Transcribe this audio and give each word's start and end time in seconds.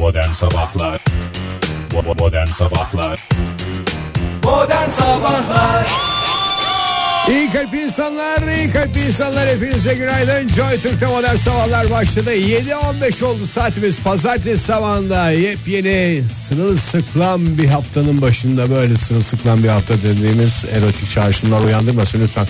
Modern 0.00 0.30
Sabahlar 0.30 1.04
Modern 2.18 2.46
Sabahlar 2.46 3.28
Modern 4.44 4.90
Sabahlar 4.90 5.86
İyi 7.28 7.50
kalp 7.52 7.74
insanlar, 7.74 8.56
iyi 8.56 8.72
kalp 8.72 8.96
insanlar 8.96 9.48
hepinize 9.48 9.94
günaydın. 9.94 10.48
Joy 10.48 10.80
Türk'te 10.80 11.06
modern 11.06 11.36
sabahlar 11.36 11.90
başladı. 11.90 12.34
7.15 12.34 13.24
oldu 13.24 13.46
saatimiz. 13.46 14.02
Pazartesi 14.02 14.64
sabahında 14.64 15.30
yepyeni 15.30 16.22
sırılsıklam 16.48 17.58
bir 17.58 17.68
haftanın 17.68 18.22
başında 18.22 18.70
böyle 18.76 18.96
sırılsıklam 18.96 19.62
bir 19.62 19.68
hafta 19.68 19.94
dediğimiz 19.94 20.64
erotik 20.72 21.10
çağrışımlar 21.10 21.60
uyandırmasın 21.64 22.20
lütfen. 22.20 22.46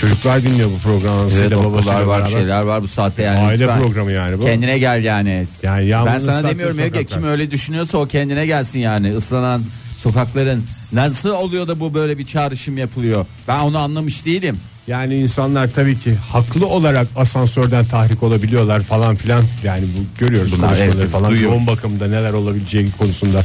Çocuklar 0.00 0.42
dinliyor 0.42 0.70
bu 0.70 0.78
programı. 0.78 1.30
Evet 1.40 1.56
okullar 1.56 2.02
var 2.02 2.20
beraber. 2.20 2.38
şeyler 2.38 2.62
var 2.62 2.82
bu 2.82 2.88
saatte 2.88 3.22
yani. 3.22 3.38
Aile 3.38 3.62
lütfen. 3.62 3.80
programı 3.80 4.12
yani 4.12 4.38
bu. 4.38 4.42
Kendine 4.42 4.78
gel 4.78 5.04
yani. 5.04 5.46
Yani 5.62 5.92
ben 6.06 6.18
sana 6.18 6.48
demiyorum 6.48 6.76
sokaklar. 6.76 7.06
kim 7.06 7.24
öyle 7.24 7.50
düşünüyorsa 7.50 7.98
o 7.98 8.06
kendine 8.06 8.46
gelsin 8.46 8.78
yani. 8.78 9.14
Islanan 9.16 9.62
sokakların 9.96 10.64
nasıl 10.92 11.30
oluyor 11.30 11.68
da 11.68 11.80
bu 11.80 11.94
böyle 11.94 12.18
bir 12.18 12.26
çağrışım 12.26 12.78
yapılıyor? 12.78 13.26
Ben 13.48 13.60
onu 13.60 13.78
anlamış 13.78 14.24
değilim. 14.24 14.56
Yani 14.86 15.14
insanlar 15.14 15.70
tabii 15.70 15.98
ki 15.98 16.14
haklı 16.14 16.66
olarak 16.66 17.08
asansörden 17.16 17.86
tahrik 17.86 18.22
olabiliyorlar 18.22 18.80
falan 18.80 19.16
filan. 19.16 19.44
Yani 19.64 19.84
bu 19.84 20.24
görüyoruz 20.24 20.52
Bunlar 20.52 20.68
konuşmaları 20.68 20.98
evet, 21.00 21.10
falan. 21.10 21.30
duyuyoruz. 21.30 21.54
Yoğun 21.54 21.66
bakımda 21.66 22.06
neler 22.06 22.32
olabileceği 22.32 22.92
konusunda 22.98 23.42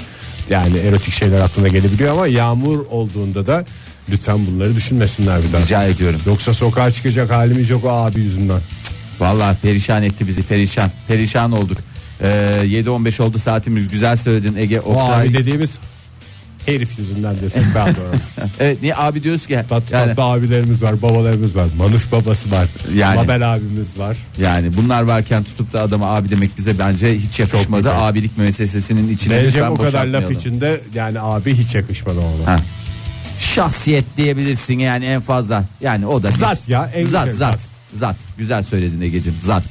yani 0.49 0.77
erotik 0.77 1.13
şeyler 1.13 1.39
aklına 1.41 1.67
gelebiliyor 1.67 2.11
ama 2.11 2.27
yağmur 2.27 2.85
olduğunda 2.89 3.45
da 3.45 3.65
lütfen 4.09 4.45
bunları 4.45 4.75
düşünmesinler 4.75 5.41
bir 5.43 5.53
daha. 5.53 5.61
Rica 5.61 5.83
ediyorum. 5.83 6.21
Yoksa 6.25 6.53
sokağa 6.53 6.91
çıkacak 6.91 7.31
halimiz 7.31 7.69
yok 7.69 7.85
o 7.85 7.89
abi 7.89 8.19
yüzünden. 8.19 8.61
Vallahi 9.19 9.57
perişan 9.57 10.03
etti 10.03 10.27
bizi 10.27 10.43
perişan. 10.43 10.91
Perişan 11.07 11.51
olduk. 11.51 11.77
Ee, 12.21 12.25
7.15 12.63 13.23
oldu 13.23 13.39
saatimiz 13.39 13.87
güzel 13.87 14.17
söyledin 14.17 14.55
Ege. 14.55 14.79
O 14.79 14.93
Oktay. 14.93 15.21
abi 15.21 15.33
dediğimiz 15.33 15.79
herif 16.65 16.99
yüzünden 16.99 17.35
desek 17.41 17.63
daha 17.75 17.87
doğru. 17.87 18.11
Evet 18.59 18.81
niye 18.81 18.95
abi 18.95 19.23
diyoruz 19.23 19.47
ki? 19.47 19.59
Tatlı 19.69 19.95
yani, 19.95 20.07
tatlı 20.07 20.23
abilerimiz 20.23 20.83
var, 20.83 21.01
babalarımız 21.01 21.55
var, 21.55 21.65
Manuş 21.77 22.11
babası 22.11 22.51
var, 22.51 22.67
Yani. 22.95 23.15
Mabel 23.15 23.53
abimiz 23.53 23.99
var. 23.99 24.17
yani 24.41 24.77
bunlar 24.77 25.01
varken 25.01 25.43
tutup 25.43 25.73
da 25.73 25.81
adama 25.81 26.15
abi 26.15 26.29
demek 26.29 26.57
bize 26.57 26.79
bence 26.79 27.17
hiç 27.17 27.39
yakışmadı. 27.39 27.93
Abilik 27.93 28.37
müessesesinin 28.37 29.09
içine 29.09 29.43
Bence 29.43 29.69
bu 29.69 29.75
kadar 29.75 30.05
laf 30.05 30.31
içinde 30.31 30.81
yani 30.93 31.19
abi 31.19 31.55
hiç 31.55 31.75
yakışmadı 31.75 32.19
ona. 32.19 32.51
Ha. 32.51 32.57
Şahsiyet 33.39 34.05
diyebilirsin 34.17 34.79
yani 34.79 35.05
en 35.05 35.21
fazla. 35.21 35.63
Yani 35.81 36.07
o 36.07 36.23
da 36.23 36.27
bir- 36.29 36.33
Zat 36.33 36.69
ya, 36.69 36.91
en 36.95 37.05
zat, 37.05 37.25
güzel 37.25 37.33
zat 37.33 37.51
zat. 37.61 37.69
zat. 37.93 38.15
Güzel 38.37 38.63
söyledin 38.63 39.01
Egeciğim 39.01 39.39
zat. 39.41 39.63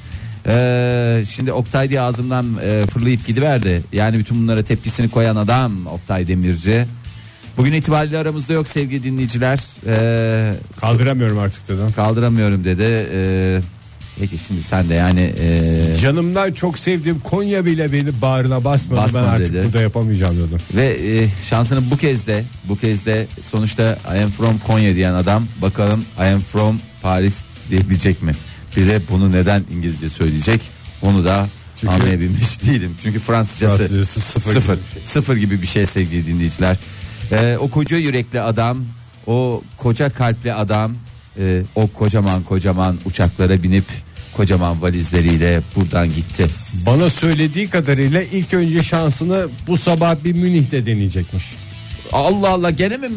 Ee, 0.47 1.23
şimdi 1.31 1.53
Oktay 1.53 1.91
diye 1.91 2.01
ağzımdan 2.01 2.47
e, 2.65 2.87
fırlayıp 2.87 3.27
gidiverdi. 3.27 3.83
Yani 3.93 4.19
bütün 4.19 4.43
bunlara 4.43 4.63
tepkisini 4.63 5.11
koyan 5.11 5.37
adam 5.37 5.87
Oktay 5.87 6.29
Demirci. 6.29 6.87
Bugün 7.57 7.73
itibariyle 7.73 8.19
aramızda 8.19 8.53
yok 8.53 8.67
sevgili 8.67 9.05
dinleyiciler. 9.05 9.61
Ee, 9.87 10.55
Kaldıramıyorum 10.81 11.39
artık 11.39 11.69
dedim. 11.69 11.93
kaldıramıyorum 11.97 12.65
dedi. 12.65 13.07
Ee, 13.13 13.61
peki 14.21 14.39
şimdi 14.49 14.63
sen 14.63 14.89
de 14.89 14.95
yani 14.95 15.35
e, 15.41 15.97
Canımdan 16.01 16.53
çok 16.53 16.79
sevdiğim 16.79 17.21
Konya 17.21 17.65
bile 17.65 17.93
beni 17.93 18.21
bağrına 18.23 18.65
basmadı. 18.65 19.01
Basmadı 19.01 19.25
ben 19.27 19.29
artık 19.33 19.55
dedi. 19.55 19.67
burada 19.67 19.83
yapamayacağım 19.83 20.37
dedim. 20.37 20.59
Ve 20.75 20.87
e, 21.19 21.29
şansını 21.49 21.91
bu 21.91 21.97
kez 21.97 22.27
de 22.27 22.45
bu 22.69 22.79
kez 22.79 23.07
de 23.07 23.27
sonuçta 23.51 23.99
I 24.19 24.23
am 24.25 24.31
from 24.31 24.59
Konya 24.59 24.95
diyen 24.95 25.15
adam 25.15 25.47
bakalım 25.63 26.05
I 26.19 26.23
am 26.23 26.41
from 26.41 26.81
Paris 27.03 27.45
diyebilecek 27.71 28.23
mi? 28.23 28.33
Bir 28.77 28.87
de 28.87 29.01
bunu 29.11 29.33
neden 29.33 29.63
İngilizce 29.73 30.09
söyleyecek? 30.09 30.61
Onu 31.03 31.25
da 31.25 31.47
Çünkü- 31.81 31.95
anlayabilmiş 31.95 32.63
değilim. 32.67 32.95
Çünkü 33.03 33.19
Fransızcası 33.19 33.77
Fransızcası 33.77 34.21
sıfır 34.21 34.53
sıfır, 34.55 34.75
gibi 34.75 34.83
bir 34.87 34.93
şey. 34.95 35.03
sıfır 35.05 35.37
gibi 35.37 35.63
bir 35.63 35.67
şey 35.67 35.87
sevgili 35.87 36.27
dinleyiciler. 36.27 36.77
E, 37.33 37.57
o 37.61 37.71
koca 37.71 37.97
yürekli 37.97 38.41
adam, 38.41 38.79
o 39.27 39.63
koca 39.77 40.11
kalpli 40.11 40.55
adam, 40.55 40.95
e, 41.39 41.63
o 41.75 41.87
kocaman 41.87 42.43
kocaman 42.43 42.99
uçaklara 43.05 43.63
binip 43.63 43.85
kocaman 44.37 44.83
valizleriyle 44.83 45.63
buradan 45.77 46.09
gitti. 46.09 46.47
Bana 46.87 47.11
söylediği 47.11 47.71
kadarıyla 47.71 48.23
ilk 48.23 48.55
önce 48.55 48.83
şansını 48.83 49.49
bu 49.67 49.77
sabah 49.77 50.25
bir 50.25 50.33
Münih'te 50.33 50.87
deneyecekmiş. 50.87 51.45
Allah 52.13 52.49
Allah 52.49 52.71
gene 52.71 52.97
mi 52.97 53.09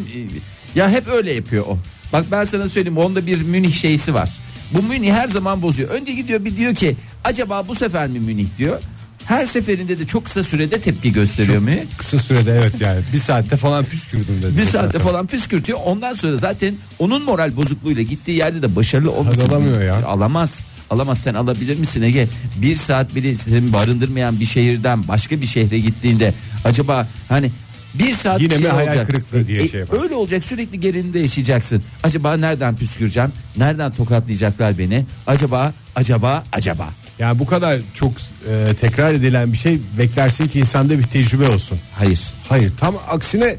ya 0.74 0.90
hep 0.90 1.08
öyle 1.08 1.32
yapıyor 1.32 1.64
o. 1.66 1.78
Bak 2.12 2.26
ben 2.30 2.44
sana 2.44 2.68
söyleyeyim 2.68 2.98
onda 2.98 3.26
bir 3.26 3.42
Münih 3.42 3.72
şeysi 3.72 4.14
var. 4.14 4.30
Bu 4.74 4.82
Münih 4.82 5.12
her 5.12 5.28
zaman 5.28 5.62
bozuyor. 5.62 5.90
Önce 5.90 6.12
gidiyor 6.12 6.44
bir 6.44 6.56
diyor 6.56 6.74
ki 6.74 6.96
acaba 7.24 7.68
bu 7.68 7.74
sefer 7.74 8.08
mi 8.08 8.20
Münih 8.20 8.46
diyor. 8.58 8.82
Her 9.28 9.46
seferinde 9.46 9.98
de 9.98 10.06
çok 10.06 10.24
kısa 10.24 10.44
sürede 10.44 10.80
tepki 10.80 11.12
gösteriyor 11.12 11.58
Münih. 11.58 11.82
Kısa 11.98 12.18
sürede 12.18 12.52
evet 12.52 12.80
yani 12.80 13.00
bir 13.12 13.18
saatte 13.18 13.56
falan 13.56 13.84
püskürdüm 13.84 14.42
dedi. 14.42 14.58
Bir 14.58 14.64
saatte 14.64 14.98
falan 14.98 15.26
püskürtüyor. 15.26 15.78
Ondan 15.84 16.14
sonra 16.14 16.36
zaten 16.36 16.74
onun 16.98 17.22
moral 17.24 17.56
bozukluğuyla 17.56 18.02
gittiği 18.02 18.32
yerde 18.32 18.62
de 18.62 18.76
başarılı. 18.76 19.12
Hadi 19.24 19.42
alamıyor 19.42 19.82
ya. 19.82 20.06
Alamaz. 20.06 20.58
Alamaz 20.90 21.18
sen 21.18 21.34
alabilir 21.34 21.78
misin 21.78 22.02
Ege? 22.02 22.28
Bir 22.62 22.76
saat 22.76 23.14
bile 23.14 23.34
seni 23.34 23.72
barındırmayan 23.72 24.40
bir 24.40 24.46
şehirden 24.46 25.08
başka 25.08 25.40
bir 25.40 25.46
şehre 25.46 25.78
gittiğinde 25.78 26.34
acaba 26.64 27.08
hani 27.28 27.50
bir 27.94 28.12
saat 28.12 28.40
Yine 28.40 28.50
bir 28.50 28.56
mi 28.56 28.62
şey 28.62 28.70
hayal 28.70 28.88
olacak. 28.88 29.06
kırıklığı 29.06 29.46
diye 29.46 29.68
şey 29.68 29.80
yapar. 29.80 30.02
Öyle 30.02 30.14
olacak 30.14 30.44
sürekli 30.44 30.80
gerilinde 30.80 31.18
yaşayacaksın. 31.18 31.82
Acaba 32.02 32.36
nereden 32.36 32.76
püsküreceğim? 32.76 33.32
Nereden 33.56 33.92
tokatlayacaklar 33.92 34.78
beni? 34.78 35.04
Acaba 35.26 35.72
acaba 35.96 36.44
acaba. 36.52 36.88
Yani 37.18 37.38
bu 37.38 37.46
kadar 37.46 37.80
çok 37.94 38.12
e, 38.50 38.74
tekrar 38.80 39.14
edilen 39.14 39.52
bir 39.52 39.58
şey 39.58 39.78
beklersin 39.98 40.48
ki 40.48 40.60
insanda 40.60 40.98
bir 40.98 41.02
tecrübe 41.02 41.48
olsun. 41.48 41.78
Hayır. 41.94 42.20
Hayır 42.48 42.72
tam 42.80 42.96
aksine 43.08 43.56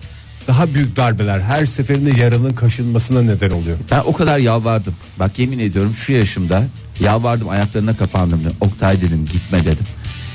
daha 0.47 0.73
büyük 0.73 0.95
darbeler 0.95 1.39
her 1.39 1.65
seferinde 1.65 2.19
yaranın 2.21 2.49
kaşınmasına 2.49 3.21
neden 3.21 3.49
oluyor. 3.49 3.77
Ben 3.91 3.99
o 3.99 4.13
kadar 4.13 4.39
yalvardım. 4.39 4.95
Bak 5.19 5.39
yemin 5.39 5.59
ediyorum 5.59 5.93
şu 5.93 6.13
yaşımda 6.13 6.63
yalvardım 6.99 7.49
ayaklarına 7.49 7.97
kapandım. 7.97 8.39
dedim. 8.39 8.57
Oktay 8.61 9.01
dedim 9.01 9.25
gitme 9.33 9.61
dedim. 9.61 9.85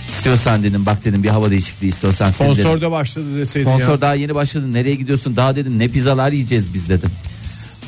İstiyorsan 0.08 0.62
dedim 0.62 0.86
bak 0.86 1.04
dedim 1.04 1.22
bir 1.22 1.28
hava 1.28 1.50
değişikliği 1.50 1.88
istiyorsan. 1.88 2.30
Sponsorda 2.30 2.90
başladı 2.90 3.38
deseydin 3.38 3.68
Sponsor 3.68 3.92
ya. 3.92 4.00
daha 4.00 4.14
yeni 4.14 4.34
başladı. 4.34 4.72
Nereye 4.72 4.94
gidiyorsun? 4.94 5.36
Daha 5.36 5.56
dedim 5.56 5.78
ne 5.78 5.88
pizzalar 5.88 6.32
yiyeceğiz 6.32 6.74
biz 6.74 6.88
dedim. 6.88 7.10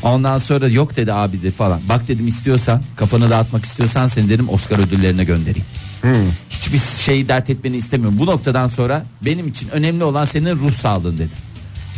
Ondan 0.02 0.38
sonra 0.38 0.68
yok 0.68 0.96
dedi 0.96 1.12
abi 1.12 1.42
de 1.42 1.50
falan. 1.50 1.80
Bak 1.88 2.08
dedim 2.08 2.26
istiyorsan 2.26 2.82
kafanı 2.96 3.30
dağıtmak 3.30 3.64
istiyorsan 3.64 4.06
seni 4.06 4.28
dedim 4.28 4.48
Oscar 4.48 4.78
ödüllerine 4.78 5.24
göndereyim. 5.24 5.66
Hmm. 6.02 6.12
Hiçbir 6.50 6.78
şeyi 7.04 7.28
dert 7.28 7.50
etmeni 7.50 7.76
istemiyorum. 7.76 8.18
Bu 8.18 8.26
noktadan 8.26 8.68
sonra 8.68 9.06
benim 9.24 9.48
için 9.48 9.68
önemli 9.68 10.04
olan 10.04 10.24
senin 10.24 10.54
ruh 10.56 10.72
sağlığın 10.72 11.14
dedim. 11.14 11.30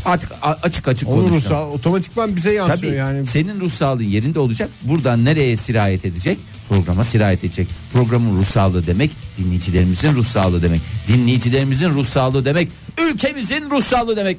Artık 0.04 0.32
a- 0.42 0.56
açık 0.62 0.88
açık 0.88 1.08
Onun 1.08 1.28
konuşacağım. 1.28 1.62
ruhsal 1.62 1.72
otomatikman 1.78 2.36
bize 2.36 2.52
yansıyor 2.52 2.78
Tabii 2.78 2.96
yani. 2.96 3.26
senin 3.26 3.60
ruh 3.60 3.70
sağlığın 3.70 4.02
yerinde 4.02 4.38
olacak. 4.38 4.70
Buradan 4.82 5.24
nereye 5.24 5.56
sirayet 5.56 6.04
edecek? 6.04 6.38
Programa 6.68 7.04
sirayet 7.04 7.44
edecek. 7.44 7.68
Programın 7.92 8.38
ruh 8.38 8.46
sağlığı 8.46 8.86
demek 8.86 9.10
dinleyicilerimizin 9.38 10.14
ruh 10.14 10.26
sağlığı 10.26 10.62
demek. 10.62 10.80
Dinleyicilerimizin 11.08 11.90
ruh 11.90 12.06
sağlığı 12.06 12.44
demek. 12.44 12.68
Ülkemizin 13.10 13.70
ruh 13.70 13.82
sağlığı 13.84 14.16
demek. 14.16 14.38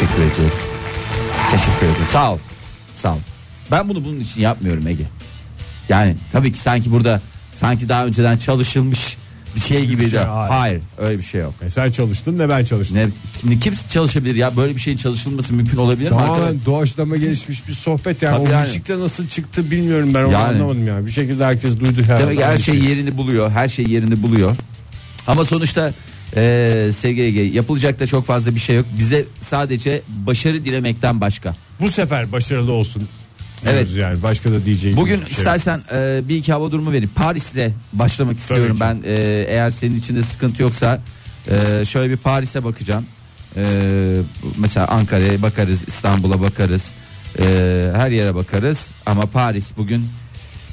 Teşekkür 0.00 0.22
ediyorum. 0.22 0.58
Teşekkür 1.50 1.86
ederim. 1.86 2.06
Sağ 2.10 2.32
ol. 2.32 2.38
Sağ 2.94 3.12
ol. 3.12 3.18
Ben 3.70 3.88
bunu 3.88 4.04
bunun 4.04 4.20
için 4.20 4.40
yapmıyorum 4.40 4.86
Ege. 4.86 5.04
Yani 5.88 6.16
tabii 6.32 6.52
ki 6.52 6.58
sanki 6.58 6.92
burada 6.92 7.20
sanki 7.52 7.88
daha 7.88 8.06
önceden 8.06 8.38
çalışılmış 8.38 9.16
bir 9.54 9.60
şey 9.60 9.86
gibi. 9.86 10.10
şey, 10.10 10.18
de. 10.18 10.24
hayır. 10.24 10.50
Hayır 10.50 10.80
öyle 10.98 11.18
bir 11.18 11.22
şey 11.22 11.40
yok. 11.40 11.54
E 11.62 11.70
sen 11.70 11.90
çalıştın 11.90 12.38
ne 12.38 12.48
ben 12.48 12.64
çalıştım. 12.64 12.96
Ne, 12.98 13.08
şimdi 13.40 13.60
kim 13.60 13.74
çalışabilir 13.88 14.34
ya 14.34 14.56
böyle 14.56 14.74
bir 14.74 14.80
şeyin 14.80 14.96
çalışılması 14.96 15.54
mümkün 15.54 15.76
olabilir 15.76 16.10
mi? 16.10 16.16
Tamamen 16.18 16.64
doğaçlama 16.66 17.16
gelişmiş 17.16 17.68
bir 17.68 17.72
sohbet 17.72 18.22
yani. 18.22 18.36
Tabii 18.36 18.48
o 18.48 18.52
yani. 18.52 18.66
müzikte 18.66 18.98
nasıl 18.98 19.28
çıktı 19.28 19.70
bilmiyorum 19.70 20.14
ben 20.14 20.24
onu 20.24 20.32
Yani. 20.32 20.44
anlamadım 20.44 20.86
ya. 20.86 21.06
Bir 21.06 21.10
şekilde 21.10 21.44
herkes 21.44 21.80
duydu 21.80 22.02
herhalde. 22.02 22.22
Demek 22.22 22.40
her 22.40 22.56
şey 22.56 22.74
şeyi. 22.74 22.90
yerini 22.90 23.16
buluyor. 23.16 23.50
Her 23.50 23.68
şey 23.68 23.86
yerini 23.86 24.22
buluyor. 24.22 24.56
Ama 25.26 25.44
sonuçta 25.44 25.92
e, 26.36 26.90
sevgili 26.92 27.26
Ege, 27.26 27.42
yapılacak 27.42 28.00
da 28.00 28.06
çok 28.06 28.26
fazla 28.26 28.54
bir 28.54 28.60
şey 28.60 28.76
yok. 28.76 28.86
Bize 28.98 29.24
sadece 29.40 30.02
başarı 30.08 30.64
dilemekten 30.64 31.20
başka. 31.20 31.56
Bu 31.80 31.88
sefer 31.88 32.32
başarılı 32.32 32.72
olsun. 32.72 33.08
Evet. 33.64 33.74
diyoruz 33.74 33.96
yani 33.96 34.22
başka 34.22 34.52
da 34.52 34.64
diyeceğim. 34.64 34.96
Bugün 34.96 35.16
şey 35.16 35.26
istersen 35.30 35.80
e, 35.92 36.20
bir 36.28 36.36
iki 36.36 36.52
hava 36.52 36.70
durumu 36.70 36.92
vereyim. 36.92 37.10
Paris'te 37.14 37.72
başlamak 37.92 38.38
istiyorum 38.38 38.74
ki. 38.74 38.80
ben. 38.80 39.02
E, 39.04 39.44
eğer 39.48 39.70
senin 39.70 39.96
içinde 39.96 40.22
sıkıntı 40.22 40.62
yoksa 40.62 41.00
e, 41.50 41.84
şöyle 41.84 42.12
bir 42.12 42.16
Paris'e 42.16 42.64
bakacağım. 42.64 43.06
E, 43.56 43.62
mesela 44.58 44.86
Ankara'ya 44.86 45.42
bakarız, 45.42 45.84
İstanbul'a 45.88 46.40
bakarız. 46.40 46.92
E, 47.38 47.44
her 47.94 48.10
yere 48.10 48.34
bakarız. 48.34 48.92
Ama 49.06 49.22
Paris 49.22 49.76
bugün 49.76 50.08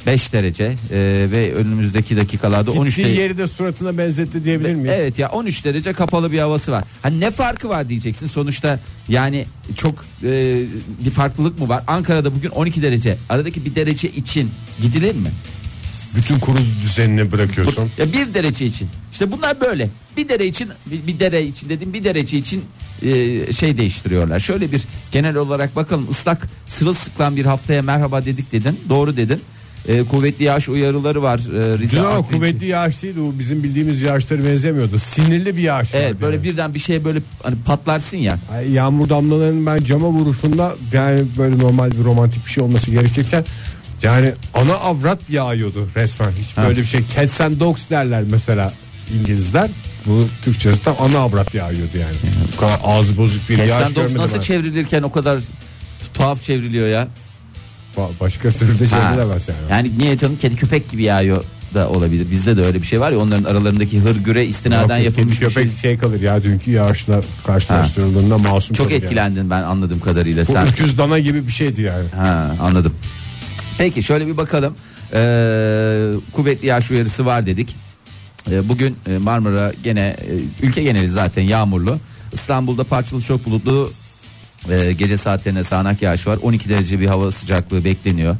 5 0.07 0.33
derece 0.33 0.63
e, 0.63 1.27
ve 1.31 1.54
önümüzdeki 1.54 2.18
dakikalarda 2.18 2.71
13 2.71 2.95
Gittiği 2.95 3.07
derece. 3.07 3.21
yeri 3.21 3.38
de 3.38 3.48
suratına 3.48 3.98
benzetti 3.98 4.44
diyebilir 4.44 4.75
miyiz? 4.75 4.92
Evet 5.00 5.19
ya 5.19 5.30
13 5.30 5.65
derece 5.65 5.94
kapalı 5.94 6.31
bir 6.31 6.39
havası 6.39 6.71
var. 6.71 6.83
Hani 7.01 7.19
ne 7.19 7.31
farkı 7.31 7.69
var 7.69 7.89
diyeceksin. 7.89 8.27
Sonuçta 8.27 8.80
yani 9.09 9.45
çok 9.75 10.06
e, 10.24 10.63
bir 11.06 11.12
farklılık 11.12 11.59
mı 11.59 11.69
var? 11.69 11.83
Ankara'da 11.88 12.36
bugün 12.36 12.50
12 12.50 12.81
derece. 12.81 13.18
Aradaki 13.30 13.65
bir 13.65 13.75
derece 13.75 14.09
için 14.09 14.51
gidilir 14.81 15.15
mi? 15.15 15.31
Bütün 16.15 16.39
kurulu 16.39 16.65
düzenini 16.83 17.31
bırakıyorsun. 17.31 17.92
Ya 17.98 18.13
bir 18.13 18.33
derece 18.33 18.65
için. 18.65 18.89
İşte 19.12 19.31
bunlar 19.31 19.62
böyle. 19.62 19.89
Bir 20.18 20.30
dere 20.30 20.45
için 20.45 20.69
bir, 20.86 21.07
bir 21.07 21.19
dere 21.19 21.44
için 21.45 21.69
dedim 21.69 21.94
bir 21.94 22.04
derece 22.04 22.38
için 22.38 22.63
e, 23.01 23.54
şey 23.54 23.77
değiştiriyorlar. 23.77 24.39
Şöyle 24.39 24.71
bir 24.71 24.83
genel 25.12 25.36
olarak 25.36 25.75
bakalım 25.75 26.09
ıslak 26.09 26.48
sırılsıklam 26.68 27.36
bir 27.36 27.45
haftaya 27.45 27.81
merhaba 27.81 28.25
dedik 28.25 28.51
dedin. 28.51 28.80
Doğru 28.89 29.18
dedin. 29.18 29.42
E, 29.88 30.04
kuvvetli 30.04 30.45
yağış 30.45 30.69
uyarıları 30.69 31.22
var. 31.22 31.39
E, 31.39 31.78
Rize 31.78 32.00
ama 32.00 32.10
Akdeniz- 32.10 32.31
kuvvetli 32.31 32.66
yağış 32.66 33.04
değildi 33.04 33.19
o 33.19 33.39
bizim 33.39 33.63
bildiğimiz 33.63 34.01
yağışlara 34.01 34.45
benzemiyordu. 34.45 34.98
Sinirli 34.98 35.57
bir 35.57 35.62
yağış 35.62 35.89
Evet 35.95 36.06
vardı 36.06 36.18
böyle 36.22 36.36
yani. 36.36 36.44
birden 36.45 36.74
bir 36.74 36.80
şeye 36.80 37.06
böyle 37.06 37.19
hani 37.44 37.56
patlarsın 37.66 38.18
ya. 38.18 38.39
Ay, 38.54 38.72
Yağmur 38.72 39.10
damlalarının 39.10 39.66
ben 39.66 39.84
cama 39.84 40.07
vuruşunda 40.07 40.74
yani 40.94 41.24
böyle 41.38 41.57
normal 41.60 41.92
bir 41.92 42.04
romantik 42.04 42.45
bir 42.45 42.51
şey 42.51 42.63
olması 42.63 42.92
gerekirken 42.92 43.45
yani 44.04 44.31
ana 44.54 44.74
avrat 44.74 45.30
yağıyordu 45.30 45.88
resmen. 45.95 46.31
Hiç 46.31 46.57
Ha. 46.57 46.68
böyle 46.68 46.80
bir 46.80 46.86
şey. 46.86 47.01
Cats 47.16 47.42
and 47.42 47.60
dogs 47.60 47.90
derler 47.90 48.24
mesela 48.31 48.74
İngilizler. 49.19 49.69
Bu 50.06 50.25
Türkçesi 50.44 50.83
tam 50.83 50.95
ana 51.00 51.18
avrat 51.19 51.54
yağıyordu 51.54 51.98
yani. 51.98 52.16
Bu 52.54 52.60
kadar 52.60 52.80
ağzı 52.83 53.18
bozuk 53.18 53.50
bir 53.50 53.57
yağış 53.57 53.69
Kessen 53.69 53.86
Dogs 53.88 53.95
görmedim 53.95 54.18
nasıl 54.22 54.36
ben. 54.36 54.42
çevrilirken 54.42 55.01
o 55.04 55.12
kadar 55.12 55.40
tuhaf 56.13 56.44
çevriliyor 56.44 56.88
ya. 56.88 57.07
Ba- 57.97 58.09
Başka 58.19 58.49
türlü 58.49 58.79
de 58.79 58.85
Ha. 58.85 59.01
çevrilemez 59.01 59.47
yani. 59.49 59.59
Yani 59.71 59.91
niye 59.97 60.17
canım 60.17 60.38
kedi 60.41 60.55
köpek 60.55 60.89
gibi 60.89 61.03
yağıyor 61.03 61.44
da 61.73 61.89
olabilir. 61.89 62.31
Bizde 62.31 62.57
de 62.57 62.61
öyle 62.65 62.81
bir 62.81 62.88
şey 62.88 62.99
var 62.99 63.11
ya 63.11 63.19
onların 63.19 63.44
aralarındaki 63.44 63.99
hırgüre 63.99 64.45
istinaden 64.45 64.97
Yok, 64.97 65.05
yapılmış 65.05 65.41
bir 65.41 65.49
şey. 65.49 65.63
köpek 65.63 65.77
şey. 65.79 65.97
kalır 65.97 66.21
ya 66.21 66.44
dünkü 66.44 66.71
yağışla 66.71 67.21
karşılaştırıldığında 67.45 68.38
masum 68.38 68.75
Çok 68.75 68.85
kalır 68.85 68.95
yani. 68.95 69.03
etkilendin 69.05 69.49
ben 69.49 69.61
anladığım 69.63 69.99
kadarıyla 69.99 70.47
Bu 70.47 70.51
sen. 70.51 70.67
öküz 70.67 70.97
dana 70.97 71.19
gibi 71.19 71.47
bir 71.47 71.51
şeydi 71.51 71.81
yani. 71.81 72.09
Ha 72.15 72.55
anladım. 72.61 72.94
Peki 73.77 74.03
şöyle 74.03 74.27
bir 74.27 74.38
bakalım. 74.38 74.75
Ee, 75.13 76.11
kuvvetli 76.33 76.67
yağış 76.67 76.91
uyarısı 76.91 77.25
var 77.25 77.45
dedik. 77.45 77.75
Ee, 78.51 78.69
bugün 78.69 78.95
e, 79.07 79.17
Marmara 79.17 79.71
gene 79.83 80.17
e, 80.61 80.65
ülke 80.65 80.83
geneli 80.83 81.09
zaten 81.09 81.41
yağmurlu. 81.44 81.97
İstanbul'da 82.33 82.83
parçalı 82.83 83.21
çok 83.21 83.45
bulutlu 83.45 83.91
e, 84.69 84.94
gece 84.94 85.18
saatlerinde 85.18 85.63
sağanak 85.63 86.01
yağış 86.01 86.27
var. 86.27 86.39
12 86.42 86.69
derece 86.69 87.00
bir 87.00 87.06
hava 87.06 87.31
sıcaklığı 87.31 87.86
bekleniyor. 87.86 88.38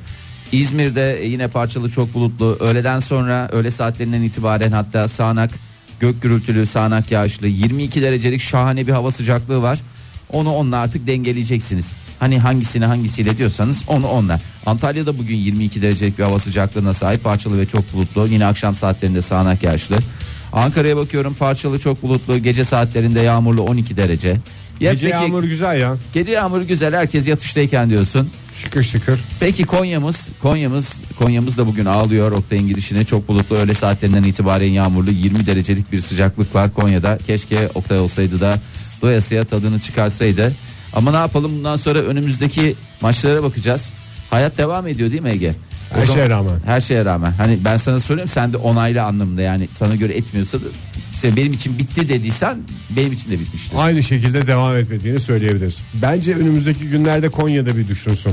İzmir'de 0.52 1.22
yine 1.26 1.48
parçalı 1.48 1.90
çok 1.90 2.14
bulutlu. 2.14 2.58
Öğleden 2.60 3.00
sonra 3.00 3.50
öğle 3.52 3.72
saatlerinden 3.72 4.22
itibaren 4.22 4.72
hatta 4.72 5.08
sağanak 5.08 5.52
gök 6.00 6.22
gürültülü 6.22 6.66
sağanak 6.66 7.12
yağışlı 7.12 7.48
22 7.48 8.02
derecelik 8.02 8.42
şahane 8.42 8.88
bir 8.88 8.92
hava 8.92 9.12
sıcaklığı 9.12 9.62
var. 9.62 9.80
Onu 10.32 10.54
onunla 10.54 10.78
artık 10.78 11.08
dengeleyeceksiniz. 11.08 11.92
Hani 12.20 12.40
hangisini 12.40 12.86
hangisiyle 12.86 13.38
diyorsanız 13.38 13.84
onu 13.88 14.08
onunla. 14.08 14.40
Antalya'da 14.66 15.18
bugün 15.18 15.36
22 15.36 15.82
derecelik 15.82 16.20
bir 16.20 16.24
hava 16.24 16.40
sıcaklığına 16.40 16.94
sahip 16.94 17.24
parçalı 17.24 17.58
ve 17.58 17.66
çok 17.66 17.94
bulutlu. 17.94 18.28
Yine 18.28 18.46
akşam 18.46 18.76
saatlerinde 18.76 19.22
sağanak 19.22 19.64
yağışlı. 19.64 19.98
Ankara'ya 20.54 20.98
bakıyorum 20.98 21.34
parçalı 21.34 21.80
çok 21.80 22.04
bulutlu. 22.04 22.38
Gece 22.38 22.66
saatlerinde 22.66 23.20
yağmurlu 23.20 23.62
12 23.62 23.98
derece. 23.98 24.38
Ya 24.82 24.92
Gece 24.94 25.08
peki- 25.08 25.24
yağmur 25.24 25.44
güzel 25.44 25.80
ya. 25.82 25.98
Gece 26.14 26.32
yağmuru 26.32 26.68
güzel 26.68 26.94
herkes 26.96 27.28
yatıştayken 27.28 27.90
diyorsun. 27.90 28.30
Şıkır 28.56 28.84
şıkır. 28.84 29.20
Peki 29.40 29.64
Konya'mız 29.64 30.28
Konya'mız 30.42 31.02
Konya'mız 31.20 31.58
da 31.58 31.68
bugün 31.68 31.86
ağlıyor 31.86 32.32
Oktay'ın 32.32 32.68
girişine 32.68 33.04
çok 33.04 33.28
bulutlu 33.28 33.56
öğle 33.56 33.74
saatlerinden 33.74 34.24
itibaren 34.24 34.70
yağmurlu 34.70 35.12
20 35.12 35.46
derecelik 35.46 35.92
bir 35.92 36.02
sıcaklık 36.02 36.56
var 36.56 36.74
Konya'da 36.74 37.18
keşke 37.28 37.70
Oktay 37.76 38.00
olsaydı 38.00 38.40
da 38.40 38.56
doyasıya 39.02 39.46
tadını 39.46 39.80
çıkarsaydı 39.80 40.56
ama 40.94 41.12
ne 41.12 41.18
yapalım 41.18 41.52
bundan 41.52 41.76
sonra 41.76 42.00
önümüzdeki 42.00 42.76
maçlara 43.02 43.44
bakacağız 43.44 43.94
hayat 44.30 44.58
devam 44.58 44.88
ediyor 44.88 45.12
değil 45.12 45.22
mi 45.22 45.30
Ege? 45.30 45.56
Her 45.90 46.06
zaman- 46.06 46.14
şeye 46.14 46.30
rağmen. 46.30 46.60
Her 46.66 46.82
şeye 46.82 47.06
rağmen 47.06 47.32
hani 47.32 47.60
ben 47.66 47.78
sana 47.78 48.00
söyleyeyim 48.00 48.30
sen 48.30 48.54
de 48.54 48.58
onaylı 48.58 49.04
anlamda 49.04 49.42
yani 49.42 49.68
sana 49.72 49.96
göre 49.96 50.14
etmiyorsa 50.14 50.58
da 50.58 50.64
işte 51.14 51.36
benim 51.36 51.54
için 51.54 51.78
bitti 51.78 52.10
dediysen 52.10 52.58
benim 52.90 53.12
için 53.14 53.32
de 53.32 53.40
bitmiştir. 53.40 53.76
Aynı 53.78 54.04
şekilde 54.04 54.48
devam 54.48 54.78
etmediğini 54.78 55.20
söyleyebiliriz. 55.20 55.78
Bence 56.02 56.36
önümüzdeki 56.36 56.90
günlerde 56.90 57.30
Konya'da 57.30 57.78
bir 57.78 57.88
düşünsün. 57.88 58.32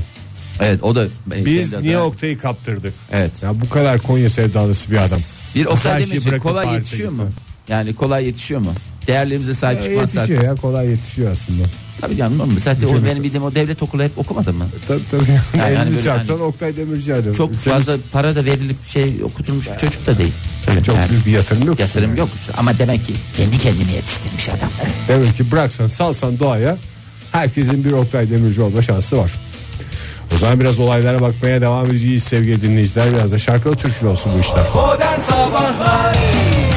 Evet 0.61 0.83
o 0.83 0.95
da 0.95 1.07
Biz 1.27 1.73
niye 1.73 1.97
adına- 1.97 2.07
Oktay'ı 2.07 2.39
kaptırdık? 2.39 2.95
Evet. 3.13 3.31
Ya 3.43 3.61
bu 3.61 3.69
kadar 3.69 3.99
Konya 3.99 4.29
sevdalısı 4.29 4.91
bir 4.91 4.97
adam. 4.97 5.19
Bir 5.55 5.67
Oktay 5.67 6.03
Demirci 6.07 6.27
bırakıp 6.27 6.43
kolay 6.43 6.65
Paris'e 6.65 6.79
yetişiyor 6.79 7.11
gitti. 7.11 7.23
mu? 7.23 7.31
Yani 7.69 7.95
kolay 7.95 8.27
yetişiyor 8.27 8.61
mu? 8.61 8.73
Değerlerimize 9.07 9.55
sahip 9.55 9.83
çıkmazsak. 9.83 10.15
yetişiyor 10.29 10.43
ya 10.45 10.55
kolay 10.55 10.89
yetişiyor 10.89 11.33
aslında. 11.33 11.63
Tabii 12.01 12.17
canım 12.17 12.41
oğlum, 12.41 12.59
zaten 12.61 12.87
o 12.87 13.05
benim 13.05 13.23
bildiğim 13.23 13.45
o 13.45 13.55
devlet 13.55 13.83
okulu 13.83 14.03
hep 14.03 14.19
okumadın 14.19 14.57
mı? 14.57 14.67
Tabii 14.89 15.03
tabii. 15.11 15.41
Yani 15.59 15.77
hani 15.77 15.91
böyle 15.91 16.03
çarpsan 16.03 16.35
hani- 16.35 16.43
Oktay 16.43 16.77
Demirci 16.77 17.15
arıyor. 17.15 17.35
Çok 17.35 17.51
Ülkemiz- 17.51 17.71
fazla 17.73 17.97
para 18.13 18.37
da 18.37 18.45
verilip 18.45 18.87
şey 18.87 19.15
okutulmuş 19.25 19.71
bir 19.73 19.79
çocuk 19.79 20.07
da 20.07 20.19
değil. 20.19 20.33
Öyle 20.69 20.83
çok 20.83 20.97
yani. 20.97 21.11
büyük 21.11 21.27
bir 21.27 21.31
yatırım 21.33 21.67
yok. 21.67 21.81
Yatırım 21.81 22.09
Yani. 22.11 22.19
yok 22.21 22.29
ama 22.57 22.79
demek 22.79 23.07
ki 23.07 23.13
kendi 23.37 23.59
kendini 23.59 23.93
yetiştirmiş 23.93 24.49
adam. 24.49 24.69
Demek 25.09 25.37
ki 25.37 25.51
bıraksan 25.51 25.89
salsan 25.89 26.39
doğaya 26.39 26.77
herkesin 27.33 27.85
bir 27.85 27.93
Oktay 27.93 28.31
Demirci 28.31 28.63
olma 28.63 28.83
şansı 28.83 29.19
var. 29.19 29.33
O 30.35 30.39
zaman 30.39 30.61
biraz 30.61 30.81
olaylara 30.81 31.21
bakmaya 31.21 31.61
devam 31.61 31.87
edeceğiz 31.87 32.23
sevgili 32.23 32.63
dinleyiciler. 32.63 33.07
Biraz 33.15 33.33
da 33.33 33.39
şarkılı 33.39 33.75
türkülü 33.75 34.09
olsun 34.09 34.33
bu 34.37 34.41
işler. 34.41 34.65
Modern 34.75 35.21
Sabahlar 35.21 36.15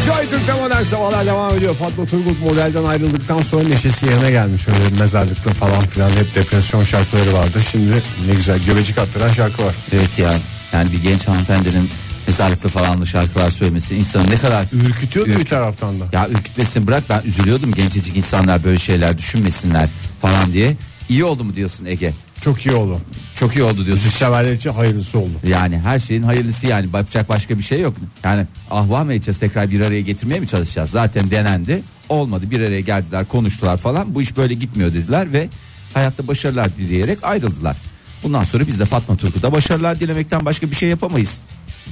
Joy 0.05 0.29
Türk'te 0.29 0.53
modern 0.77 0.89
sabahlar 0.89 1.25
devam 1.25 1.57
ediyor. 1.57 1.75
Fatma 1.75 2.05
Turgut 2.05 2.39
modelden 2.41 2.83
ayrıldıktan 2.83 3.41
sonra 3.41 3.63
neşesi 3.67 4.05
yerine 4.05 4.31
gelmiş. 4.31 4.67
Öyle 4.67 4.99
mezarlıkta 4.99 5.49
falan 5.49 5.81
filan 5.81 6.09
hep 6.09 6.35
depresyon 6.35 6.83
şarkıları 6.83 7.33
vardı. 7.33 7.59
Şimdi 7.71 7.91
ne 8.27 8.35
güzel 8.35 8.59
göbecik 8.63 8.97
attıran 8.97 9.29
şarkı 9.29 9.65
var. 9.65 9.75
Evet 9.91 10.19
ya. 10.19 10.33
Yani 10.73 10.91
bir 10.91 11.01
genç 11.03 11.27
hanımefendinin 11.27 11.89
mezarlıkta 12.27 12.69
falan 12.69 13.01
da 13.01 13.05
şarkılar 13.05 13.51
söylemesi 13.51 13.95
insanı 13.95 14.29
ne 14.29 14.35
kadar 14.35 14.65
Ürkütüyordu 14.73 15.29
Ürk- 15.31 15.39
bir 15.39 15.45
taraftan 15.45 15.99
da. 15.99 16.05
Ya 16.13 16.29
ürkütmesin 16.29 16.87
bırak 16.87 17.03
ben 17.09 17.21
üzülüyordum 17.25 17.71
gencecik 17.73 18.17
insanlar 18.17 18.63
böyle 18.63 18.77
şeyler 18.77 19.17
düşünmesinler 19.17 19.89
falan 20.21 20.53
diye. 20.53 20.75
İyi 21.09 21.23
oldu 21.23 21.43
mu 21.43 21.55
diyorsun 21.55 21.85
Ege? 21.85 22.13
Çok 22.47 22.65
iyi 22.65 22.75
oldu. 22.75 23.01
Çok 23.35 23.55
iyi 23.55 23.63
oldu 23.63 23.85
diyorsun. 23.85 24.09
Severler 24.09 24.53
için 24.53 24.69
hayırlısı 24.69 25.19
oldu. 25.19 25.33
Yani 25.47 25.79
her 25.79 25.99
şeyin 25.99 26.23
hayırlısı 26.23 26.67
yani 26.67 26.85
yapacak 26.85 27.29
başka 27.29 27.57
bir 27.57 27.63
şey 27.63 27.81
yok. 27.81 27.93
Yani 28.23 28.47
ahvah 28.71 29.03
mı 29.03 29.13
edeceğiz 29.13 29.39
tekrar 29.39 29.71
bir 29.71 29.81
araya 29.81 30.01
getirmeye 30.01 30.39
mi 30.39 30.47
çalışacağız? 30.47 30.89
Zaten 30.89 31.31
denendi 31.31 31.83
olmadı 32.09 32.51
bir 32.51 32.59
araya 32.59 32.79
geldiler 32.79 33.25
konuştular 33.25 33.77
falan 33.77 34.15
bu 34.15 34.21
iş 34.21 34.37
böyle 34.37 34.53
gitmiyor 34.53 34.93
dediler 34.93 35.33
ve 35.33 35.49
hayatta 35.93 36.27
başarılar 36.27 36.77
dileyerek 36.77 37.23
ayrıldılar. 37.23 37.77
Bundan 38.23 38.43
sonra 38.43 38.67
biz 38.67 38.79
de 38.79 38.85
Fatma 38.85 39.15
Turgut'a 39.17 39.51
başarılar 39.51 39.99
dilemekten 39.99 40.45
başka 40.45 40.71
bir 40.71 40.75
şey 40.75 40.89
yapamayız. 40.89 41.37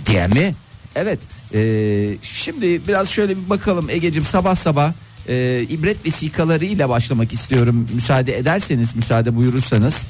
Diye 0.06 0.28
mi? 0.28 0.56
Evet 0.96 1.20
ee, 1.54 2.18
şimdi 2.22 2.88
biraz 2.88 3.10
şöyle 3.10 3.38
bir 3.38 3.50
bakalım 3.50 3.90
Ege'cim 3.90 4.26
sabah 4.26 4.56
sabah 4.56 4.94
e, 5.30 5.66
ibret 5.70 6.06
vesikalarıyla 6.06 6.90
başlamak 6.90 7.34
istiyorum 7.34 7.88
müsaade 7.94 8.38
ederseniz 8.38 8.96
müsaade 8.96 9.36
buyurursanız. 9.36 10.08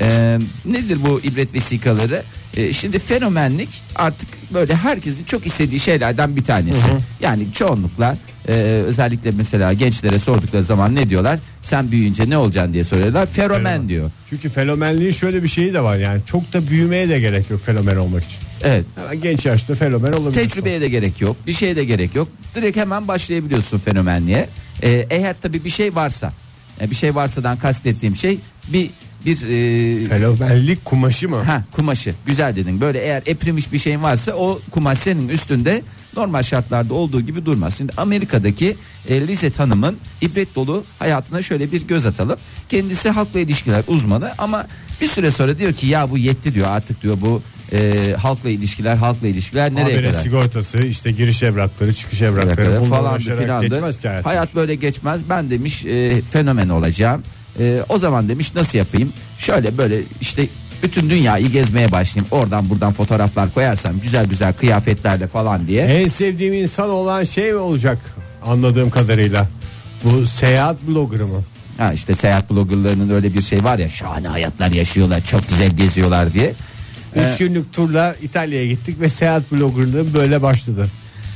Ee, 0.00 0.38
nedir 0.64 0.98
bu 1.04 1.20
ibret 1.20 1.54
vesikaları? 1.54 2.22
Ee, 2.56 2.72
şimdi 2.72 2.98
fenomenlik 2.98 3.68
artık 3.96 4.28
böyle 4.54 4.74
herkesin 4.74 5.24
çok 5.24 5.46
istediği 5.46 5.80
şeylerden 5.80 6.36
bir 6.36 6.44
tanesi. 6.44 6.78
Yani 7.20 7.52
çoğunlukla 7.52 8.16
e, 8.48 8.52
özellikle 8.86 9.30
mesela 9.30 9.72
gençlere 9.72 10.18
sordukları 10.18 10.62
zaman 10.62 10.94
ne 10.94 11.08
diyorlar? 11.08 11.38
Sen 11.62 11.90
büyüyünce 11.90 12.30
ne 12.30 12.36
olacaksın 12.38 12.72
diye 12.72 12.84
soruyorlar. 12.84 13.26
Fenomen 13.26 13.88
diyor. 13.88 14.10
Çünkü 14.30 14.48
fenomenliğin 14.48 15.10
şöyle 15.10 15.42
bir 15.42 15.48
şeyi 15.48 15.74
de 15.74 15.80
var 15.82 15.96
yani. 15.96 16.20
Çok 16.26 16.52
da 16.52 16.66
büyümeye 16.66 17.08
de 17.08 17.20
gerek 17.20 17.50
yok 17.50 17.64
fenomen 17.64 17.96
olmak 17.96 18.24
için. 18.24 18.38
Evet. 18.62 18.84
Hemen 18.96 19.20
genç 19.20 19.46
yaşta 19.46 19.74
fenomen 19.74 20.12
olabilirsin. 20.12 20.48
Tecrübeye 20.48 20.80
de 20.80 20.88
gerek 20.88 21.20
yok. 21.20 21.36
Bir 21.46 21.52
şeye 21.52 21.76
de 21.76 21.84
gerek 21.84 22.14
yok. 22.14 22.28
Direkt 22.54 22.76
hemen 22.76 23.08
başlayabiliyorsun 23.08 23.78
fenomenliğe. 23.78 24.48
Ee, 24.82 25.06
eğer 25.10 25.36
tabii 25.42 25.64
bir 25.64 25.70
şey 25.70 25.94
varsa. 25.94 26.32
e, 26.80 26.90
bir 26.90 26.94
şey 26.96 27.14
varsadan 27.14 27.56
kastettiğim 27.58 28.16
şey 28.16 28.38
bir 28.68 28.90
bir 29.24 29.36
e, 29.36 30.08
Fenomenlik 30.08 30.84
kumaşı 30.84 31.28
mı? 31.28 31.36
Ha 31.36 31.64
kumaşı 31.72 32.14
güzel 32.26 32.56
dedin. 32.56 32.80
Böyle 32.80 32.98
eğer 32.98 33.22
eprimiş 33.26 33.72
bir 33.72 33.78
şeyin 33.78 34.02
varsa 34.02 34.32
o 34.32 34.60
kumaş 34.70 34.98
senin 34.98 35.28
üstünde 35.28 35.82
normal 36.16 36.42
şartlarda 36.42 36.94
olduğu 36.94 37.20
gibi 37.20 37.46
durmaz. 37.46 37.78
Şimdi 37.78 37.92
Amerika'daki 37.96 38.76
e, 39.08 39.26
Lizet 39.28 39.58
Hanım'ın 39.58 39.96
ibret 40.20 40.54
dolu 40.54 40.84
hayatına 40.98 41.42
şöyle 41.42 41.72
bir 41.72 41.86
göz 41.86 42.06
atalım. 42.06 42.38
Kendisi 42.68 43.10
halkla 43.10 43.40
ilişkiler 43.40 43.84
uzmanı 43.86 44.30
ama 44.38 44.66
bir 45.00 45.08
süre 45.08 45.30
sonra 45.30 45.58
diyor 45.58 45.72
ki 45.72 45.86
ya 45.86 46.10
bu 46.10 46.18
yetti 46.18 46.54
diyor 46.54 46.66
artık 46.70 47.02
diyor 47.02 47.16
bu 47.20 47.42
e, 47.72 48.14
halkla 48.18 48.50
ilişkiler 48.50 48.96
halkla 48.96 49.28
ilişkiler 49.28 49.74
nereye 49.74 49.96
Habire 49.96 50.08
kadar? 50.08 50.20
sigortası 50.20 50.78
işte 50.78 51.10
giriş 51.10 51.42
evrakları 51.42 51.94
çıkış 51.94 52.22
evrakları 52.22 52.80
ki 54.00 54.06
hayat. 54.06 54.26
Hayat 54.26 54.54
böyle 54.54 54.74
geçmez. 54.74 55.20
Ben 55.30 55.50
demiş 55.50 55.84
e, 55.84 56.22
fenomen 56.22 56.68
olacağım. 56.68 57.22
E, 57.60 57.82
o 57.88 57.98
zaman 57.98 58.28
demiş 58.28 58.54
nasıl 58.54 58.78
yapayım? 58.78 59.12
Şöyle 59.38 59.78
böyle 59.78 60.00
işte 60.20 60.48
bütün 60.82 61.10
dünyayı 61.10 61.46
gezmeye 61.46 61.92
başlayayım. 61.92 62.28
Oradan 62.30 62.70
buradan 62.70 62.92
fotoğraflar 62.92 63.54
koyarsam 63.54 64.00
güzel 64.00 64.26
güzel 64.26 64.52
kıyafetlerle 64.52 65.26
falan 65.26 65.66
diye. 65.66 65.84
En 65.84 66.08
sevdiğim 66.08 66.54
insan 66.54 66.90
olan 66.90 67.24
şey 67.24 67.52
mi 67.52 67.58
olacak 67.58 67.98
anladığım 68.46 68.90
kadarıyla? 68.90 69.48
Bu 70.04 70.26
seyahat 70.26 70.82
bloggerı 70.82 71.26
mı? 71.26 71.42
Ha 71.78 71.92
işte 71.92 72.14
seyahat 72.14 72.50
bloggerlarının 72.50 73.10
öyle 73.10 73.34
bir 73.34 73.42
şey 73.42 73.64
var 73.64 73.78
ya 73.78 73.88
şahane 73.88 74.28
hayatlar 74.28 74.70
yaşıyorlar 74.70 75.24
çok 75.24 75.48
güzel 75.48 75.70
geziyorlar 75.70 76.34
diye. 76.34 76.54
Üç 77.16 77.38
günlük 77.38 77.72
turla 77.72 78.16
İtalya'ya 78.22 78.66
gittik 78.66 79.00
ve 79.00 79.08
seyahat 79.08 79.52
bloggerlığım 79.52 80.14
böyle 80.14 80.42
başladı. 80.42 80.88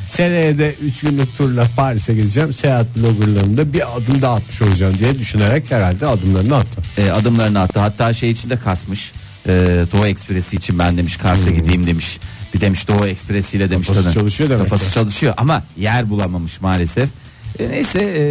Seneye 0.06 0.58
de 0.58 0.74
3 0.82 1.00
günlük 1.00 1.36
turla 1.36 1.66
Paris'e 1.76 2.14
gideceğim. 2.14 2.52
Seyahat 2.52 2.96
bloggerlığımda 2.96 3.72
bir 3.72 3.96
adım 3.96 4.22
daha 4.22 4.34
atmış 4.34 4.62
olacağım 4.62 4.94
diye 4.98 5.18
düşünerek 5.18 5.70
herhalde 5.70 6.06
adımlarını 6.06 6.56
attı. 6.56 6.82
E, 6.98 7.10
adımlarını 7.10 7.60
attı. 7.60 7.80
Hatta 7.80 8.12
şey 8.12 8.30
için 8.30 8.50
de 8.50 8.58
kasmış. 8.58 9.12
E, 9.46 9.50
Doğu 9.92 10.06
Ekspresi 10.06 10.56
için 10.56 10.78
ben 10.78 10.96
demiş 10.96 11.16
Kars'a 11.16 11.50
gideyim 11.50 11.86
demiş. 11.86 12.18
Bir 12.54 12.60
demiş 12.60 12.88
Doğu 12.88 13.06
Ekspresi 13.06 13.56
ile 13.56 13.70
demiş. 13.70 13.88
Kafası 13.88 14.12
çalışıyor 14.12 14.50
demek 14.50 14.62
Kafası 14.64 14.88
ki. 14.88 14.94
çalışıyor 14.94 15.34
ama 15.36 15.64
yer 15.76 16.10
bulamamış 16.10 16.60
maalesef. 16.60 17.10
E, 17.58 17.68
neyse 17.70 18.00
e, 18.18 18.24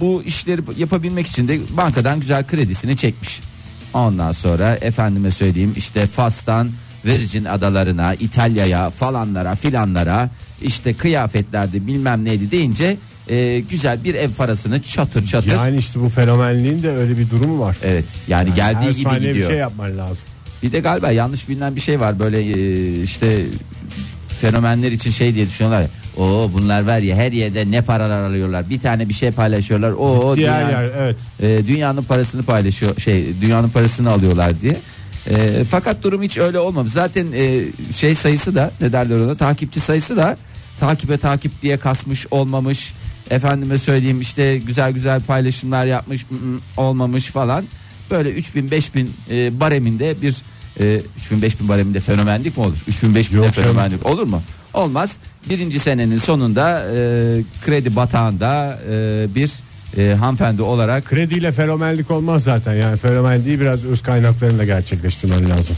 bu 0.00 0.22
işleri 0.22 0.60
yapabilmek 0.78 1.26
için 1.26 1.48
de 1.48 1.58
bankadan 1.70 2.20
güzel 2.20 2.46
kredisini 2.46 2.96
çekmiş. 2.96 3.40
Ondan 3.94 4.32
sonra 4.32 4.74
efendime 4.80 5.30
söyleyeyim 5.30 5.72
işte 5.76 6.06
Fas'tan 6.06 6.70
Virgin 7.06 7.44
adalarına, 7.44 8.14
İtalya'ya 8.14 8.90
falanlara 8.90 9.54
filanlara 9.54 10.30
işte 10.62 10.94
kıyafetlerde 10.94 11.86
bilmem 11.86 12.24
neydi 12.24 12.50
deyince 12.50 12.96
e, 13.28 13.60
güzel 13.70 14.04
bir 14.04 14.14
ev 14.14 14.30
parasını 14.30 14.82
çatır 14.82 15.26
çatır. 15.26 15.52
Yani 15.52 15.76
işte 15.76 16.00
bu 16.00 16.08
fenomenliğin 16.08 16.82
de 16.82 16.90
öyle 16.90 17.18
bir 17.18 17.30
durumu 17.30 17.60
var. 17.60 17.76
Evet 17.84 18.04
yani, 18.28 18.54
geldiği 18.54 18.86
Her 18.86 18.90
gibi 18.90 19.14
gidiyor. 19.14 19.34
bir 19.34 19.46
şey 19.46 19.56
yapman 19.56 19.98
lazım. 19.98 20.24
Bir 20.62 20.72
de 20.72 20.80
galiba 20.80 21.10
yanlış 21.10 21.48
bilinen 21.48 21.76
bir 21.76 21.80
şey 21.80 22.00
var 22.00 22.18
böyle 22.18 22.40
e, 22.40 23.02
işte 23.02 23.46
fenomenler 24.40 24.92
için 24.92 25.10
şey 25.10 25.34
diye 25.34 25.46
düşünüyorlar. 25.46 25.82
ya, 25.82 25.88
O 26.16 26.50
bunlar 26.54 26.82
var 26.86 26.98
ya 26.98 27.16
her 27.16 27.32
yerde 27.32 27.70
ne 27.70 27.82
paralar 27.82 28.22
alıyorlar. 28.22 28.70
Bir 28.70 28.80
tane 28.80 29.08
bir 29.08 29.14
şey 29.14 29.30
paylaşıyorlar. 29.30 29.90
O 29.92 30.36
Diğer 30.36 30.66
dünya- 30.66 30.80
yer 30.82 30.90
evet. 30.98 31.16
e, 31.40 31.66
dünyanın 31.68 32.02
parasını 32.02 32.42
paylaşıyor 32.42 32.98
şey 33.00 33.24
dünyanın 33.40 33.68
parasını 33.68 34.10
alıyorlar 34.10 34.60
diye. 34.60 34.76
E, 35.30 35.64
fakat 35.70 36.02
durum 36.02 36.22
hiç 36.22 36.38
öyle 36.38 36.58
olmamış. 36.58 36.92
Zaten 36.92 37.26
e, 37.34 37.64
şey 37.96 38.14
sayısı 38.14 38.54
da 38.56 38.70
ne 38.80 38.92
derler 38.92 39.20
ona 39.20 39.34
takipçi 39.34 39.80
sayısı 39.80 40.16
da 40.16 40.36
takibe 40.80 41.16
takip 41.18 41.62
diye 41.62 41.76
kasmış 41.76 42.26
olmamış. 42.30 42.94
Efendime 43.30 43.78
söyleyeyim 43.78 44.20
işte 44.20 44.58
güzel 44.58 44.92
güzel 44.92 45.20
paylaşımlar 45.20 45.86
yapmış 45.86 46.26
olmamış 46.76 47.26
falan. 47.26 47.64
Böyle 48.10 48.30
3000 48.30 48.70
5000 48.70 49.12
e, 49.30 49.60
bareminde 49.60 50.22
bir 50.22 50.36
e, 50.80 51.00
3000 51.18 51.42
5000 51.42 51.68
bareminde 51.68 52.00
fenomenlik 52.00 52.56
mi 52.56 52.64
olur? 52.64 52.76
3000 52.86 53.14
5000 53.14 53.38
de 53.38 53.44
Yok 53.44 53.54
canım. 53.54 53.68
fenomenlik 53.68 54.06
olur 54.06 54.22
mu? 54.22 54.42
Olmaz. 54.74 55.16
Birinci 55.48 55.78
senenin 55.78 56.18
sonunda 56.18 56.80
e, 56.80 56.96
kredi 57.64 57.96
batağında 57.96 58.78
e, 58.90 59.26
bir 59.34 59.52
e, 59.96 60.14
hanımefendi 60.14 60.62
olarak 60.62 61.04
Krediyle 61.04 61.52
fenomenlik 61.52 62.10
olmaz 62.10 62.42
zaten. 62.42 62.74
Yani 62.74 62.96
fenomenliği 62.96 63.60
biraz 63.60 63.84
öz 63.84 64.02
kaynaklarıyla 64.02 64.64
gerçekleştirmen 64.64 65.50
lazım. 65.50 65.76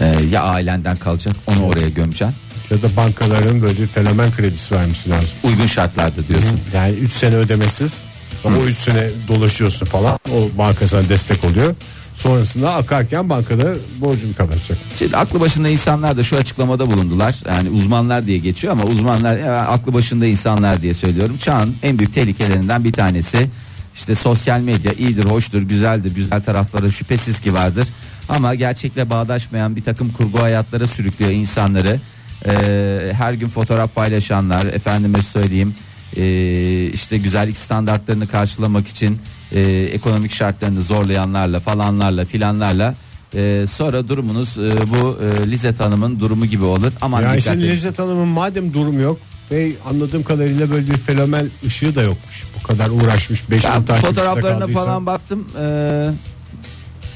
e, 0.00 0.06
ya 0.30 0.42
ailenden 0.42 0.96
kalacak 0.96 1.34
onu 1.46 1.66
oraya 1.66 1.88
gömeceksin. 1.88 2.34
Ya 2.70 2.82
da 2.82 2.96
bankaların 2.96 3.62
böyle 3.62 3.86
fenomen 3.86 4.30
kredisi 4.32 4.74
vermesi 4.74 5.10
lazım. 5.10 5.28
Uygun 5.44 5.66
şartlarda 5.66 6.28
diyorsun. 6.28 6.60
Yani 6.74 6.94
3 6.94 7.12
sene 7.12 7.34
ödemesiz 7.34 7.96
ama 8.44 8.56
o 8.56 8.60
3 8.60 8.76
sene 8.76 9.10
dolaşıyorsun 9.28 9.86
falan. 9.86 10.18
O 10.32 10.58
banka 10.58 10.88
sana 10.88 11.08
destek 11.08 11.44
oluyor. 11.44 11.74
Sonrasında 12.20 12.74
akarken 12.74 13.28
bankada 13.28 13.74
borcunu 14.00 14.34
kapatacak. 14.36 14.78
Şimdi 14.98 15.16
aklı 15.16 15.40
başında 15.40 15.68
insanlar 15.68 16.16
da 16.16 16.24
şu 16.24 16.36
açıklamada 16.36 16.86
bulundular. 16.86 17.34
Yani 17.48 17.70
uzmanlar 17.70 18.26
diye 18.26 18.38
geçiyor 18.38 18.72
ama 18.72 18.82
uzmanlar 18.82 19.38
ya, 19.38 19.56
aklı 19.66 19.94
başında 19.94 20.26
insanlar 20.26 20.82
diye 20.82 20.94
söylüyorum. 20.94 21.36
Çağın 21.38 21.76
en 21.82 21.98
büyük 21.98 22.14
tehlikelerinden 22.14 22.84
bir 22.84 22.92
tanesi 22.92 23.48
işte 23.94 24.14
sosyal 24.14 24.60
medya 24.60 24.92
iyidir, 24.92 25.24
hoştur, 25.24 25.62
güzeldir, 25.62 26.14
güzel 26.14 26.42
tarafları 26.42 26.92
şüphesiz 26.92 27.40
ki 27.40 27.54
vardır. 27.54 27.88
Ama 28.28 28.54
gerçekle 28.54 29.10
bağdaşmayan 29.10 29.76
bir 29.76 29.84
takım 29.84 30.12
kurgu 30.12 30.42
hayatlara 30.42 30.86
sürüklüyor 30.86 31.30
insanları. 31.30 32.00
Ee, 32.46 33.12
her 33.12 33.32
gün 33.32 33.48
fotoğraf 33.48 33.94
paylaşanlar, 33.94 34.66
efendime 34.66 35.22
söyleyeyim 35.22 35.74
e, 36.16 36.86
işte 36.86 37.18
güzellik 37.18 37.56
standartlarını 37.56 38.28
karşılamak 38.28 38.88
için 38.88 39.18
e, 39.52 39.60
ekonomik 39.92 40.32
şartlarını 40.32 40.82
zorlayanlarla 40.82 41.60
falanlarla 41.60 42.24
filanlarla 42.24 42.94
e, 43.34 43.66
sonra 43.72 44.08
durumunuz 44.08 44.58
e, 44.58 44.72
bu 44.86 45.18
e, 45.22 45.50
Lizet 45.50 45.80
Hanım'ın 45.80 46.20
durumu 46.20 46.46
gibi 46.46 46.64
olur. 46.64 46.92
Aman 47.00 47.22
Yani 47.22 47.38
dikkat 47.38 47.52
şimdi 47.54 47.64
edin. 47.64 47.72
Lezzet 47.72 47.98
Hanım'ın 47.98 48.28
madem 48.28 48.74
durum 48.74 49.00
yok 49.00 49.18
ve 49.50 49.72
anladığım 49.90 50.22
kadarıyla 50.22 50.70
böyle 50.70 50.86
bir 50.86 50.96
fenomen 50.96 51.50
ışığı 51.66 51.94
da 51.94 52.02
yokmuş. 52.02 52.44
Bu 52.58 52.66
kadar 52.66 52.90
uğraşmış 52.90 53.50
5 53.50 53.64
Ben 53.64 53.82
fotoğraflarına 53.82 54.66
falan 54.66 55.06
baktım. 55.06 55.48
E, 55.60 55.64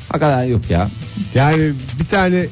hakikaten 0.08 0.44
yok 0.44 0.70
ya. 0.70 0.90
Yani 1.34 1.72
bir 2.00 2.06
tane 2.06 2.46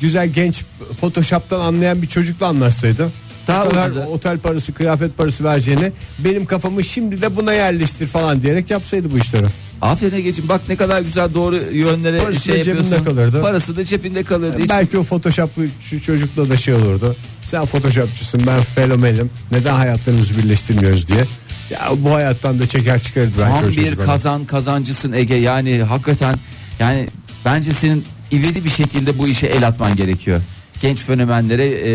güzel 0.00 0.28
genç 0.28 0.64
Photoshop'tan 1.00 1.60
anlayan 1.60 2.02
bir 2.02 2.06
çocukla 2.06 2.46
anlaşsaydı. 2.46 3.12
Daha 3.46 3.66
bu 3.66 3.70
kadar 3.70 3.90
otel 4.06 4.38
parası, 4.38 4.72
kıyafet 4.72 5.16
parası 5.18 5.44
vereceğini 5.44 5.92
benim 6.18 6.46
kafamı 6.46 6.84
şimdi 6.84 7.22
de 7.22 7.36
buna 7.36 7.52
yerleştir 7.52 8.06
falan 8.06 8.42
diyerek 8.42 8.70
yapsaydı 8.70 9.10
bu 9.12 9.18
işleri. 9.18 9.46
Aferin 9.82 10.16
Ege'ciğim 10.16 10.48
bak 10.48 10.60
ne 10.68 10.76
kadar 10.76 11.02
güzel 11.02 11.34
doğru 11.34 11.56
yönlere 11.72 12.18
Parası 12.18 12.40
şey 12.40 12.62
cebinde 12.62 12.82
yapıyorsun. 12.84 13.04
kalırdı. 13.04 13.42
Parası 13.42 13.76
da 13.76 13.84
cebinde 13.84 14.22
kalırdı. 14.22 14.58
Hiç- 14.58 14.68
Belki 14.68 14.98
o 14.98 15.04
Photoshop 15.04 15.50
şu 15.80 16.02
çocukla 16.02 16.50
da 16.50 16.56
şey 16.56 16.74
olurdu. 16.74 17.16
Sen 17.42 17.66
Photoshopçısın 17.66 18.42
ben 18.46 18.60
fenomenim. 18.60 19.30
Neden 19.52 19.74
hayatlarımızı 19.74 20.38
birleştirmiyoruz 20.38 21.08
diye. 21.08 21.24
Ya 21.70 21.88
bu 21.96 22.14
hayattan 22.14 22.58
da 22.58 22.68
çeker 22.68 23.00
çıkarır 23.02 23.30
Tam 23.34 23.68
bir 23.68 23.74
çocuk. 23.74 24.06
kazan 24.06 24.44
kazancısın 24.44 25.12
Ege 25.12 25.34
yani 25.36 25.82
hakikaten 25.82 26.34
yani 26.78 27.08
bence 27.44 27.72
senin 27.72 28.04
ivedi 28.32 28.64
bir 28.64 28.70
şekilde 28.70 29.18
bu 29.18 29.28
işe 29.28 29.46
el 29.46 29.66
atman 29.66 29.96
gerekiyor. 29.96 30.40
Genç 30.80 30.98
fenomenlere 30.98 31.66
e, 31.66 31.92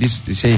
bir 0.00 0.34
şey 0.34 0.52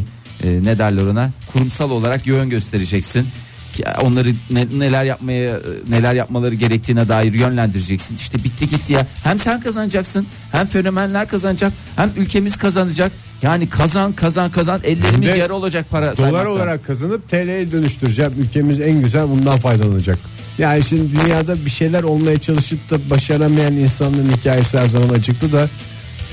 e, 0.45 0.65
ne 0.65 0.79
derler 0.79 1.03
ona 1.07 1.31
kurumsal 1.53 1.91
olarak 1.91 2.27
yön 2.27 2.51
göstereceksin. 2.51 3.27
Ki 3.73 3.85
Onları 4.03 4.29
ne- 4.51 4.79
neler 4.79 5.05
yapmaya 5.05 5.61
neler 5.89 6.15
yapmaları 6.15 6.55
gerektiğine 6.55 7.09
dair 7.09 7.33
yönlendireceksin. 7.33 8.17
İşte 8.17 8.45
bitti 8.45 8.69
gitti 8.69 8.93
ya. 8.93 9.07
Hem 9.25 9.39
sen 9.39 9.61
kazanacaksın, 9.61 10.27
hem 10.53 10.67
fenomenler 10.67 11.29
kazanacak, 11.29 11.73
hem 11.97 12.11
ülkemiz 12.17 12.57
kazanacak. 12.57 13.13
Yani 13.43 13.69
kazan 13.69 14.13
kazan 14.13 14.51
kazan 14.51 14.81
ellerimiz 14.85 15.29
de 15.29 15.39
yara 15.39 15.55
olacak 15.55 15.87
para. 15.91 16.07
Dolar 16.07 16.15
saymaktan. 16.17 16.53
olarak 16.53 16.87
kazanıp 16.87 17.29
TL'ye 17.29 17.73
dönüştüreceğim. 17.73 18.33
Ülkemiz 18.39 18.81
en 18.81 19.03
güzel 19.03 19.29
bundan 19.29 19.59
faydalanacak. 19.59 20.19
Yani 20.59 20.85
şimdi 20.85 21.17
dünyada 21.17 21.55
bir 21.65 21.71
şeyler 21.71 22.03
olmaya 22.03 22.37
çalışıp 22.37 22.91
da 22.91 23.11
başaramayan 23.11 23.73
insanların 23.75 24.33
hikayesi 24.37 24.79
her 24.79 24.87
zaman 24.87 25.09
acıklı 25.09 25.53
da 25.53 25.69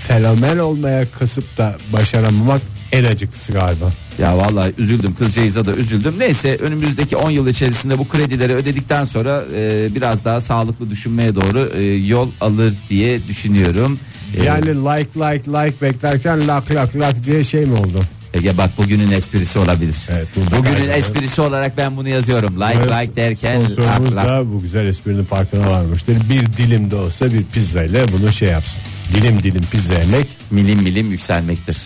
fenomen 0.08 0.58
olmaya 0.58 1.06
kasıp 1.20 1.58
da 1.58 1.76
başaramamak 1.94 2.62
en 2.92 3.04
acıklısı 3.04 3.52
galiba. 3.52 3.92
Ya 4.20 4.38
vallahi 4.38 4.74
üzüldüm 4.78 5.16
kızcağıza 5.16 5.66
da 5.66 5.76
üzüldüm. 5.76 6.16
Neyse 6.20 6.58
önümüzdeki 6.62 7.18
10 7.18 7.30
yıl 7.32 7.48
içerisinde 7.48 7.98
bu 7.98 8.08
kredileri 8.08 8.54
ödedikten 8.54 9.04
sonra 9.04 9.44
e, 9.56 9.96
biraz 9.96 10.26
daha 10.26 10.42
sağlıklı 10.42 10.90
düşünmeye 10.90 11.36
doğru 11.36 11.72
e, 11.76 11.84
yol 11.96 12.32
alır 12.42 12.74
diye 12.90 13.28
düşünüyorum. 13.28 14.00
E, 14.38 14.44
Yani 14.46 14.66
like 14.66 15.10
like 15.20 15.52
like 15.52 15.82
beklerken 15.82 16.48
lak 16.48 16.72
lak 16.76 16.96
lak 16.96 17.24
diye 17.26 17.44
şey 17.44 17.66
mi 17.66 17.74
oldu? 17.74 18.00
Ege 18.34 18.58
bak 18.58 18.70
bugünün 18.78 19.12
esprisi 19.12 19.60
olabilir. 19.60 19.96
Evet, 20.12 20.28
bugünün 20.36 20.62
kaydediyorum. 20.64 20.94
esprisi 21.00 21.42
olarak 21.42 21.78
ben 21.78 21.98
bunu 21.98 22.10
yazıyorum. 22.10 22.56
Like 22.62 22.74
Evet, 22.78 22.92
like 23.02 23.16
derken 23.16 23.60
Sponsorumuz 23.62 24.16
lak, 24.16 24.26
lak. 24.26 24.26
da 24.26 24.54
bu 24.54 24.62
güzel 24.62 24.86
esprinin 24.86 25.24
farkına 25.26 25.72
varmıştır. 25.72 26.18
Bir 26.30 26.46
dilim 26.54 26.92
de 26.92 26.96
olsa 26.96 27.26
bir 27.26 27.44
pizza 27.54 27.84
ile 27.84 28.06
bunu 28.14 28.32
şey 28.34 28.50
yapsın. 28.50 28.82
Dilim 29.14 29.44
dilim 29.44 29.62
pizza 29.72 29.94
yemek 29.94 30.28
milim 30.52 30.80
milim 30.80 31.12
yükselmektir. 31.12 31.78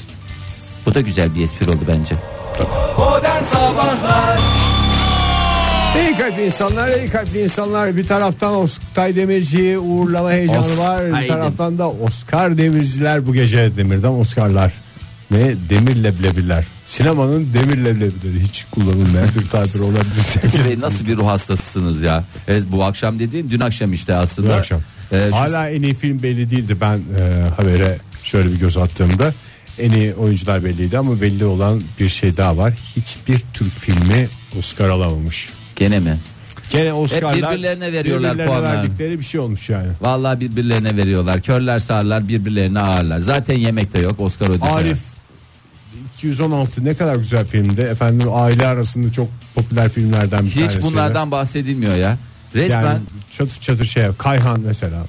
Bu 0.85 0.95
da 0.95 1.01
güzel 1.01 1.35
bir 1.35 1.43
espri 1.43 1.69
oldu 1.69 1.81
bence. 1.87 2.15
Modern 2.97 3.43
Sabahlar 3.43 4.39
İyi 6.01 6.17
kalpli 6.17 6.45
insanlar, 6.45 6.87
iyi 6.99 7.09
kalpli 7.09 7.43
insanlar. 7.43 7.97
Bir 7.97 8.07
taraftan 8.07 8.53
Oktay 8.55 9.15
Demirci'yi 9.15 9.77
uğurlama 9.77 10.31
heyecanı 10.31 10.59
Of, 10.65 10.79
var. 10.79 11.05
Bir 11.07 11.11
haydi. 11.11 11.27
taraftan 11.27 11.77
da 11.77 11.89
Oscar 11.89 12.57
Demirciler 12.57 13.27
bu 13.27 13.33
gece 13.33 13.77
Demir'den 13.77 14.07
Oscar'lar. 14.19 14.71
Ne? 15.31 15.55
Demir 15.69 16.03
leblebiler. 16.03 16.65
Sinemanın 16.85 17.53
demir 17.53 17.77
leblebileri 17.77 18.39
hiç 18.43 18.65
kullanılmayan 18.71 19.29
bir 19.39 19.47
tabir 19.47 19.79
olabilir. 19.79 20.21
sevgili 20.23 20.69
Bey, 20.69 20.79
nasıl 20.79 21.07
bir 21.07 21.17
ruh 21.17 21.27
hastasısınız 21.27 22.01
ya? 22.01 22.23
Evet, 22.47 22.63
bu 22.71 22.83
akşam 22.83 23.19
dediğin 23.19 23.49
dün 23.49 23.59
akşam 23.59 23.93
işte 23.93 24.15
aslında. 24.15 24.49
Bu 24.49 24.53
akşam. 24.53 24.81
E, 25.11 25.27
şu- 25.27 25.35
Hala 25.35 25.69
en 25.69 25.81
iyi 25.81 25.93
film 25.95 26.23
belli 26.23 26.49
değildi. 26.49 26.77
Ben 26.81 26.95
e, 26.97 27.49
habere 27.57 27.97
şöyle 28.23 28.51
bir 28.51 28.59
göz 28.59 28.77
attığımda 28.77 29.33
en 29.79 29.91
iyi 29.91 30.13
oyuncular 30.13 30.63
belliydi 30.63 30.97
ama 30.97 31.21
belli 31.21 31.45
olan 31.45 31.81
bir 31.99 32.09
şey 32.09 32.37
daha 32.37 32.57
var. 32.57 32.73
Hiçbir 32.95 33.41
Türk 33.53 33.71
filmi 33.73 34.29
Oscar 34.59 34.89
alamamış. 34.89 35.49
Gene 35.75 35.99
mi? 35.99 36.17
Gene 36.69 36.93
Oscar'lar 36.93 37.35
birbirlerine 37.51 37.93
veriyorlar 37.93 38.31
birbirlerine 38.33 38.53
puanlar. 38.53 38.73
verdikleri 38.73 39.19
bir 39.19 39.25
şey 39.25 39.39
olmuş 39.39 39.69
yani. 39.69 39.87
Vallahi 40.01 40.39
birbirlerine 40.39 40.97
veriyorlar. 40.97 41.41
Körler 41.41 41.79
sağırlar 41.79 42.27
birbirlerine 42.27 42.79
ağırlar. 42.79 43.19
Zaten 43.19 43.55
yemek 43.55 43.93
de 43.93 43.99
yok. 43.99 44.19
Oscar 44.19 44.49
ödülü. 44.49 44.63
Arif 44.69 44.97
216 46.23 46.85
ne 46.85 46.93
kadar 46.93 47.15
güzel 47.15 47.45
filmdi. 47.45 47.81
Efendim 47.81 48.27
aile 48.33 48.67
arasında 48.67 49.11
çok 49.11 49.27
popüler 49.55 49.89
filmlerden 49.89 50.45
bir 50.45 50.49
Hiç 50.49 50.55
tanesi. 50.55 50.83
bunlardan 50.83 51.31
bahsedilmiyor 51.31 51.95
ya. 51.95 52.17
Resmen 52.55 52.83
yani 52.83 52.99
çatır 53.37 53.61
çatır 53.61 53.85
şey 53.85 54.03
Kayhan 54.17 54.59
mesela. 54.59 55.05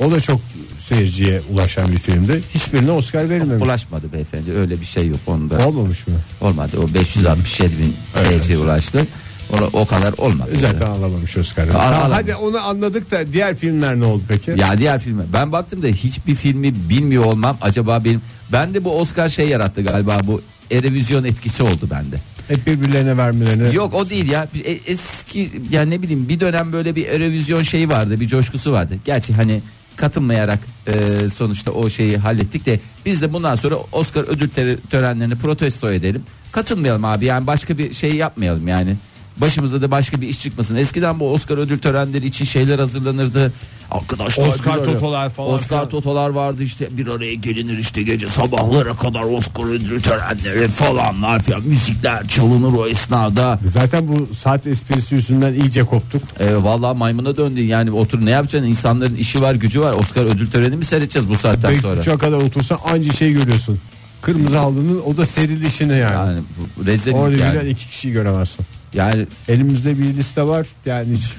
O 0.00 0.10
da 0.10 0.20
çok 0.20 0.40
seyirciye 0.78 1.42
ulaşan 1.52 1.88
bir 1.88 1.98
filmdi. 1.98 2.42
Hiçbirine 2.54 2.90
Oscar 2.90 3.30
verilmemiş. 3.30 3.62
Ulaşmadı 3.64 4.12
beyefendi 4.12 4.52
öyle 4.52 4.80
bir 4.80 4.86
şey 4.86 5.06
yok 5.06 5.20
onda. 5.26 5.66
Olmamış 5.68 6.06
mı? 6.06 6.14
Olmadı 6.40 6.76
o 6.84 6.94
567 6.94 7.78
bin 7.78 7.96
seyirciye 8.28 8.58
ulaştı. 8.58 9.06
O, 9.52 9.80
o 9.80 9.86
kadar 9.86 10.12
olmadı. 10.18 10.50
Zaten 10.54 10.86
alamamış 10.86 11.36
Oscar'ı. 11.36 11.72
Tamam, 11.72 12.10
hadi 12.10 12.34
onu 12.34 12.60
anladık 12.66 13.10
da 13.10 13.32
diğer 13.32 13.56
filmler 13.56 14.00
ne 14.00 14.04
oldu 14.04 14.22
peki? 14.28 14.50
Ya 14.50 14.78
diğer 14.78 15.00
filme 15.00 15.22
ben 15.32 15.52
baktım 15.52 15.82
da 15.82 15.86
hiçbir 15.86 16.34
filmi 16.34 16.74
bilmiyor 16.88 17.24
olmam 17.24 17.58
acaba 17.60 18.04
benim 18.04 18.22
ben 18.52 18.74
de 18.74 18.84
bu 18.84 19.00
Oscar 19.00 19.28
şey 19.28 19.48
yarattı 19.48 19.82
galiba 19.82 20.18
bu 20.24 20.42
erevizyon 20.70 21.24
etkisi 21.24 21.62
oldu 21.62 21.88
bende. 21.90 22.16
Hep 22.48 22.66
birbirlerine 22.66 23.16
vermelerini. 23.16 23.74
Yok 23.74 23.94
o 23.94 24.10
değil 24.10 24.30
ya 24.30 24.48
e- 24.64 24.70
eski 24.92 25.50
yani 25.70 25.90
ne 25.90 26.02
bileyim 26.02 26.28
bir 26.28 26.40
dönem 26.40 26.72
böyle 26.72 26.96
bir 26.96 27.06
erevizyon 27.06 27.62
şeyi 27.62 27.88
vardı 27.88 28.20
bir 28.20 28.26
coşkusu 28.28 28.72
vardı. 28.72 28.94
Gerçi 29.04 29.32
hani 29.34 29.62
katılmayarak 29.96 30.58
e, 30.86 30.92
sonuçta 31.30 31.70
o 31.72 31.90
şeyi 31.90 32.16
hallettik 32.18 32.66
de 32.66 32.80
biz 33.06 33.22
de 33.22 33.32
bundan 33.32 33.56
sonra 33.56 33.74
Oscar 33.92 34.24
ödül 34.28 34.48
tö- 34.50 34.78
törenlerini 34.90 35.34
protesto 35.34 35.90
edelim. 35.92 36.22
Katılmayalım 36.52 37.04
abi 37.04 37.24
yani 37.24 37.46
başka 37.46 37.78
bir 37.78 37.94
şey 37.94 38.12
yapmayalım 38.12 38.68
yani. 38.68 38.96
Başımıza 39.36 39.82
da 39.82 39.90
başka 39.90 40.20
bir 40.20 40.28
iş 40.28 40.40
çıkmasın. 40.42 40.76
Eskiden 40.76 41.20
bu 41.20 41.32
Oscar 41.32 41.58
ödül 41.58 41.78
törenleri 41.78 42.26
için 42.26 42.44
şeyler 42.44 42.78
hazırlanırdı. 42.78 43.52
Arkadaşlar 43.90 44.48
Oscar 44.48 44.84
totolar 44.84 45.30
falan 45.30 45.54
Oscar 45.54 45.68
filan. 45.68 45.88
totolar 45.88 46.28
vardı 46.30 46.62
işte 46.62 46.88
bir 46.90 47.06
araya 47.06 47.34
gelinir 47.34 47.78
işte 47.78 48.02
gece 48.02 48.26
sabahlara 48.28 48.96
kadar 48.96 49.22
Oscar 49.22 49.64
ödül 49.70 50.00
törenleri 50.00 50.68
falanlar 50.68 51.42
filan 51.42 51.62
müzikler 51.62 52.28
çalınır 52.28 52.72
o 52.78 52.86
esnada. 52.86 53.58
Zaten 53.70 54.08
bu 54.08 54.34
saat 54.34 54.66
esprisi 54.66 55.14
yüzünden 55.14 55.52
iyice 55.54 55.82
koptuk. 55.84 56.22
E, 56.40 56.56
vallahi 56.56 56.98
maymuna 56.98 57.36
döndü 57.36 57.60
yani 57.64 57.90
otur 57.90 58.26
ne 58.26 58.30
yapacaksın 58.30 58.68
insanların 58.68 59.14
işi 59.16 59.40
var 59.42 59.54
gücü 59.54 59.80
var 59.80 59.92
Oscar 59.92 60.24
ödül 60.24 60.50
töreni 60.50 60.76
mi 60.76 60.84
seyredeceğiz 60.84 61.28
bu 61.28 61.34
saatten 61.34 61.70
Belki 61.70 61.82
sonra? 61.82 62.00
uçağa 62.00 62.18
kadar 62.18 62.36
otursan 62.36 62.78
anca 62.92 63.12
şey 63.12 63.32
görüyorsun. 63.32 63.80
Kırmızı 64.22 64.58
halının 64.58 65.02
o 65.06 65.16
da 65.16 65.26
serilişini 65.26 65.98
yani. 65.98 66.14
Yani 66.26 66.42
bu 66.76 66.86
rezil 66.86 67.12
Orada 67.12 67.36
yani. 67.36 67.68
iki 67.68 67.88
kişiyi 67.88 68.12
göremezsin. 68.12 68.66
Yani 68.94 69.26
Elimizde 69.48 69.98
bir 69.98 70.04
liste 70.04 70.42
var. 70.42 70.66
Yani 70.86 71.12
hiç 71.14 71.34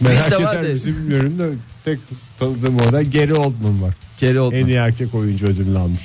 merak 0.00 0.30
Liste 0.30 0.42
eder 0.42 0.62
misin 0.62 0.96
bilmiyorum 0.96 1.38
da 1.38 1.46
tek 1.84 1.98
tanıdığım 2.38 2.76
orada 2.76 3.02
Gary 3.02 3.32
Oldman 3.32 3.82
var. 3.82 3.94
Geri 4.20 4.40
oldu. 4.40 4.54
En 4.54 4.66
iyi 4.66 4.76
erkek 4.76 5.14
oyuncu 5.14 5.46
ödülünü 5.46 5.78
almış. 5.78 6.00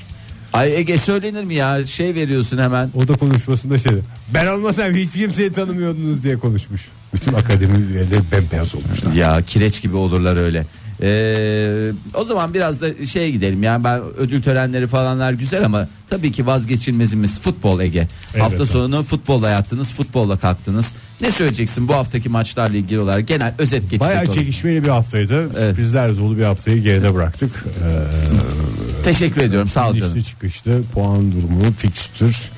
Ay 0.53 0.75
Ege 0.75 0.97
söylenir 0.97 1.43
mi 1.43 1.55
ya 1.55 1.87
şey 1.87 2.15
veriyorsun 2.15 2.57
hemen. 2.57 2.91
O 2.95 3.07
da 3.07 3.13
konuşmasında 3.13 3.77
şey 3.77 3.91
ben 4.33 4.47
olmasam 4.47 4.93
hiç 4.93 5.13
kimseyi 5.13 5.51
tanımıyordunuz 5.51 6.23
diye 6.23 6.37
konuşmuş. 6.37 6.87
Bütün 7.13 7.33
akademi 7.33 7.77
üyeleri 7.77 8.21
bembeyaz 8.31 8.75
olmuşlar. 8.75 9.13
Ya 9.13 9.41
kireç 9.41 9.81
gibi 9.81 9.95
olurlar 9.95 10.37
öyle. 10.37 10.65
Ee, 11.01 11.91
o 12.13 12.25
zaman 12.25 12.53
biraz 12.53 12.81
da 12.81 13.05
şeye 13.05 13.31
gidelim 13.31 13.63
yani 13.63 13.83
ben 13.83 14.01
ödül 14.17 14.41
törenleri 14.41 14.87
falanlar 14.87 15.33
güzel 15.33 15.65
ama 15.65 15.87
tabii 16.09 16.31
ki 16.31 16.45
vazgeçilmezimiz 16.45 17.39
futbol 17.39 17.79
Ege. 17.79 18.07
Hafta 18.39 18.57
evet. 18.57 18.67
sonu 18.67 19.03
futbolla 19.03 19.49
yattınız 19.49 19.91
futbolla 19.91 20.37
kalktınız. 20.37 20.93
Ne 21.21 21.31
söyleyeceksin 21.31 21.87
bu 21.87 21.93
haftaki 21.93 22.29
maçlarla 22.29 22.77
ilgili 22.77 22.99
olarak 22.99 23.27
genel 23.27 23.53
özet 23.57 23.81
geçecek 23.81 24.01
Bayağı 24.01 24.25
çekişmeli 24.25 24.83
bir 24.83 24.89
haftaydı. 24.89 25.49
Sürprizler 25.53 26.17
dolu 26.17 26.37
bir 26.37 26.43
haftayı 26.43 26.83
geride 26.83 27.15
bıraktık. 27.15 27.65
Ee, 27.65 28.92
Teşekkür 29.03 29.41
ediyorum 29.41 29.69
sağ 29.69 29.89
ol 29.89 29.95
canım. 29.95 30.11
inişli 30.11 30.23
çıkışlı 30.23 30.83
puan 30.93 31.31
durumu, 31.31 31.73
fikstür. 31.77 32.51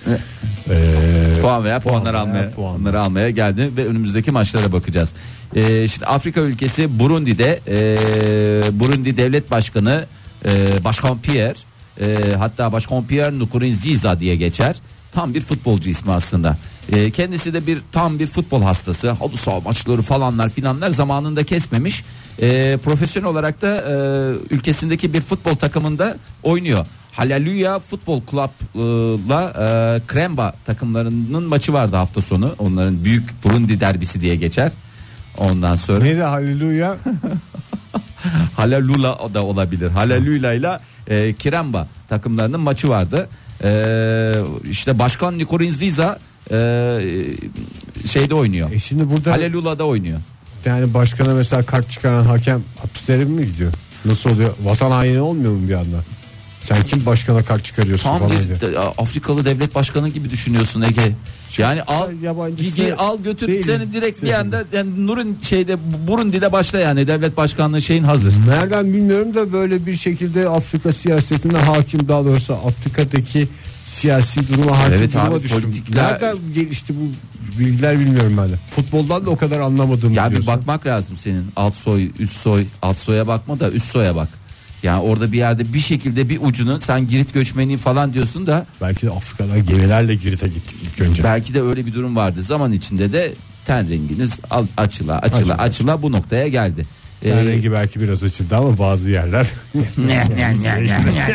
Ee, 0.69 1.41
puan 1.41 1.63
veya 1.63 1.79
puan 1.79 1.93
puanları 1.93 2.13
veya 2.13 2.21
almaya 2.23 2.49
puanlar. 2.49 2.79
onları 2.79 3.01
almaya 3.01 3.29
geldi 3.29 3.69
ve 3.77 3.85
önümüzdeki 3.85 4.31
maçlara 4.31 4.71
bakacağız. 4.71 5.13
Ee, 5.55 5.87
şimdi 5.87 6.05
Afrika 6.05 6.41
ülkesi 6.41 6.99
Burundi'de 6.99 7.59
e, 7.67 8.79
Burundi 8.79 9.17
Devlet 9.17 9.51
Başkanı 9.51 10.05
e, 10.45 10.83
Başkan 10.83 11.19
Pierre 11.19 11.55
e, 12.01 12.35
hatta 12.37 12.71
Başkan 12.71 13.07
Pierre 13.07 13.39
Nkurunziza 13.39 14.19
diye 14.19 14.35
geçer. 14.35 14.75
Tam 15.11 15.33
bir 15.33 15.41
futbolcu 15.41 15.89
ismi 15.89 16.11
aslında. 16.11 16.57
E, 16.91 17.11
kendisi 17.11 17.53
de 17.53 17.67
bir 17.67 17.79
tam 17.91 18.19
bir 18.19 18.27
futbol 18.27 18.61
hastası. 18.61 19.11
Halı 19.11 19.37
saha 19.37 19.59
maçları 19.59 20.01
falanlar 20.01 20.49
filanlar 20.49 20.89
zamanında 20.89 21.43
kesmemiş. 21.43 22.03
E, 22.41 22.77
profesyonel 22.77 23.29
olarak 23.29 23.61
da 23.61 23.75
e, 23.75 23.95
ülkesindeki 24.55 25.13
bir 25.13 25.21
futbol 25.21 25.55
takımında 25.55 26.17
oynuyor. 26.43 26.85
Hallelujah 27.11 27.79
Futbol 27.79 28.21
Club'la 28.31 29.43
e, 29.49 30.07
Kremba 30.07 30.53
takımlarının 30.65 31.43
maçı 31.43 31.73
vardı 31.73 31.95
hafta 31.95 32.21
sonu. 32.21 32.55
Onların 32.59 33.03
büyük 33.03 33.43
Burundi 33.43 33.79
derbisi 33.79 34.21
diye 34.21 34.35
geçer. 34.35 34.71
Ondan 35.37 35.75
sonra 35.75 36.03
Neydi? 36.03 36.21
Hallelujah 36.21 36.95
da 39.33 39.43
olabilir. 39.43 39.89
Hallelujah 39.89 40.53
ile 40.53 40.79
e, 41.07 41.33
Kremba 41.33 41.87
takımlarının 42.09 42.59
maçı 42.59 42.89
vardı. 42.89 43.29
E, 43.63 43.71
işte 44.71 44.99
Başkan 44.99 45.37
Nikorinziza 45.37 46.19
e, 46.51 46.57
şeyde 48.11 48.35
oynuyor. 48.35 48.71
E 48.71 48.79
şimdi 48.79 49.09
burada 49.11 49.31
Hallelujah'da 49.31 49.83
oynuyor. 49.85 50.19
yani 50.65 50.93
başkana 50.93 51.33
mesela 51.33 51.63
kart 51.63 51.91
çıkaran 51.91 52.23
hakem 52.25 52.63
hapislere 52.81 53.25
mi 53.25 53.45
gidiyor? 53.45 53.71
Nasıl 54.05 54.29
oluyor? 54.29 54.53
Vatan 54.63 54.91
haini 54.91 55.21
olmuyor 55.21 55.51
mu 55.51 55.69
bir 55.69 55.73
anda? 55.73 56.03
Sen 56.61 56.81
kim 56.83 57.05
başkana 57.05 57.43
kart 57.43 57.65
çıkarıyorsun 57.65 58.03
Tam 58.09 58.19
falan 58.19 58.31
bir 58.31 58.59
diye. 58.71 58.79
Afrikalı 58.79 59.45
devlet 59.45 59.75
başkanı 59.75 60.09
gibi 60.09 60.29
düşünüyorsun 60.29 60.81
Ege. 60.81 61.11
Yani 61.57 61.83
al 61.83 62.09
Yabancısı 62.23 62.75
gir, 62.75 62.93
al 62.97 63.17
götür 63.23 63.47
değiliz. 63.47 63.65
seni 63.65 63.93
direkt 63.93 64.21
bir 64.21 64.27
Şey- 64.27 64.35
anda 64.35 64.63
yani 64.73 65.07
Nur'un 65.07 65.37
şeyde 65.41 65.77
Burundi'de 66.07 66.51
başla 66.51 66.79
yani 66.79 67.07
devlet 67.07 67.37
başkanlığı 67.37 67.81
şeyin 67.81 68.03
hazır. 68.03 68.33
Nereden 68.47 68.93
bilmiyorum 68.93 69.35
da 69.35 69.53
böyle 69.53 69.85
bir 69.85 69.95
şekilde 69.95 70.49
Afrika 70.49 70.93
siyasetine 70.93 71.57
hakim 71.57 72.07
daha 72.07 72.25
doğrusu 72.25 72.53
Afrika'daki 72.53 73.47
siyasi 73.85 74.47
duruma 74.47 74.79
hakim 74.79 74.93
Evet 74.93 75.13
duruma 75.13 75.25
abi, 75.35 75.43
düştüm. 75.43 75.61
politikler- 75.61 76.03
Nereden 76.13 76.37
gelişti 76.55 76.93
bu 76.95 77.11
bilgiler 77.59 77.99
bilmiyorum 77.99 78.35
ben 78.37 78.49
de. 78.49 78.55
Futboldan 78.75 79.25
da 79.25 79.29
o 79.29 79.35
kadar 79.37 79.59
anlamadım. 79.59 80.13
Ya 80.13 80.25
bir 80.25 80.31
diyorsun. 80.31 80.47
bakmak 80.53 80.85
lazım 80.85 81.17
senin 81.17 81.45
alt 81.55 81.75
soy 81.75 82.11
üst 82.19 82.37
soy 82.37 82.65
alt 82.81 82.97
soya 82.97 83.27
bakma 83.27 83.59
da 83.59 83.71
üst 83.71 83.85
soya 83.91 84.15
bak. 84.15 84.27
Yani 84.83 85.01
orada 85.01 85.31
bir 85.31 85.37
yerde 85.37 85.73
bir 85.73 85.79
şekilde 85.79 86.29
bir 86.29 86.39
ucunu 86.41 86.81
sen 86.81 87.07
Girit 87.07 87.33
göçmeni 87.33 87.77
falan 87.77 88.13
diyorsun 88.13 88.47
da 88.47 88.65
Belki 88.81 89.05
de 89.07 89.11
Afrika'dan 89.11 89.65
gemilerle 89.65 90.15
Girit'e 90.15 90.47
gittik 90.47 90.77
ilk 90.83 91.01
önce. 91.01 91.23
belki 91.23 91.53
de 91.53 91.61
öyle 91.61 91.85
bir 91.85 91.93
durum 91.93 92.15
vardı. 92.15 92.43
Zaman 92.43 92.71
içinde 92.71 93.13
de 93.13 93.33
ten 93.65 93.89
renginiz 93.89 94.39
açıla 94.49 94.67
açıla 94.77 95.19
Açıla. 95.19 95.53
açıla 95.57 96.01
bu 96.01 96.11
noktaya 96.11 96.47
geldi. 96.47 96.85
Ee, 97.23 97.29
Yani 97.29 97.47
rengi 97.47 97.71
belki 97.71 97.99
biraz 98.01 98.23
açıldı 98.23 98.55
ama 98.55 98.77
bazı 98.77 99.09
yerler 99.09 99.47
ne 99.97 100.25
ne 100.29 100.53
ne 100.63 100.85
ne 100.85 100.87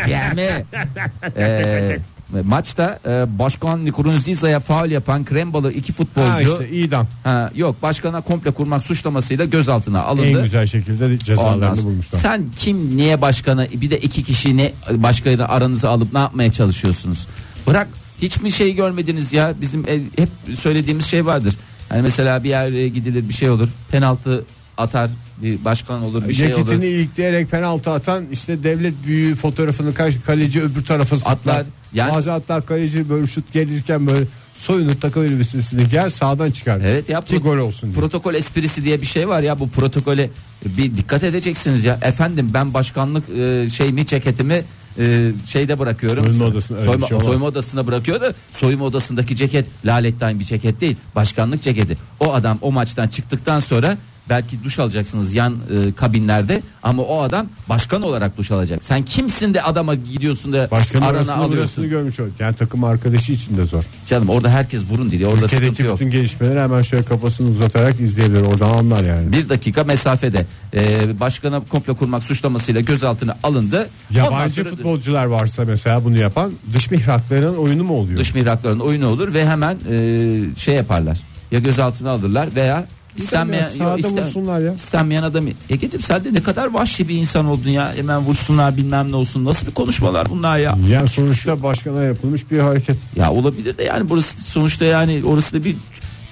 ne 0.07 0.35
ne 0.35 0.65
Ee, 1.37 1.97
maçta 2.45 2.99
e, 3.07 3.39
Başkan 3.39 3.85
Nkurunziza'ya 3.85 4.59
faul 4.59 4.91
yapan 4.91 5.25
Krembalı 5.25 5.73
iki 5.73 5.93
futbolcu 5.93 6.29
ha 6.31 6.41
işte 6.41 6.69
idam 6.69 7.07
Ha, 7.23 7.51
yok 7.55 7.81
başkana 7.81 8.21
komple 8.21 8.51
kurmak 8.51 8.83
suçlamasıyla 8.83 9.45
gözaltına 9.45 10.01
alındı. 10.03 10.27
en 10.27 10.43
güzel 10.43 10.67
şekilde 10.67 11.19
cezalarını 11.19 11.83
bulmuşlar. 11.83 12.19
Sen 12.19 12.43
kim 12.55 12.97
niye 12.97 13.21
başkanı 13.21 13.67
bir 13.73 13.91
de 13.91 13.97
iki 13.99 14.23
kişi 14.23 14.57
ne 14.57 14.73
başkanı 14.91 15.47
aranıza 15.47 15.89
alıp 15.89 16.13
ne 16.13 16.19
yapmaya 16.19 16.51
çalışıyorsunuz? 16.51 17.27
Bırak 17.67 17.87
hiç 18.21 18.41
mi 18.41 18.51
şey 18.51 18.75
görmediniz 18.75 19.33
ya 19.33 19.53
bizim 19.61 19.81
e, 19.87 19.93
hep 20.17 20.57
söylediğimiz 20.59 21.05
şey 21.05 21.25
vardır. 21.25 21.55
Hani 21.89 22.01
mesela 22.01 22.43
bir 22.43 22.49
yere 22.49 22.87
gidilir 22.87 23.29
bir 23.29 23.33
şey 23.33 23.49
olur 23.49 23.67
penaltı 23.91 24.43
atar 24.77 25.09
bir 25.41 25.65
başkan 25.65 26.03
olur 26.03 26.27
bir 26.29 26.33
şey 26.33 26.47
Ceketini 26.47 26.75
olur. 26.75 26.83
ilikleyerek 26.83 27.51
penaltı 27.51 27.91
atan 27.91 28.25
işte 28.31 28.63
devlet 28.63 28.93
büyüğü 29.05 29.35
fotoğrafını 29.35 29.93
kaleci 30.25 30.61
öbür 30.61 30.85
tarafa 30.85 31.15
Atlar. 31.15 31.31
atlar. 31.33 31.65
Yani- 31.93 32.13
Bazı 32.15 32.31
hatta 32.31 32.61
kaleci 32.61 33.09
böyle 33.09 33.27
şut 33.27 33.53
gelirken 33.53 34.07
böyle 34.07 34.25
soyunup 34.53 35.01
takım 35.01 35.23
elbisesini 35.23 35.89
giyer 35.89 36.09
sağdan 36.09 36.51
çıkar. 36.51 36.79
Evet 36.85 37.09
ya 37.09 37.21
Ki 37.21 37.37
gol 37.37 37.57
olsun 37.57 37.93
diye. 37.93 38.01
protokol 38.01 38.33
esprisi 38.33 38.83
diye 38.83 39.01
bir 39.01 39.05
şey 39.05 39.27
var 39.29 39.41
ya 39.41 39.59
bu 39.59 39.69
protokole 39.69 40.29
bir 40.65 40.97
dikkat 40.97 41.23
edeceksiniz 41.23 41.83
ya 41.83 41.99
efendim 42.01 42.49
ben 42.53 42.73
başkanlık 42.73 43.23
e, 43.29 43.69
şeyimi 43.69 44.05
ceketimi 44.05 44.63
e, 44.99 45.31
şeyde 45.45 45.79
bırakıyorum. 45.79 46.23
Soyunma 46.25 46.45
odasına 46.45 46.77
öyle 46.77 46.87
soyma, 46.91 47.07
şey 47.07 47.15
olmaz. 47.15 47.25
soyunma 47.27 47.47
odasına 47.47 47.87
bırakıyor 47.87 48.21
da 48.21 48.33
soyunma 48.51 48.85
odasındaki 48.85 49.35
ceket 49.35 49.65
laletten 49.85 50.39
bir 50.39 50.45
ceket 50.45 50.81
değil 50.81 50.95
başkanlık 51.15 51.61
ceketi. 51.61 51.97
O 52.19 52.33
adam 52.33 52.57
o 52.61 52.71
maçtan 52.71 53.07
çıktıktan 53.07 53.59
sonra 53.59 53.97
belki 54.31 54.63
duş 54.63 54.79
alacaksınız 54.79 55.33
yan 55.33 55.53
e, 55.53 55.91
kabinlerde 55.93 56.61
ama 56.83 57.01
o 57.03 57.21
adam 57.21 57.47
başkan 57.69 58.01
olarak 58.01 58.37
duş 58.37 58.51
alacak. 58.51 58.83
Sen 58.83 59.03
kimsin 59.05 59.53
de 59.53 59.61
adama 59.63 59.95
gidiyorsun 59.95 60.53
da 60.53 60.67
Başkanın 60.71 61.01
arana 61.03 61.17
arasını 61.17 61.35
alıyorsun. 61.35 61.57
burasını 61.57 61.85
görmüş 61.85 62.19
o. 62.19 62.23
Yani 62.39 62.55
takım 62.55 62.83
arkadaşı 62.83 63.31
için 63.31 63.57
de 63.57 63.65
zor. 63.65 63.83
Canım 64.05 64.29
orada 64.29 64.49
herkes 64.49 64.89
burun 64.89 65.11
dili 65.11 65.27
orada 65.27 65.47
sıkıntı 65.47 65.55
Ülkedeki 65.63 65.83
yok. 65.83 65.99
bütün 65.99 66.11
gelişmeleri 66.11 66.59
hemen 66.59 66.81
şöyle 66.81 67.03
kafasını 67.03 67.49
uzatarak 67.49 67.99
izleyebilir. 67.99 68.41
Oradan 68.41 68.69
anlar 68.69 69.05
yani. 69.05 69.31
Bir 69.33 69.49
dakika 69.49 69.83
mesafede 69.83 70.45
e, 70.73 71.19
başkana 71.19 71.59
komplo 71.59 71.95
kurmak 71.95 72.23
suçlamasıyla 72.23 72.81
gözaltına 72.81 73.37
alındı. 73.43 73.89
Ondan 74.11 74.23
Yabancı 74.23 74.55
sonra 74.55 74.69
futbolcular 74.69 75.25
varsa 75.25 75.65
mesela 75.65 76.03
bunu 76.05 76.17
yapan 76.17 76.51
dış 76.73 76.91
mihrakların 76.91 77.55
oyunu 77.55 77.83
mu 77.83 77.93
oluyor? 77.93 78.19
dış 78.19 78.33
mihrakların 78.35 78.79
oyunu 78.79 79.07
olur 79.07 79.33
ve 79.33 79.47
hemen 79.47 79.77
e, 79.91 80.55
şey 80.57 80.75
yaparlar. 80.75 81.19
Ya 81.51 81.59
gözaltına 81.59 82.09
alırlar 82.09 82.55
veya 82.55 82.85
İstenmeyen, 83.17 83.69
yok, 83.79 83.99
isten- 83.99 84.23
vursunlar 84.23 84.59
ya. 84.59 84.73
istenmeyen 84.73 85.23
adamı. 85.23 85.49
Egeciğim 85.69 86.03
sen 86.03 86.23
de 86.25 86.33
ne 86.33 86.43
kadar 86.43 86.73
vahşi 86.73 87.07
bir 87.07 87.15
insan 87.15 87.45
oldun 87.45 87.69
ya. 87.69 87.93
Hemen 87.95 88.19
vursunlar 88.21 88.77
bilmem 88.77 89.11
ne 89.11 89.15
olsun. 89.15 89.45
Nasıl 89.45 89.67
bir 89.67 89.71
konuşmalar 89.71 90.29
bunlar 90.29 90.59
ya. 90.59 90.77
Yani 90.89 91.07
sonuçta 91.07 91.63
başkana 91.63 92.03
yapılmış 92.03 92.51
bir 92.51 92.59
hareket. 92.59 92.97
Ya 93.15 93.31
olabilir 93.31 93.77
de 93.77 93.83
yani 93.83 94.09
burası 94.09 94.43
sonuçta 94.43 94.85
yani 94.85 95.21
orası 95.25 95.53
da 95.59 95.63
bir, 95.63 95.75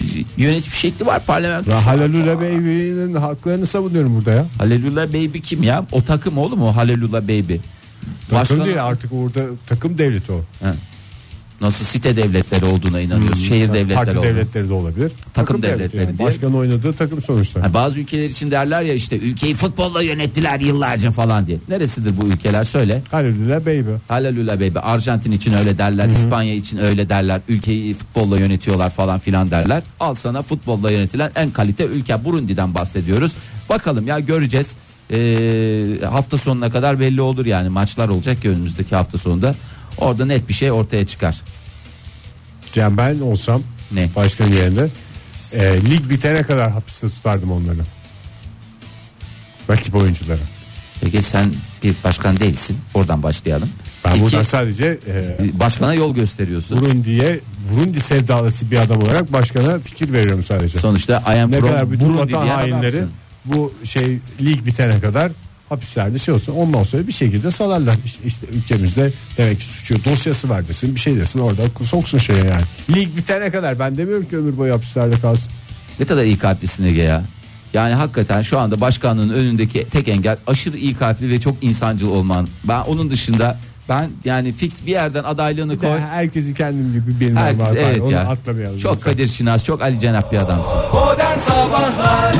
bir 0.01 0.25
yönetim 0.37 0.73
şekli 0.73 1.05
var 1.05 1.25
parlamento. 1.25 1.71
Ve 1.71 1.75
Halalula 1.75 2.37
Baby'nin 2.37 3.13
haklarını 3.15 3.65
savunuyorum 3.65 4.15
burada 4.15 4.31
ya. 4.31 4.45
Halelula 4.57 5.09
Baby 5.09 5.39
kim 5.39 5.63
ya? 5.63 5.85
O 5.91 6.03
takım 6.03 6.37
oğlum 6.37 6.61
o 6.61 6.75
Halelula 6.75 7.23
Baby. 7.23 7.55
Takım 8.29 8.37
Başkan- 8.57 8.65
değil 8.65 8.83
artık 8.85 9.13
orada 9.13 9.39
takım 9.67 9.97
devleti 9.97 10.31
o. 10.31 10.39
He. 10.59 10.73
Nasıl 11.61 11.85
site 11.85 12.15
devletleri 12.15 12.65
olduğuna 12.65 12.99
inanıyoruz. 13.01 13.47
Şehir 13.47 13.67
devletleri 13.69 13.95
Parti 13.95 14.11
olduğuna. 14.11 14.23
devletleri 14.23 14.69
de 14.69 14.73
olabilir. 14.73 15.11
Takım 15.33 15.61
devleti 15.61 15.79
devletleri 15.79 16.05
yani. 16.05 16.17
diye. 16.17 16.27
Başkanın 16.27 16.53
oynadığı 16.53 16.93
takım 16.93 17.21
sonuçta. 17.21 17.63
Ha, 17.63 17.73
bazı 17.73 17.99
ülkeler 17.99 18.29
için 18.29 18.51
derler 18.51 18.81
ya 18.81 18.93
işte 18.93 19.17
ülkeyi 19.17 19.53
futbolla 19.53 20.01
yönettiler 20.01 20.59
yıllarca 20.59 21.11
falan 21.11 21.47
diye. 21.47 21.57
Neresidir 21.69 22.13
bu 22.21 22.25
ülkeler 22.25 22.63
söyle. 22.63 23.01
Halalula 23.11 23.61
Baby. 23.65 23.89
Halalula 24.07 24.53
baby. 24.59 24.79
Arjantin 24.81 25.31
için 25.31 25.53
öyle 25.53 25.77
derler. 25.77 26.09
İspanya 26.09 26.53
için 26.53 26.77
öyle 26.77 27.09
derler. 27.09 27.41
Ülkeyi 27.47 27.93
futbolla 27.93 28.39
yönetiyorlar 28.39 28.89
falan 28.89 29.19
filan 29.19 29.51
derler. 29.51 29.83
Al 29.99 30.15
sana 30.15 30.41
futbolla 30.41 30.91
yönetilen 30.91 31.31
en 31.35 31.51
kalite 31.51 31.85
ülke 31.85 32.25
Burundi'den 32.25 32.75
bahsediyoruz. 32.75 33.31
Bakalım 33.69 34.07
ya 34.07 34.19
göreceğiz. 34.19 34.67
Ee, 35.13 36.05
hafta 36.09 36.37
sonuna 36.37 36.71
kadar 36.71 36.99
belli 36.99 37.21
olur 37.21 37.45
yani 37.45 37.69
maçlar 37.69 38.09
olacak 38.09 38.41
ki 38.41 38.49
önümüzdeki 38.49 38.95
hafta 38.95 39.17
sonunda. 39.17 39.55
Orada 39.99 40.25
net 40.25 40.49
bir 40.49 40.53
şey 40.53 40.71
ortaya 40.71 41.07
çıkar. 41.07 41.41
Yani 42.75 42.97
ben 42.97 43.19
olsam 43.19 43.63
Ne? 43.91 44.09
başkan 44.15 44.47
yerinde 44.47 44.89
e, 45.53 45.81
lig 45.89 46.09
bitene 46.09 46.43
kadar 46.43 46.71
hapiste 46.71 47.09
tutardım 47.09 47.51
onları. 47.51 47.79
Rakip 49.69 49.95
oyuncuları. 49.95 50.41
Peki 51.01 51.23
sen 51.23 51.45
bir 51.83 51.95
başkan 52.03 52.39
değilsin. 52.39 52.77
Oradan 52.93 53.23
başlayalım. 53.23 53.69
Ben 54.05 54.11
İki, 54.11 54.21
buradan 54.21 54.43
sadece 54.43 54.99
e, 55.07 55.59
başkana 55.59 55.93
yol 55.93 56.15
gösteriyorsun. 56.15 56.77
Burundi'ye 56.77 57.39
Burundi 57.71 58.01
sevdalısı 58.01 58.71
bir 58.71 58.77
adam 58.77 59.03
olarak 59.03 59.33
başkana 59.33 59.79
fikir 59.79 60.13
veriyorum 60.13 60.43
sadece. 60.43 60.79
Sonuçta 60.79 61.23
I 61.35 61.39
am 61.41 61.51
ne 61.51 61.59
from 61.59 61.69
kadar 61.69 61.91
bütün 61.91 62.05
Burundi 62.13 62.33
vatan 62.33 62.47
hainleri 62.47 63.03
bu 63.45 63.73
şey 63.83 64.19
lig 64.41 64.65
bitene 64.65 64.99
kadar 64.99 65.31
hapislerde 65.69 66.19
şey 66.19 66.33
olsun. 66.33 66.53
Ondan 66.53 66.83
sonra 66.83 67.07
bir 67.07 67.11
şekilde 67.11 67.51
salarlar. 67.51 67.95
İşte, 68.05 68.19
işte 68.25 68.47
ülkemizde 68.51 69.11
demek 69.37 69.59
ki 69.59 69.65
suçu 69.65 70.05
dosyası 70.05 70.49
var 70.49 70.67
desin 70.67 70.95
bir 70.95 70.99
şey 70.99 71.15
desin 71.15 71.39
orada 71.39 71.61
soksun 71.83 72.17
şeye 72.17 72.39
yani. 72.39 72.61
Lig 72.95 73.17
bitene 73.17 73.51
kadar 73.51 73.79
ben 73.79 73.97
demiyorum 73.97 74.25
ki 74.29 74.37
ömür 74.37 74.57
boyu 74.57 74.73
hapislerde 74.73 75.15
kalsın. 75.21 75.51
Ne 75.99 76.05
kadar 76.05 76.23
iyi 76.23 76.37
kalplisin 76.37 76.83
Ege 76.83 77.01
ya. 77.01 77.23
Yani 77.73 77.93
hakikaten 77.93 78.41
şu 78.41 78.59
anda 78.59 78.81
başkanlığın 78.81 79.29
önündeki 79.29 79.87
tek 79.91 80.07
engel 80.07 80.37
aşırı 80.47 80.77
iyi 80.77 80.93
kalpli 80.95 81.29
ve 81.29 81.39
çok 81.39 81.63
insancıl 81.63 82.07
olman. 82.09 82.47
Ben 82.63 82.81
onun 82.81 83.09
dışında 83.09 83.57
ben 83.89 84.09
yani 84.25 84.53
fix 84.53 84.85
bir 84.85 84.91
yerden 84.91 85.23
adaylığını 85.23 85.73
Bir 85.73 85.79
koy. 85.79 85.99
herkesi 85.99 86.53
kendim 86.53 86.93
gibi 86.93 87.19
benim 87.19 87.35
Herkes 87.37 87.61
var. 87.61 87.75
evet 87.75 88.01
Onu 88.01 88.11
ya. 88.11 88.19
atlamayalım. 88.21 88.79
Çok 88.79 88.95
lütfen. 88.95 89.11
Kadir 89.11 89.27
Şinas, 89.27 89.63
çok 89.63 89.81
Ali 89.81 89.99
Cenap 89.99 90.31
bir 90.31 90.37
adamsın. 90.37 90.73
Modern 90.93 91.39
Sabahlar 91.39 92.33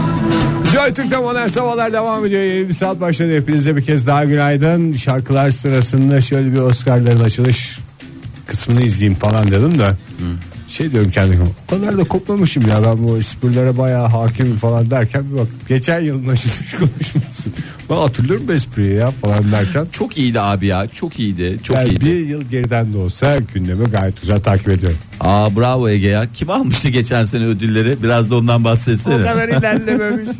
Joy 0.80 0.94
Türk'te 0.94 1.18
modern 1.18 1.48
sabahlar 1.48 1.94
devam 1.94 2.26
ediyor. 2.26 2.42
Yeni 2.42 2.70
bir 2.70 2.74
saat 2.74 3.02
başladı. 3.02 3.36
Hepinize 3.36 3.78
bir 3.78 3.84
kez 3.84 4.08
daha 4.08 4.26
günaydın. 4.26 4.92
Şarkılar 4.92 5.52
sırasında 5.52 6.22
şöyle 6.22 6.52
bir 6.52 6.58
Oscar'ların 6.58 7.24
açılış 7.24 7.80
kısmını 8.46 8.82
izleyeyim 8.82 9.20
falan 9.20 9.48
dedim 9.48 9.80
de. 9.80 9.92
Şey 10.70 10.92
diyorum 10.92 11.12
kendime 11.12 11.44
o 11.44 11.76
kadar 11.76 11.98
da 11.98 12.04
kopmamışım 12.04 12.68
ya 12.68 12.84
ben 12.86 13.08
bu 13.08 13.18
esprilere 13.18 13.78
bayağı 13.78 14.08
hakimim 14.08 14.58
falan 14.58 14.92
derken 14.92 15.24
bir 15.32 15.38
bak 15.38 15.48
geçen 15.68 16.00
yılın 16.00 16.28
açılış 16.28 16.74
konuşması. 16.74 17.50
Ben 17.90 17.96
hatırlıyorum 17.96 18.48
bu 18.48 18.54
espriyi 18.54 18.96
ya 18.96 19.12
falan 19.12 19.52
derken. 19.52 19.88
Çok 19.92 20.18
iyiydi 20.18 20.40
abi 20.42 20.66
ya, 20.66 20.88
çok 20.88 21.20
iyiydi, 21.20 21.60
çok 21.64 21.78
Yani 21.78 21.90
iyiydi. 21.90 22.06
bir 22.06 22.28
yıl 22.28 22.42
geriden 22.42 22.94
de 22.94 22.98
olsa 22.98 23.38
gündemi 23.54 23.86
gayet 23.86 24.22
güzel 24.22 24.40
takip 24.40 24.70
ediyorum. 24.70 24.98
Aa 25.20 25.56
bravo 25.56 25.90
Ege 25.90 26.08
ya. 26.08 26.28
Kim 26.34 26.50
almıştı 26.50 26.90
geçen 26.90 27.26
sene 27.26 27.46
ödülleri? 27.46 28.04
Biraz 28.04 28.32
da 28.32 28.38
ondan 28.38 28.64
bahsetsene. 28.64 29.16
ilerlememiş. 29.16 30.30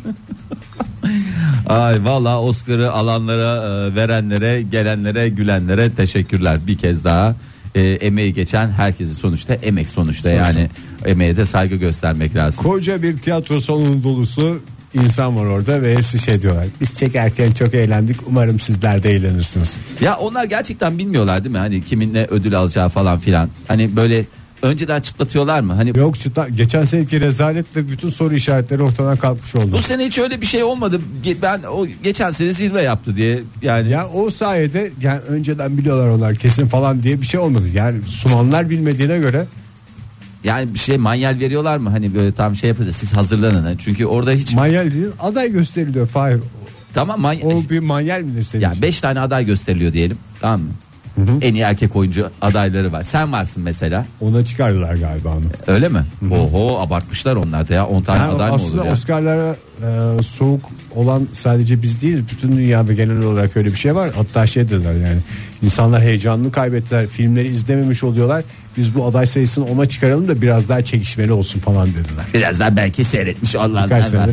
Ay 1.68 2.04
vallahi 2.04 2.36
Oscar'ı 2.36 2.92
alanlara, 2.92 3.56
e, 3.86 3.94
verenlere, 3.94 4.62
gelenlere, 4.62 5.28
gülenlere 5.28 5.90
teşekkürler 5.94 6.58
bir 6.66 6.78
kez 6.78 7.04
daha. 7.04 7.34
E, 7.74 7.80
emeği 7.80 8.34
geçen 8.34 8.68
herkesi 8.68 9.14
sonuçta 9.14 9.54
emek 9.54 9.88
sonuçta 9.88 10.30
yani 10.30 10.68
emeğe 11.04 11.36
de 11.36 11.46
saygı 11.46 11.76
göstermek 11.76 12.36
lazım. 12.36 12.64
Koca 12.64 13.02
bir 13.02 13.18
tiyatro 13.18 13.60
salonu 13.60 14.02
dolusu 14.02 14.60
insan 14.94 15.36
var 15.36 15.44
orada 15.44 15.82
ve 15.82 15.96
hepsi 15.96 16.18
şey 16.18 16.42
diyorlar. 16.42 16.66
Biz 16.80 16.98
çekerken 16.98 17.50
çok 17.52 17.74
eğlendik. 17.74 18.16
Umarım 18.28 18.60
sizler 18.60 19.02
de 19.02 19.10
eğlenirsiniz. 19.10 19.80
Ya 20.00 20.16
onlar 20.16 20.44
gerçekten 20.44 20.98
bilmiyorlar 20.98 21.44
değil 21.44 21.52
mi? 21.52 21.58
Hani 21.58 21.84
kimin 21.84 22.14
ne 22.14 22.26
ödül 22.30 22.58
alacağı 22.58 22.88
falan 22.88 23.18
filan. 23.18 23.48
Hani 23.68 23.96
böyle 23.96 24.24
önceden 24.62 25.00
çıtlatıyorlar 25.00 25.60
mı? 25.60 25.72
Hani 25.72 25.98
Yok 25.98 26.20
çıta, 26.20 26.48
geçen 26.48 26.84
seneki 26.84 27.20
rezaletle 27.20 27.88
bütün 27.88 28.08
soru 28.08 28.34
işaretleri 28.34 28.82
ortadan 28.82 29.16
kalkmış 29.16 29.54
oldu. 29.54 29.72
bu 29.72 29.78
sene 29.82 30.06
hiç 30.06 30.18
öyle 30.18 30.40
bir 30.40 30.46
şey 30.46 30.62
olmadı. 30.64 31.00
Ge- 31.24 31.36
Ben 31.42 31.60
o 31.72 31.86
geçen 32.02 32.30
sene 32.30 32.52
zirve 32.52 32.82
yaptı 32.82 33.16
diye 33.16 33.42
yani 33.62 33.90
Ya 33.90 34.08
o 34.08 34.30
sayede 34.30 34.90
yani 35.02 35.18
önceden 35.20 35.78
biliyorlar 35.78 36.08
onlar 36.08 36.34
kesin 36.34 36.66
falan 36.66 37.02
diye 37.02 37.20
bir 37.20 37.26
şey 37.26 37.40
olmadı. 37.40 37.64
Yani 37.74 38.02
sunanlar 38.06 38.70
bilmediğine 38.70 39.18
göre 39.18 39.46
yani 40.44 40.74
bir 40.74 40.78
şey 40.78 40.96
manyel 40.98 41.38
veriyorlar 41.40 41.76
mı? 41.76 41.90
Hani 41.90 42.14
böyle 42.14 42.32
tam 42.32 42.56
şey 42.56 42.68
yapacağız. 42.68 42.96
Siz 42.96 43.12
hazırlanın. 43.12 43.62
Hani 43.64 43.76
Çünkü 43.78 44.06
orada 44.06 44.30
hiç 44.32 44.52
manyel 44.52 44.90
değil 44.92 45.06
aday 45.20 45.52
gösteriliyor 45.52 46.06
Fahir. 46.06 46.38
tamam 46.94 47.20
manyel. 47.20 47.44
O 47.46 47.70
bir 47.70 47.78
manyel 47.78 48.22
midir 48.22 48.42
senin 48.42 48.62
Ya 48.62 48.70
için? 48.70 48.82
5 48.82 49.00
tane 49.00 49.20
aday 49.20 49.46
gösteriliyor 49.46 49.92
diyelim. 49.92 50.18
Tamam 50.40 50.60
mı? 50.60 50.68
En 51.42 51.54
iyi 51.54 51.62
erkek 51.62 51.96
oyuncu 51.96 52.30
adayları 52.40 52.92
var. 52.92 53.02
Sen 53.02 53.32
varsın 53.32 53.62
mesela. 53.62 54.06
Ona 54.20 54.44
çıkardılar 54.44 54.94
galiba 54.94 55.28
onu. 55.28 55.44
Öyle 55.74 55.88
mi? 55.88 56.04
Oho 56.30 56.78
abartmışlar 56.80 57.36
onlar 57.36 57.68
da 57.68 57.74
ya. 57.74 57.86
10 57.86 58.02
tane 58.02 58.18
Yani 58.18 58.32
aday 58.32 58.48
mı 58.48 58.54
aslında 58.54 58.80
olur 58.80 58.84
ya? 58.86 58.92
Oscar'lara 58.92 59.56
e, 59.82 60.22
soğuk 60.22 60.60
olan 60.94 61.28
sadece 61.32 61.82
biz 61.82 62.02
değiliz. 62.02 62.24
Bütün 62.30 62.56
dünyada 62.56 62.92
genel 62.92 63.22
olarak 63.22 63.56
öyle 63.56 63.68
bir 63.68 63.76
şey 63.76 63.94
var. 63.94 64.10
Hatta 64.16 64.46
şey 64.46 64.64
dediler 64.64 64.94
yani 64.94 65.18
insanlar 65.62 66.02
heyecanını 66.02 66.52
kaybettiler. 66.52 67.06
Filmleri 67.06 67.48
izlememiş 67.48 68.04
oluyorlar. 68.04 68.44
Biz 68.76 68.94
bu 68.94 69.06
aday 69.06 69.26
sayısını 69.26 69.64
ona 69.64 69.86
çıkaralım 69.86 70.28
da 70.28 70.42
biraz 70.42 70.68
daha 70.68 70.82
çekişmeli 70.84 71.32
olsun 71.32 71.60
falan 71.60 71.88
dediler. 71.88 72.24
Biraz 72.34 72.60
daha 72.60 72.76
belki 72.76 73.04
seyretmiş 73.04 73.56
olanlar 73.56 73.84
Birkaç 73.84 74.14
var. 74.14 74.28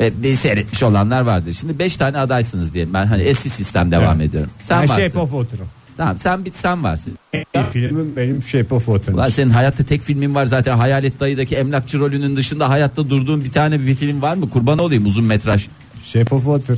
E, 0.00 0.22
bir 0.22 0.36
seyretmiş 0.36 0.82
olanlar 0.82 1.20
vardır. 1.20 1.56
Şimdi 1.60 1.78
5 1.78 1.96
tane 1.96 2.18
adaysınız 2.18 2.74
diyelim. 2.74 2.94
Ben 2.94 3.06
hani 3.06 3.22
eski 3.22 3.50
sistem 3.50 3.90
devam 3.90 4.20
Evet. 4.20 4.28
ediyorum. 4.30 4.50
Sen 4.60 4.82
Ben 4.82 4.88
varsın. 4.88 5.18
Of 5.18 5.30
Water'ım. 5.30 5.66
Tamam 5.96 6.18
sen 6.18 6.44
bit 6.44 6.54
sen 6.56 6.84
varsın. 6.84 7.18
Filmim 7.72 8.16
benim 8.16 8.42
Shape 8.42 8.74
of 8.74 8.84
Water'ım. 8.84 9.14
Ulan 9.18 9.28
senin 9.28 9.50
hayatta 9.50 9.84
tek 9.84 10.02
filmin 10.02 10.34
var 10.34 10.46
zaten. 10.46 10.76
Hayalet 10.76 11.20
dayıdaki 11.20 11.56
emlakçı 11.56 11.98
rolünün 11.98 12.36
dışında 12.36 12.68
hayatta 12.68 13.10
durduğun 13.10 13.44
bir 13.44 13.52
tane 13.52 13.80
bir 13.86 13.94
film 13.94 14.22
var 14.22 14.34
mı? 14.36 14.50
Kurban 14.50 14.78
olayım 14.78 15.06
uzun 15.06 15.24
metraj. 15.24 15.66
Shape 16.04 16.34
of 16.34 16.44
Water. 16.44 16.76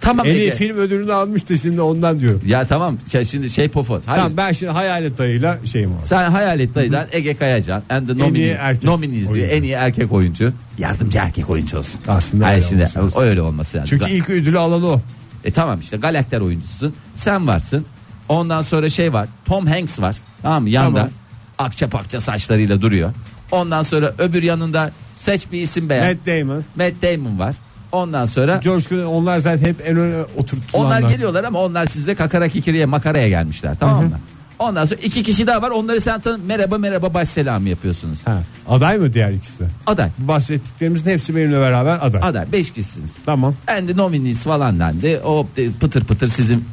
Tamam 0.00 0.26
En 0.26 0.34
iyi 0.34 0.40
Ege. 0.42 0.54
film 0.54 0.76
ödülünü 0.76 1.12
almıştı 1.12 1.58
şimdi 1.58 1.80
ondan 1.80 2.20
diyorum. 2.20 2.40
Ya 2.46 2.66
tamam 2.66 2.98
şey, 3.12 3.24
şimdi 3.24 3.50
şey 3.50 3.68
pofo. 3.68 4.00
Hayır. 4.06 4.20
Tamam 4.22 4.36
ben 4.36 4.52
şimdi 4.52 4.72
hayalet 4.72 5.18
dayıyla 5.18 5.58
şeyim 5.72 5.90
var. 5.90 6.00
Sen 6.04 6.30
Hayalet 6.30 6.74
Dayı'dan 6.74 7.06
Ege 7.12 7.34
Kayacan 7.34 7.82
and 7.90 8.06
the 8.06 8.12
iyi 8.12 8.18
nomine, 8.18 8.46
erkek 8.46 8.84
nominees 8.84 9.20
diyor. 9.20 9.32
oyuncu. 9.32 9.50
En 9.56 9.62
iyi 9.62 9.72
erkek 9.72 10.12
oyuncu. 10.12 10.52
Yardımcı 10.78 11.18
erkek 11.18 11.50
oyuncu 11.50 11.78
olsun. 11.78 12.00
Aslında 12.08 12.46
Hayır, 12.46 12.56
öyle 12.56 12.68
şimdi, 12.68 12.82
olması 12.82 12.98
lazım. 12.98 13.22
öyle 13.22 13.42
olması 13.42 13.76
lazım. 13.76 13.98
Çünkü 13.98 14.12
ilk 14.12 14.30
ödülü 14.30 14.58
alan 14.58 14.82
o. 14.84 15.00
E 15.44 15.50
tamam 15.50 15.80
işte 15.80 15.96
galakter 15.96 16.40
oyuncusun. 16.40 16.94
Sen 17.16 17.46
varsın. 17.46 17.86
Ondan 18.28 18.62
sonra 18.62 18.90
şey 18.90 19.12
var. 19.12 19.28
Tom 19.44 19.66
Hanks 19.66 20.00
var. 20.00 20.16
Tamam 20.42 20.62
mı? 20.62 20.70
Yanda. 20.70 20.98
Tamam. 20.98 21.10
Akça 21.58 21.88
pakça 21.88 22.20
saçlarıyla 22.20 22.80
duruyor. 22.80 23.12
Ondan 23.50 23.82
sonra 23.82 24.12
öbür 24.18 24.42
yanında 24.42 24.90
seç 25.14 25.52
bir 25.52 25.60
isim 25.62 25.88
beğen. 25.88 26.08
Matt 26.08 26.26
Damon. 26.26 26.64
Matt 26.76 26.92
Damon 27.02 27.38
var. 27.38 27.56
Ondan 27.92 28.26
sonra 28.26 28.60
George 28.64 28.84
Clooney 28.88 29.06
onlar 29.06 29.38
zaten 29.38 29.66
hep 29.66 29.76
en 29.86 29.96
öne 29.96 30.24
oturtulanlar. 30.36 31.00
onlar 31.00 31.10
geliyorlar 31.10 31.44
ama 31.44 31.60
onlar 31.60 31.86
sizde 31.86 32.14
kakara 32.14 32.48
kikiriye 32.48 32.86
makaraya 32.86 33.28
gelmişler 33.28 33.76
tamam 33.80 34.04
mı? 34.04 34.18
Ondan 34.58 34.84
sonra 34.86 35.00
iki 35.02 35.22
kişi 35.22 35.46
daha 35.46 35.62
var. 35.62 35.70
Onları 35.70 36.00
sen 36.00 36.20
tanı 36.20 36.38
merhaba 36.38 36.78
merhaba 36.78 37.14
baş 37.14 37.28
selamı 37.28 37.68
yapıyorsunuz. 37.68 38.18
Ha, 38.24 38.42
aday 38.68 38.98
mı 38.98 39.14
diğer 39.14 39.30
ikisi 39.32 39.60
de? 39.60 39.64
Aday. 39.86 40.08
Bahsettiklerimizin 40.18 41.10
hepsi 41.10 41.36
benimle 41.36 41.60
beraber 41.60 41.98
aday. 42.02 42.20
Aday. 42.24 42.52
Beş 42.52 42.70
kişisiniz. 42.72 43.10
Tamam. 43.26 43.54
The 43.66 43.96
nominees 43.96 44.42
falan 44.44 44.80
dendi. 44.80 45.20
O 45.24 45.46
de- 45.56 45.70
pıtır 45.80 46.04
pıtır 46.04 46.28
sizin 46.28 46.64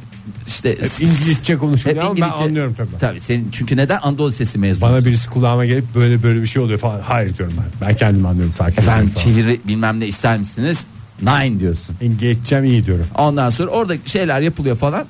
işte 0.46 0.70
Hep 0.70 0.90
İngilizce 1.00 1.56
konuşuluyor 1.58 1.96
Hep 1.96 2.04
ama 2.04 2.16
ben 2.16 2.22
İngilizce. 2.22 2.44
anlıyorum 2.44 2.74
tabii. 2.74 2.98
Tabii 3.00 3.20
senin 3.20 3.48
çünkü 3.52 3.76
neden 3.76 3.98
Anadolu 4.02 4.28
Lisesi 4.30 4.58
mezunusun? 4.58 4.94
Bana 4.94 5.04
birisi 5.04 5.30
kulağıma 5.30 5.66
gelip 5.66 5.84
böyle 5.94 6.22
böyle 6.22 6.42
bir 6.42 6.46
şey 6.46 6.62
oluyor 6.62 6.78
falan. 6.78 7.00
Hayır 7.00 7.36
diyorum 7.38 7.54
ben. 7.58 7.88
Ben 7.88 7.96
kendim 7.96 8.26
anlıyorum 8.26 8.54
takip 8.58 8.78
Efendim 8.78 9.12
çeviri 9.24 9.60
bilmem 9.66 10.00
ne 10.00 10.06
ister 10.06 10.38
misiniz? 10.38 10.86
Nine 11.22 11.60
diyorsun. 11.60 11.96
İngilizcem 12.00 12.64
iyi 12.64 12.86
diyorum. 12.86 13.06
Ondan 13.18 13.50
sonra 13.50 13.70
orada 13.70 13.94
şeyler 14.06 14.40
yapılıyor 14.40 14.76
falan. 14.76 15.04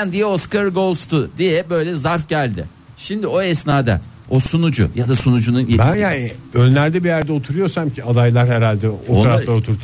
And 0.00 0.12
the 0.12 0.26
Oscar 0.26 0.66
goes 0.66 1.04
to 1.04 1.26
diye 1.38 1.70
böyle 1.70 1.96
zarf 1.96 2.28
geldi. 2.28 2.64
Şimdi 2.96 3.26
o 3.26 3.42
esnada 3.42 4.00
o 4.30 4.40
sunucu 4.40 4.88
ya 4.94 5.08
da 5.08 5.16
sunucunun 5.16 5.78
Ben 5.78 5.94
yani 5.94 6.32
önlerde 6.54 7.04
bir 7.04 7.08
yerde 7.08 7.32
oturuyorsam 7.32 7.90
ki 7.90 8.04
adaylar 8.04 8.48
herhalde 8.48 8.88
o 8.88 8.98
Onlar- 9.08 9.22
tarafta 9.32 9.52
oturdu. 9.52 9.78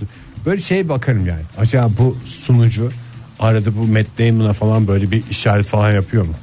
Böyle 0.46 0.62
şey 0.62 0.88
bakarım 0.88 1.26
yani. 1.26 1.42
Acaba 1.58 1.90
bu 1.98 2.16
sunucu 2.26 2.90
arada 3.40 3.76
bu 3.76 3.86
Matt 3.86 4.06
Damon'a 4.18 4.52
falan 4.52 4.88
böyle 4.88 5.10
bir 5.10 5.22
işaret 5.30 5.66
falan 5.66 5.90
yapıyor 5.92 6.26
mu? 6.26 6.34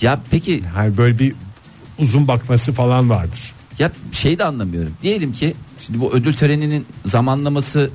ya 0.00 0.20
peki 0.30 0.62
Yani 0.76 0.96
böyle 0.96 1.18
bir 1.18 1.34
uzun 1.98 2.28
bakması 2.28 2.72
falan 2.72 3.10
vardır. 3.10 3.52
ya 3.78 3.90
şey 4.12 4.38
de 4.38 4.44
anlamıyorum. 4.44 4.92
Diyelim 5.02 5.32
ki 5.32 5.54
şimdi 5.80 6.00
bu 6.00 6.12
ödül 6.12 6.34
töreninin 6.34 6.86
zamanlaması 7.06 7.90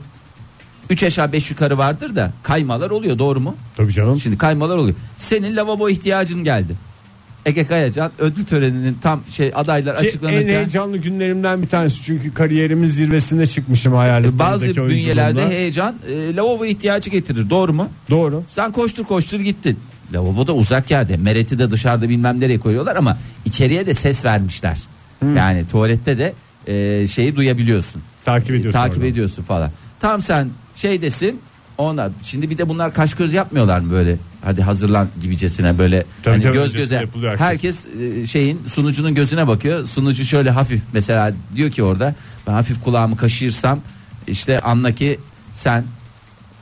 3 0.89 1.03
aşağı 1.03 1.31
5 1.31 1.51
yukarı 1.51 1.77
vardır 1.77 2.15
da 2.15 2.31
kaymalar 2.43 2.89
oluyor 2.89 3.17
doğru 3.19 3.39
mu? 3.39 3.55
Tabii 3.77 3.91
canım. 3.93 4.19
Şimdi 4.19 4.37
kaymalar 4.37 4.77
oluyor. 4.77 4.95
Senin 5.17 5.55
lavabo 5.55 5.89
ihtiyacın 5.89 6.43
geldi. 6.43 6.75
Ege 7.45 7.67
Kayacan 7.67 8.11
ödül 8.19 8.45
töreninin 8.45 8.97
tam 9.01 9.21
şey 9.31 9.51
adaylar 9.55 9.97
Ki 9.97 10.03
en 10.03 10.07
açıklanırken 10.07 10.47
heyecanlı 10.47 10.97
günlerimden 10.97 11.61
bir 11.61 11.67
tanesi 11.67 12.01
çünkü 12.01 12.33
kariyerimin 12.33 12.87
zirvesine 12.87 13.45
çıkmışım 13.45 13.93
hayaletlerimdeki 13.93 14.39
bazı 14.39 14.65
oyunculuğumla. 14.65 14.93
bünyelerde 14.93 15.47
heyecan 15.47 15.95
e, 16.09 16.35
lavabo 16.35 16.65
ihtiyacı 16.65 17.09
getirir 17.09 17.49
doğru 17.49 17.73
mu? 17.73 17.89
Doğru. 18.09 18.43
Sen 18.55 18.71
koştur 18.71 19.03
koştur 19.03 19.39
gittin. 19.39 19.79
Lavabo 20.13 20.47
da 20.47 20.53
uzak 20.53 20.91
yerde. 20.91 21.17
Mereti 21.17 21.59
de 21.59 21.71
dışarıda 21.71 22.09
bilmem 22.09 22.39
nereye 22.39 22.59
koyuyorlar 22.59 22.95
ama 22.95 23.17
içeriye 23.45 23.85
de 23.85 23.93
ses 23.93 24.25
vermişler. 24.25 24.79
Yani 25.37 25.67
tuvalette 25.71 26.17
de 26.17 26.33
e, 26.67 27.07
şeyi 27.07 27.35
duyabiliyorsun. 27.35 28.01
Takip 28.25 28.49
ediyorsun. 28.49 28.71
Takip 28.71 28.97
oradan. 28.97 29.09
ediyorsun 29.09 29.43
falan. 29.43 29.71
Tam 29.99 30.21
sen 30.21 30.49
şeydesin. 30.75 31.41
Onlar 31.77 32.11
şimdi 32.23 32.49
bir 32.49 32.57
de 32.57 32.69
bunlar 32.69 32.93
kaş 32.93 33.13
göz 33.13 33.33
yapmıyorlar 33.33 33.79
mı 33.79 33.91
böyle? 33.91 34.17
Hadi 34.45 34.61
hazırlan 34.61 35.07
gibicesine 35.21 35.77
böyle 35.77 36.05
Tabii 36.23 36.33
hani 36.33 36.43
tabii, 36.43 36.53
göz 36.53 36.73
göze. 36.73 37.07
herkes. 37.37 37.85
e, 37.85 38.27
şeyin 38.27 38.61
sunucunun 38.73 39.15
gözüne 39.15 39.47
bakıyor. 39.47 39.85
Sunucu 39.85 40.25
şöyle 40.25 40.49
hafif 40.49 40.81
mesela 40.93 41.33
diyor 41.55 41.71
ki 41.71 41.83
orada 41.83 42.15
ben 42.47 42.51
hafif 42.51 42.83
kulağımı 42.83 43.17
kaşırsam 43.17 43.79
işte 44.27 44.59
anla 44.59 44.91
ki 44.91 45.19
sen 45.53 45.83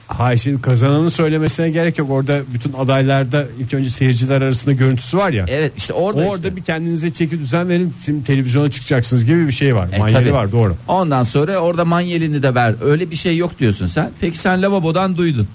Hayır 0.08 0.40
şimdi 0.40 0.62
kazananı 0.62 1.10
söylemesine 1.12 1.70
gerek 1.70 1.98
yok. 2.00 2.10
Orada 2.10 2.42
bütün 2.54 2.74
adaylarda 2.74 3.46
ilk 3.60 3.74
önce 3.74 3.90
seyirciler 3.90 4.42
arasında 4.42 4.74
görüntüsü 4.74 5.18
var 5.18 5.30
ya. 5.32 5.46
evet 5.48 5.72
işte 5.78 5.94
orada 5.94 6.22
Orada 6.22 6.36
işte. 6.36 6.56
bir 6.56 6.64
kendinize 6.64 7.14
çeki 7.14 7.40
düzen 7.40 7.70
verin. 7.70 7.94
Şimdi 8.06 8.24
televizyona 8.24 8.72
çıkacaksınız 8.72 9.26
gibi 9.26 9.48
bir 9.48 9.52
şey 9.52 9.76
var. 9.76 9.88
E, 9.94 9.98
Manyeli 9.98 10.20
tabii. 10.20 10.34
var 10.34 10.52
doğru. 10.52 10.76
Ondan 10.88 11.24
sonra 11.24 11.58
orada 11.58 11.86
manyelini 11.86 12.44
de 12.44 12.56
ver. 12.56 12.76
Öyle 12.84 13.12
bir 13.12 13.16
şey 13.16 13.38
yok 13.38 13.60
diyorsun 13.60 13.88
sen. 13.88 14.10
Peki 14.22 14.38
sen 14.38 14.62
lavabodan 14.62 15.18
duydun. 15.18 15.48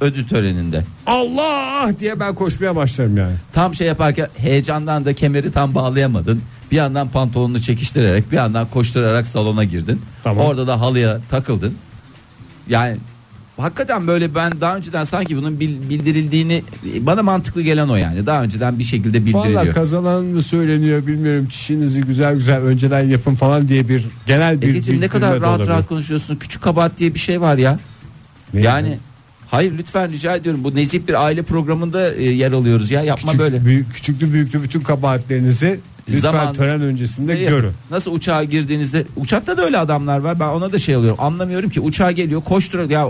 Ödül 0.00 0.28
töreninde. 0.28 0.84
Allah 1.06 1.90
diye 2.00 2.20
ben 2.20 2.34
koşmaya 2.34 2.76
başlarım 2.76 3.16
yani. 3.16 3.34
Tam 3.52 3.74
şey 3.74 3.86
yaparken 3.86 4.28
heyecandan 4.36 5.04
da 5.04 5.14
kemeri 5.14 5.52
tam 5.52 5.74
bağlayamadın. 5.74 6.42
Bir 6.70 6.76
yandan 6.76 7.08
pantolonunu 7.08 7.60
çekiştirerek 7.60 8.30
bir 8.32 8.36
yandan 8.36 8.66
koşturarak 8.66 9.26
salona 9.26 9.64
girdin. 9.64 10.00
Tamam. 10.24 10.46
Orada 10.46 10.66
da 10.66 10.80
halıya 10.80 11.20
takıldın. 11.30 11.74
Yani 12.68 12.96
hakikaten 13.56 14.06
böyle 14.06 14.34
ben 14.34 14.52
daha 14.60 14.76
önceden 14.76 15.04
sanki 15.04 15.36
bunun 15.36 15.60
bil- 15.60 15.90
bildirildiğini 15.90 16.62
bana 17.00 17.22
mantıklı 17.22 17.62
gelen 17.62 17.88
o 17.88 17.96
yani. 17.96 18.26
Daha 18.26 18.42
önceden 18.42 18.78
bir 18.78 18.84
şekilde 18.84 19.18
Valla 19.32 19.44
bildiriliyor. 19.44 19.74
kazanan 19.74 20.24
mı 20.24 20.42
söyleniyor 20.42 21.06
bilmiyorum. 21.06 21.46
Çişinizi 21.50 22.00
güzel 22.00 22.34
güzel 22.34 22.60
önceden 22.60 23.04
yapın 23.08 23.34
falan 23.34 23.68
diye 23.68 23.88
bir 23.88 24.04
genel 24.26 24.60
bir 24.62 24.68
Egeciğim 24.68 25.00
ne 25.00 25.08
kadar 25.08 25.40
rahat 25.40 25.48
olabilir. 25.58 25.68
rahat 25.68 25.88
konuşuyorsun. 25.88 26.36
Küçük 26.36 26.62
kabahat 26.62 26.98
diye 26.98 27.14
bir 27.14 27.18
şey 27.18 27.40
var 27.40 27.58
ya. 27.58 27.78
Ne 28.54 28.60
Yani 28.60 28.98
hayır 29.50 29.78
lütfen 29.78 30.12
rica 30.12 30.36
ediyorum. 30.36 30.64
Bu 30.64 30.74
nezih 30.76 31.00
bir 31.08 31.24
aile 31.24 31.42
programında 31.42 32.14
e, 32.14 32.22
yer 32.24 32.52
alıyoruz 32.52 32.90
ya. 32.90 33.02
Yapma 33.02 33.26
Küçük, 33.26 33.40
böyle. 33.40 33.64
Büyük, 33.64 33.94
küçüklü 33.94 34.32
büyüklü 34.32 34.62
bütün 34.62 34.80
kabahatlerinizi 34.80 35.80
lütfen 36.08 36.20
Zaman- 36.20 36.54
tören 36.54 36.80
öncesinde 36.80 37.34
Ne- 37.34 37.44
görün. 37.44 37.72
Nasıl 37.90 38.12
uçağa 38.12 38.44
girdiğinizde 38.44 39.04
uçakta 39.16 39.56
da 39.56 39.64
öyle 39.64 39.78
adamlar 39.78 40.18
var. 40.18 40.40
Ben 40.40 40.48
ona 40.48 40.72
da 40.72 40.78
şey 40.78 40.94
alıyorum. 40.94 41.18
Anlamıyorum 41.20 41.70
ki 41.70 41.80
uçağa 41.80 42.10
geliyor 42.10 42.42
koşturuyor. 42.42 42.90
Ya 42.90 43.08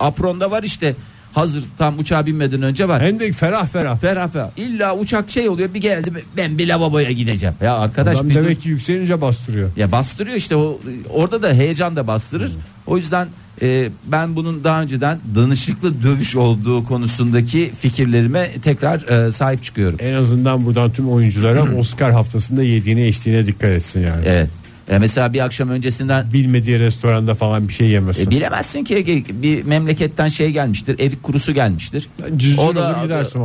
apronda 0.00 0.50
var 0.50 0.62
işte 0.62 0.96
hazır 1.36 1.64
tam 1.78 1.98
uçağa 1.98 2.26
binmeden 2.26 2.62
önce 2.62 2.88
var. 2.88 3.02
Hem 3.02 3.20
de 3.20 3.32
ferah 3.32 3.66
ferah. 3.66 3.98
Ferah 3.98 4.28
ferah. 4.28 4.50
İlla 4.56 4.96
uçak 4.96 5.30
şey 5.30 5.48
oluyor 5.48 5.74
bir 5.74 5.80
geldi 5.80 6.12
ben 6.36 6.58
bir 6.58 6.68
lavaboya 6.68 7.10
gideceğim. 7.12 7.54
Ya 7.62 7.74
arkadaş 7.74 8.16
Adam 8.16 8.28
bir 8.28 8.34
dur. 8.34 8.44
demek 8.44 8.62
ki 8.62 8.68
yükselince 8.68 9.20
bastırıyor. 9.20 9.70
Ya 9.76 9.92
bastırıyor 9.92 10.36
işte 10.36 10.56
o 10.56 10.80
orada 11.10 11.42
da 11.42 11.52
heyecan 11.52 11.96
da 11.96 12.06
bastırır. 12.06 12.52
O 12.86 12.96
yüzden 12.96 13.28
e, 13.62 13.88
ben 14.06 14.36
bunun 14.36 14.64
daha 14.64 14.82
önceden 14.82 15.18
danışıklı 15.34 16.02
dövüş 16.02 16.36
olduğu 16.36 16.84
konusundaki 16.84 17.72
fikirlerime 17.80 18.50
tekrar 18.62 19.26
e, 19.26 19.32
sahip 19.32 19.64
çıkıyorum. 19.64 19.98
En 20.00 20.14
azından 20.14 20.66
buradan 20.66 20.90
tüm 20.90 21.10
oyunculara 21.10 21.76
Oscar 21.76 22.12
haftasında 22.12 22.62
yediğine 22.62 23.08
içtiğine 23.08 23.46
dikkat 23.46 23.70
etsin 23.70 24.00
yani. 24.00 24.22
Evet. 24.26 24.50
E, 24.88 24.98
mesela 24.98 25.32
bir 25.32 25.40
akşam 25.40 25.68
öncesinden 25.68 26.32
Bilmediği 26.32 26.78
restoranda 26.78 27.34
falan 27.34 27.68
bir 27.68 27.72
şey 27.72 27.88
yemesin. 27.88 28.26
e, 28.26 28.30
bilemezsin 28.30 28.84
ki 28.84 29.24
bir 29.42 29.64
memleketten 29.64 30.28
şey 30.28 30.50
gelmiştir. 30.50 30.98
Erik 30.98 31.22
kurusu 31.22 31.52
gelmiştir. 31.54 32.08
Cırcır 32.36 32.58
o 32.58 32.74
da 32.74 32.96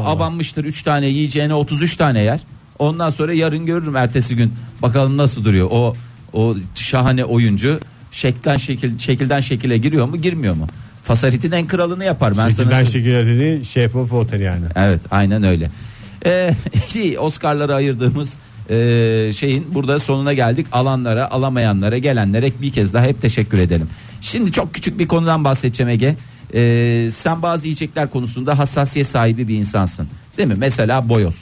abanmıştır 0.05 0.65
3 0.65 0.83
tane 0.83 1.07
yiyeceğine 1.07 1.53
33 1.53 1.95
tane 1.95 2.23
yer. 2.23 2.39
Ondan 2.79 3.09
sonra 3.09 3.33
yarın 3.33 3.65
görürüm 3.65 3.95
ertesi 3.95 4.35
gün. 4.35 4.53
Bakalım 4.81 5.17
nasıl 5.17 5.45
duruyor. 5.45 5.67
O 5.71 5.95
o 6.33 6.55
şahane 6.75 7.25
oyuncu 7.25 7.79
şekilden 8.11 8.57
şekil 8.57 8.99
şekilden 8.99 9.41
şekile 9.41 9.77
giriyor 9.77 10.05
mu, 10.05 10.17
girmiyor 10.17 10.55
mu? 10.55 10.67
Fasaritin 11.03 11.51
en 11.51 11.67
kralını 11.67 12.05
yapar 12.05 12.31
ben 12.31 12.35
sana. 12.35 12.49
Şekilden 12.49 12.85
söyleyeyim. 12.85 12.87
şekilde 12.87 13.25
dediğin 13.35 13.63
Shape 13.63 13.97
of 13.97 14.09
Water 14.09 14.39
yani. 14.39 14.65
Evet, 14.75 15.01
aynen 15.11 15.43
öyle. 15.43 15.69
Ee, 16.25 17.17
Oscar'lara 17.19 17.75
ayırdığımız 17.75 18.37
e, 18.69 19.33
şeyin 19.37 19.73
burada 19.73 19.99
sonuna 19.99 20.33
geldik. 20.33 20.67
Alanlara, 20.71 21.31
alamayanlara, 21.31 21.97
gelenlere 21.97 22.51
bir 22.61 22.71
kez 22.71 22.93
daha 22.93 23.03
hep 23.05 23.21
teşekkür 23.21 23.57
edelim. 23.57 23.87
Şimdi 24.21 24.51
çok 24.51 24.73
küçük 24.73 24.99
bir 24.99 25.07
konudan 25.07 25.43
bahsedeceğim 25.43 25.89
Ege. 25.89 26.15
Ee, 26.53 27.09
sen 27.13 27.41
bazı 27.41 27.67
yiyecekler 27.67 28.09
konusunda 28.09 28.59
hassasiyet 28.59 29.07
sahibi 29.07 29.47
bir 29.47 29.55
insansın. 29.55 30.07
Değil 30.37 30.49
mi? 30.49 30.55
Mesela 30.57 31.09
boyoz. 31.09 31.35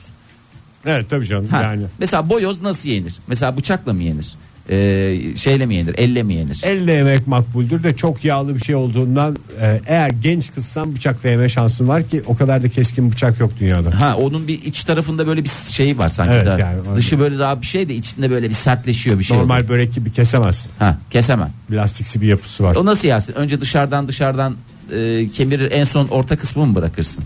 Evet 0.86 1.10
tabii 1.10 1.26
canım 1.26 1.48
Ha, 1.48 1.62
yani. 1.64 1.84
Mesela 2.00 2.30
boyoz 2.30 2.62
nasıl 2.62 2.90
yenir? 2.90 3.16
Mesela 3.28 3.58
bıçakla 3.58 3.94
mı 3.94 4.04
yenir? 4.04 4.34
Ee, 4.72 5.18
şeyle 5.36 5.66
mi 5.66 5.76
yenir? 5.76 5.96
Elle 5.98 6.24
mi 6.24 6.34
yenir? 6.34 6.62
Elle 6.64 6.92
yemek 6.92 7.28
makbuldür 7.28 7.84
de 7.84 7.96
çok 7.96 8.26
yağlı 8.26 8.56
bir 8.56 8.60
şey 8.60 8.76
olduğundan 8.76 9.38
e, 9.62 9.82
eğer 9.88 10.10
genç 10.10 10.54
kızsan 10.54 10.96
bıçakla 10.96 11.30
yeme 11.30 11.50
şansın 11.50 11.88
var 11.88 12.10
ki 12.10 12.24
o 12.28 12.36
kadar 12.36 12.64
da 12.64 12.70
keskin 12.70 13.12
bıçak 13.12 13.40
yok 13.40 13.52
dünyada. 13.60 14.02
Ha 14.02 14.18
onun 14.18 14.48
bir 14.48 14.62
iç 14.64 14.84
tarafında 14.84 15.28
böyle 15.28 15.44
bir 15.44 15.50
şey 15.72 15.98
var 15.98 16.10
sanki 16.10 16.34
Evet, 16.34 16.48
da. 16.48 16.60
yani. 16.60 16.80
Dışı 16.96 17.20
böyle 17.20 17.40
daha 17.40 17.62
bir 17.62 17.66
şey 17.66 17.90
de 17.90 17.96
içinde 17.96 18.30
böyle 18.32 18.50
bir 18.50 18.54
sertleşiyor 18.54 19.20
bir 19.20 19.24
şey. 19.24 19.38
Normal 19.38 19.56
oluyor. 19.56 19.70
börek 19.70 19.94
gibi 19.96 20.12
kesemezsin. 20.12 20.72
Ha 20.80 20.98
kesemem. 21.12 21.50
Plastiksi 21.70 22.22
bir 22.22 22.28
yapısı 22.28 22.64
var. 22.64 22.76
O 22.76 22.86
nasıl 22.86 23.08
yersin? 23.08 23.34
Önce 23.34 23.62
dışarıdan 23.62 24.08
dışarıdan 24.08 24.56
e, 24.96 25.28
kemirir 25.36 25.72
en 25.72 25.84
son 25.86 26.08
orta 26.08 26.36
kısmı 26.36 26.66
mı 26.66 26.76
bırakırsın? 26.76 27.24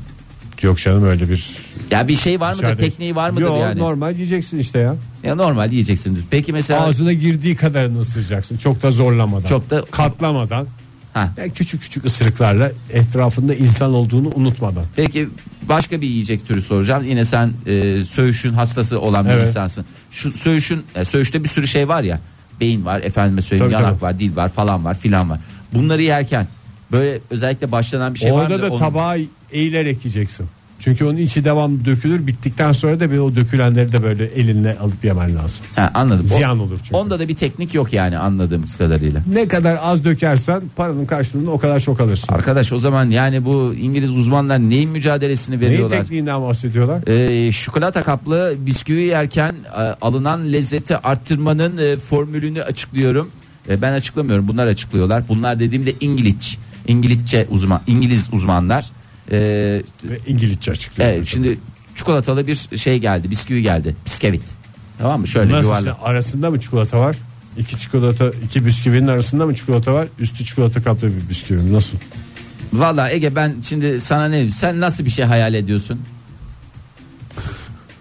Yok 0.64 0.78
canım 0.78 1.04
öyle 1.06 1.30
bir 1.30 1.50
Ya 1.92 2.08
bir 2.08 2.16
şey 2.16 2.40
var 2.40 2.52
mıdır? 2.54 2.64
dışarıda- 2.64 2.82
Tekniği 2.82 3.16
var 3.16 3.30
mıdır 3.30 3.42
Yok, 3.42 3.60
yani? 3.62 3.80
normal 3.80 4.14
yiyeceksin 4.14 4.58
işte 4.58 4.80
ya. 4.80 4.96
Ya 5.24 5.36
normal 5.36 5.72
yiyeceksin. 5.72 6.20
Peki 6.32 6.54
mesela 6.54 6.82
Ağzına 6.86 7.14
girdiği 7.14 7.56
kadarını 7.56 8.00
ısıracaksın. 8.00 8.58
Çok 8.58 8.82
da 8.84 8.92
zorlamadan. 8.92 9.48
Çok 9.48 9.70
da- 9.70 9.86
katlamadan. 9.92 10.68
ha. 11.14 11.30
Yani 11.38 11.52
küçük 11.54 11.82
küçük 11.82 12.06
ısırıklarla 12.06 12.72
etrafında 12.90 13.56
insan 13.56 13.94
olduğunu 13.94 14.32
unutmadan. 14.36 14.84
Peki 14.96 15.30
başka 15.70 16.02
bir 16.02 16.08
yiyecek 16.08 16.48
türü 16.48 16.62
soracağım. 16.62 17.04
Yine 17.08 17.26
sen 17.26 17.52
e, 17.68 18.06
söğüşün 18.06 18.54
hastası 18.54 19.00
olan 19.02 19.26
bir 19.26 19.30
Evet. 19.32 19.48
insansın. 19.48 19.86
Şu 20.12 20.32
söğüşün 20.32 20.84
e, 20.96 21.06
söğüşte 21.06 21.44
bir 21.44 21.50
sürü 21.50 21.68
şey 21.68 21.88
var 21.88 22.04
ya. 22.04 22.20
Beyin 22.60 22.86
var, 22.86 23.02
efendime 23.02 23.42
söyleyeyim, 23.42 23.72
Tabii, 23.72 23.84
yanak 23.84 24.00
tabii. 24.00 24.10
var, 24.10 24.20
dil 24.20 24.36
var 24.36 24.50
falan 24.50 24.86
var, 24.86 25.00
filan 25.00 25.30
var. 25.30 25.40
Bunları 25.74 26.02
yerken 26.04 26.48
böyle 26.94 27.20
özellikle 27.30 27.72
başlanan 27.72 28.14
bir 28.14 28.20
şey 28.20 28.34
var 28.34 28.42
Orada 28.44 28.58
mı? 28.58 28.80
da 28.80 28.88
Onun- 28.90 29.28
eğilerek 29.52 30.06
yiyeceksin. 30.06 30.46
Çünkü 30.80 31.06
onun 31.06 31.18
içi 31.18 31.46
devam 31.46 31.86
dökülür. 31.86 32.28
Bittikten 32.28 32.72
sonra 32.72 33.00
da 33.00 33.12
bir 33.12 33.18
o 33.18 33.36
dökülenleri 33.36 33.92
de 33.92 34.04
böyle 34.04 34.26
elinle 34.26 34.78
alıp 34.80 35.06
yemen 35.06 35.36
lazım. 35.36 35.66
Ha, 35.76 35.92
anladım. 35.94 36.26
Ziyan 36.26 36.60
olur 36.60 36.78
çünkü. 36.84 36.96
Onda 36.96 37.20
da 37.20 37.28
bir 37.28 37.36
teknik 37.36 37.74
yok 37.74 37.94
yani 37.94 38.18
anladığımız 38.18 38.76
kadarıyla. 38.76 39.22
Ne 39.34 39.48
kadar 39.48 39.80
az 39.82 40.06
dökersen 40.06 40.62
paranın 40.76 41.06
karşılığını 41.06 41.52
o 41.52 41.60
kadar 41.60 41.80
çok 41.80 42.00
alırsın. 42.00 42.34
Arkadaş 42.34 42.72
o 42.74 42.80
zaman 42.80 43.10
yani 43.10 43.46
bu 43.46 43.74
İngiliz 43.80 44.10
uzmanlar 44.12 44.60
neyin 44.60 44.90
mücadelesini 44.90 45.60
Neyin 45.60 45.72
veriyorlar? 45.72 45.98
tekniğinden 45.98 46.42
bahsediyorlar? 46.42 47.08
Ee, 47.48 47.52
çikolata 47.52 48.04
kaplı 48.04 48.54
bisküvi 48.58 49.02
yerken 49.02 49.56
e, 49.78 49.80
alınan 50.02 50.54
lezzeti 50.54 50.98
arttırmanın 50.98 51.78
e, 51.78 51.98
formülünü 51.98 52.64
açıklıyorum. 52.64 53.30
E, 53.70 53.82
ben 53.82 53.92
açıklamıyorum. 53.94 54.48
Bunlar 54.48 54.68
açıklıyorlar. 54.68 55.24
Bunlar 55.30 55.60
dediğimde 55.60 55.94
İngiliz, 56.02 56.58
İngilizce 56.88 57.48
uzman, 57.50 57.82
İngiliz 57.88 58.30
uzmanlar. 58.32 58.86
E, 59.32 59.38
Ve 60.04 60.20
İngilizce 60.28 60.72
açıklıyor. 60.72 61.10
evet, 61.10 61.28
şimdi 61.28 61.58
çikolatalı 61.96 62.48
bir 62.48 62.78
şey 62.78 62.98
geldi, 62.98 63.32
bisküvi 63.32 63.62
geldi, 63.62 63.96
biskevit. 64.06 64.42
Tamam 64.98 65.22
mı? 65.22 65.28
Şöyle 65.28 65.54
Nasıl 65.54 65.64
yuvarlak. 65.70 65.94
işte 65.96 66.06
arasında 66.08 66.50
mı 66.50 66.60
çikolata 66.60 67.00
var? 67.00 67.16
İki 67.58 67.80
çikolata, 67.80 68.32
iki 68.46 68.66
bisküvinin 68.66 69.08
arasında 69.08 69.46
mı 69.46 69.56
çikolata 69.56 69.94
var? 69.94 70.08
Üstü 70.20 70.46
çikolata 70.46 70.84
kaplı 70.84 71.08
bir 71.08 71.30
bisküvi. 71.30 71.74
Nasıl? 71.74 71.98
Valla 72.74 73.10
Ege 73.12 73.36
ben 73.36 73.56
şimdi 73.64 74.02
sana 74.02 74.28
ne 74.28 74.52
sen 74.52 74.80
nasıl 74.80 75.06
bir 75.06 75.10
şey 75.10 75.26
hayal 75.26 75.54
ediyorsun? 75.54 76.00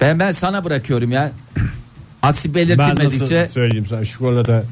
Ben 0.00 0.18
ben 0.18 0.32
sana 0.32 0.64
bırakıyorum 0.64 1.12
ya. 1.12 1.32
Aksi 2.22 2.54
Ben 2.54 2.68
nasıl 2.68 2.78
belirtilmedikçe 2.78 3.48
söyleyeyim 3.52 3.86
sana 3.86 4.04
çikolata 4.04 4.64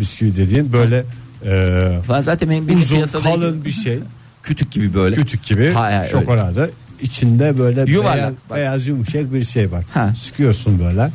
bisküvi 0.00 0.36
dediğin 0.36 0.72
böyle 0.72 1.04
e, 1.44 1.98
ben 2.10 2.20
zaten 2.20 2.50
benim, 2.50 2.68
benim 2.68 2.78
uzun 2.78 2.96
piyasada 2.96 3.22
kalın 3.22 3.64
bir 3.64 3.70
şey 3.70 3.98
kütük 4.42 4.72
gibi 4.72 4.94
böyle. 4.94 5.16
kütük 5.16 5.44
gibi 5.44 5.70
Ha, 5.72 6.06
şokolada 6.10 6.68
içinde 7.02 7.58
böyle 7.58 7.84
Yuvarlak, 7.90 8.16
beyaz, 8.16 8.32
bak. 8.50 8.56
beyaz 8.56 8.86
yumuşak 8.86 9.32
bir 9.32 9.44
şey 9.44 9.72
var. 9.72 9.84
Ha. 9.94 10.12
Sıkıyorsun 10.18 10.80
böyle. 10.84 11.10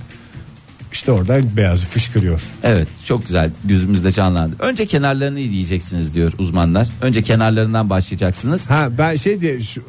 İşte 0.92 1.12
oradan 1.12 1.42
beyazı 1.58 1.86
fışkırıyor. 1.86 2.42
Evet 2.63 2.88
çok 3.06 3.26
güzel 3.28 3.52
gözümüzde 3.65 4.12
canlandı. 4.12 4.56
Önce 4.60 4.86
kenarlarını 4.86 5.39
yiyeceksiniz 5.39 6.13
diyor 6.15 6.32
uzmanlar. 6.38 6.88
Önce 7.02 7.22
kenarlarından 7.24 7.89
başlayacaksınız. 7.89 8.70
Ha 8.70 8.89
ben 8.98 9.15
şey 9.15 9.42
diye 9.42 9.62
şu- 9.62 9.84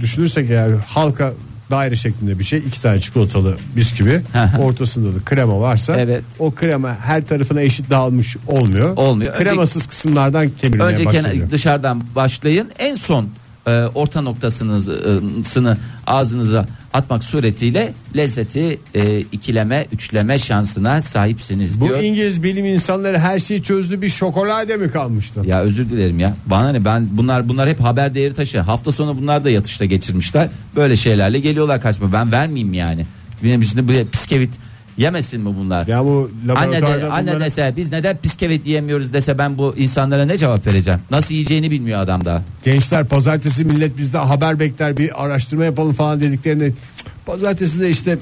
düşünürsek 0.00 0.50
eğer 0.50 0.70
halka 0.86 1.32
daire 1.70 1.96
şeklinde 1.96 2.38
bir 2.38 2.44
şey 2.44 2.58
iki 2.58 2.80
tane 2.82 3.00
çikolatalı 3.00 3.56
bisküvi 3.76 4.20
ortasında 4.60 5.14
da 5.14 5.24
krema 5.24 5.60
varsa 5.60 5.96
Evet. 5.96 6.22
o 6.38 6.50
krema 6.54 6.96
her 7.00 7.26
tarafına 7.26 7.60
eşit 7.62 7.90
dağılmış 7.90 8.36
olmuyor. 8.46 8.96
Olmuyor. 8.96 9.38
Kremasız 9.38 9.86
kısımlardan 9.86 10.50
kemirmeye 10.60 10.84
Önce 10.84 11.04
başlıyor. 11.04 11.24
kenar, 11.32 11.50
dışarıdan 11.50 12.02
başlayın. 12.14 12.70
En 12.78 12.96
son 12.96 13.28
e, 13.66 13.70
orta 13.94 14.20
noktasını 14.20 15.76
ağzınıza 16.06 16.66
atmak 16.94 17.24
suretiyle 17.24 17.92
lezzeti 18.16 18.78
e, 18.94 19.20
ikileme, 19.20 19.86
üçleme 19.92 20.38
şansına 20.38 21.02
sahipsiniz 21.02 21.80
Bu 21.80 21.88
diyor. 21.88 22.02
İngiliz 22.02 22.42
bilim 22.42 22.64
insanları 22.64 23.18
her 23.18 23.38
şeyi 23.38 23.62
çözdü 23.62 24.02
bir 24.02 24.08
şokolade 24.08 24.76
mi 24.76 24.90
kalmıştı? 24.90 25.40
Ya 25.46 25.60
özür 25.60 25.90
dilerim 25.90 26.20
ya. 26.20 26.36
Bana 26.46 26.72
ne 26.72 26.84
ben 26.84 27.08
bunlar 27.10 27.48
bunlar 27.48 27.68
hep 27.68 27.80
haber 27.80 28.14
değeri 28.14 28.34
taşı. 28.34 28.60
Hafta 28.60 28.92
sonu 28.92 29.16
bunlar 29.20 29.44
da 29.44 29.50
yatışta 29.50 29.84
geçirmişler. 29.84 30.48
Böyle 30.76 30.96
şeylerle 30.96 31.40
geliyorlar 31.40 31.82
kaçma. 31.82 32.12
Ben 32.12 32.32
vermeyeyim 32.32 32.74
yani. 32.74 33.06
Benim 33.42 33.64
şimdi 33.64 33.88
buraya 33.88 34.04
piskevit 34.04 34.50
yemesin 34.96 35.40
mi 35.40 35.46
bunlar? 35.58 35.86
Ya 35.86 36.04
bu 36.04 36.30
Anne, 36.56 36.82
de, 36.82 36.86
anne 36.86 37.30
bunları- 37.30 37.40
dese 37.44 37.72
biz 37.76 37.92
neden 37.92 38.16
piskevit 38.16 38.66
yiyemiyoruz 38.66 39.12
dese 39.12 39.38
ben 39.38 39.58
bu 39.58 39.74
insanlara 39.76 40.24
ne 40.24 40.38
cevap 40.38 40.66
vereceğim? 40.66 41.00
Nasıl 41.10 41.34
yiyeceğini 41.34 41.70
bilmiyor 41.70 42.00
adam 42.00 42.24
da. 42.24 42.42
Gençler 42.64 43.04
pazartesi 43.06 43.64
millet 43.64 43.98
bizden 43.98 44.26
haber 44.26 44.60
bekler 44.60 44.96
bir 44.96 45.24
araştırma 45.24 45.64
yapalım 45.64 45.92
falan 45.94 46.20
dediklerinde 46.20 46.72
"Cık, 46.96 47.06
pazartesi 47.26 47.80
de 47.80 47.90
işte 47.90 48.12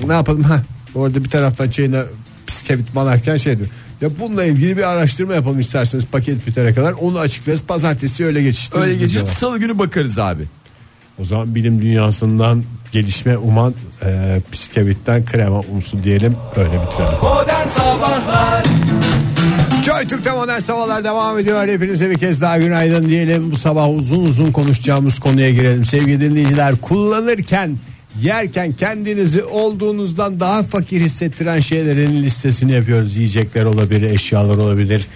hmm, 0.00 0.08
ne 0.08 0.12
yapalım 0.12 0.42
ha 0.42 0.62
orada 0.94 1.24
bir 1.24 1.28
taraftan 1.30 1.70
çayına 1.70 2.04
bisküvit 2.48 2.94
banarken 2.94 3.36
şey 3.36 3.58
diyor. 3.58 3.68
Ya 4.00 4.08
bununla 4.20 4.44
ilgili 4.44 4.76
bir 4.76 4.90
araştırma 4.90 5.34
yapalım 5.34 5.60
isterseniz 5.60 6.06
paket 6.06 6.46
bitene 6.46 6.74
kadar 6.74 6.92
onu 6.92 7.18
açıklarız 7.18 7.62
pazartesi 7.62 8.24
öyle 8.24 8.42
geçiştiririz. 8.42 8.88
Öyle 8.88 9.08
diyorlar. 9.08 9.32
Salı 9.34 9.58
günü 9.58 9.78
bakarız 9.78 10.18
abi. 10.18 10.44
O 11.22 11.24
zaman 11.24 11.54
bilim 11.54 11.82
dünyasından 11.82 12.62
gelişme 12.92 13.38
uman 13.38 13.74
e, 14.04 14.40
bisküvitten 14.52 15.24
krema 15.24 15.60
umsun 15.60 16.04
diyelim 16.04 16.36
öyle 16.56 16.68
bitirelim. 16.68 17.18
Modern 17.22 17.68
Sabahlar 17.68 18.62
Joy 19.84 20.06
Türk'te 20.06 20.32
modern 20.32 20.58
sabahlar 20.58 21.04
devam 21.04 21.38
ediyor. 21.38 21.68
Hepinize 21.68 22.10
bir 22.10 22.18
kez 22.18 22.40
daha 22.40 22.58
günaydın 22.58 23.06
diyelim. 23.06 23.50
Bu 23.52 23.56
sabah 23.56 23.90
uzun 23.90 24.24
uzun 24.24 24.52
konuşacağımız 24.52 25.18
konuya 25.18 25.50
girelim. 25.50 25.84
Sevgili 25.84 26.20
dinleyiciler 26.20 26.76
kullanırken 26.76 27.76
yerken 28.22 28.72
kendinizi 28.72 29.44
olduğunuzdan 29.44 30.40
daha 30.40 30.62
fakir 30.62 31.00
hissettiren 31.00 31.60
şeylerin 31.60 32.22
listesini 32.22 32.72
yapıyoruz. 32.72 33.16
Yiyecekler 33.16 33.64
olabilir, 33.64 34.10
eşyalar 34.10 34.58
olabilir, 34.58 35.06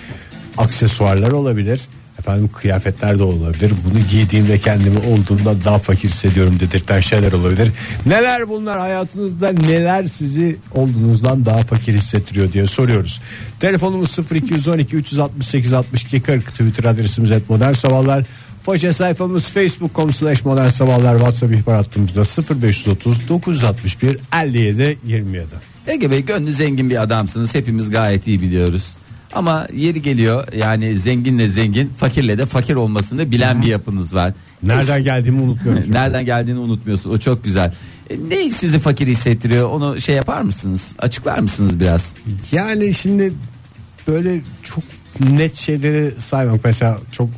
aksesuarlar 0.58 1.30
olabilir. 1.30 1.80
Efendim 2.26 2.50
kıyafetler 2.52 3.18
de 3.18 3.22
olabilir. 3.22 3.72
Bunu 3.84 3.98
giydiğimde 4.10 4.58
kendimi 4.58 4.98
olduğumdan 4.98 5.64
daha 5.64 5.78
fakir 5.78 6.08
hissediyorum 6.08 6.60
dedirten 6.60 7.00
şeyler 7.00 7.32
olabilir. 7.32 7.72
Neler 8.06 8.48
bunlar 8.48 8.78
hayatınızda 8.78 9.52
neler 9.52 10.06
sizi 10.06 10.56
olduğunuzdan 10.74 11.46
daha 11.46 11.58
fakir 11.58 11.94
hissettiriyor 11.94 12.52
diye 12.52 12.66
soruyoruz. 12.66 13.20
Telefonumuz 13.60 14.18
0212 14.32 14.96
368 14.96 15.72
62 15.72 16.22
40 16.22 16.46
Twitter 16.46 16.84
adresimiz 16.84 17.30
et 17.30 17.50
modern 17.50 17.72
sabahlar. 17.72 18.24
Foça 18.62 18.92
sayfamız 18.92 19.50
facebook.com 19.50 20.12
slash 20.12 20.44
modern 20.44 20.68
sabahlar 20.68 21.18
WhatsApp 21.18 21.54
ihbar 21.54 21.76
hattımızda 21.76 22.22
0530 22.60 23.28
961 23.28 24.18
57 24.42 24.98
27. 25.04 25.46
Ege 25.86 26.10
Bey 26.10 26.24
gönlü 26.24 26.52
zengin 26.52 26.90
bir 26.90 27.02
adamsınız. 27.02 27.54
Hepimiz 27.54 27.90
gayet 27.90 28.26
iyi 28.26 28.40
biliyoruz. 28.40 28.96
Ama 29.36 29.66
yeri 29.74 30.02
geliyor 30.02 30.52
yani 30.52 30.98
zenginle 30.98 31.48
zengin 31.48 31.88
fakirle 31.88 32.38
de 32.38 32.46
fakir 32.46 32.74
olmasını 32.74 33.30
bilen 33.30 33.62
bir 33.62 33.66
yapınız 33.66 34.14
var. 34.14 34.32
Nereden 34.62 35.04
geldiğimi 35.04 35.42
unutmuyorum. 35.42 35.82
çünkü. 35.82 35.98
Nereden 35.98 36.24
geldiğini 36.24 36.58
unutmuyorsun. 36.58 37.10
O 37.10 37.18
çok 37.18 37.44
güzel. 37.44 37.72
E, 38.10 38.16
ne 38.28 38.50
sizi 38.50 38.78
fakir 38.78 39.06
hissettiriyor? 39.06 39.70
Onu 39.70 40.00
şey 40.00 40.14
yapar 40.14 40.40
mısınız? 40.40 40.92
Açıklar 40.98 41.38
mısınız 41.38 41.80
biraz? 41.80 42.14
Yani 42.52 42.94
şimdi 42.94 43.32
böyle 44.08 44.40
çok 44.62 44.84
net 45.20 45.56
şeyleri 45.56 46.20
saymak 46.20 46.64
mesela 46.64 46.98
çok 47.12 47.28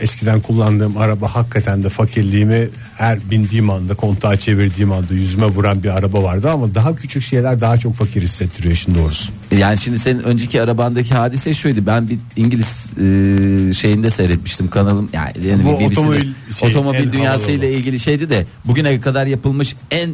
eskiden 0.00 0.40
kullandığım 0.40 0.96
araba 0.96 1.34
hakikaten 1.34 1.84
de 1.84 1.88
fakirliğimi 1.88 2.68
her 2.96 3.30
bindiğim 3.30 3.70
anda 3.70 3.94
kontağı 3.94 4.36
çevirdiğim 4.36 4.92
anda 4.92 5.14
yüzüme 5.14 5.46
vuran 5.46 5.82
bir 5.82 5.88
araba 5.88 6.22
vardı 6.22 6.50
ama 6.50 6.74
daha 6.74 6.96
küçük 6.96 7.22
şeyler 7.22 7.60
daha 7.60 7.78
çok 7.78 7.94
fakir 7.94 8.22
hissettiriyor 8.22 8.74
işin 8.74 8.94
doğrusu. 8.94 9.32
Yani 9.58 9.78
şimdi 9.78 9.98
senin 9.98 10.22
önceki 10.22 10.62
arabandaki 10.62 11.14
hadise 11.14 11.54
şuydu. 11.54 11.86
Ben 11.86 12.08
bir 12.08 12.18
İngiliz 12.36 12.86
e, 12.96 13.72
şeyinde 13.74 14.10
seyretmiştim 14.10 14.70
kanalım. 14.70 15.08
Yani, 15.12 15.46
yani 15.46 15.64
Bu 15.64 15.70
otomobil 15.70 16.32
şey, 16.60 16.68
otomobil 16.70 17.12
dünyası 17.12 17.50
ile 17.50 17.72
ilgili 17.72 18.00
şeydi 18.00 18.30
de 18.30 18.46
bugüne 18.64 19.00
kadar 19.00 19.26
yapılmış 19.26 19.76
en 19.90 20.10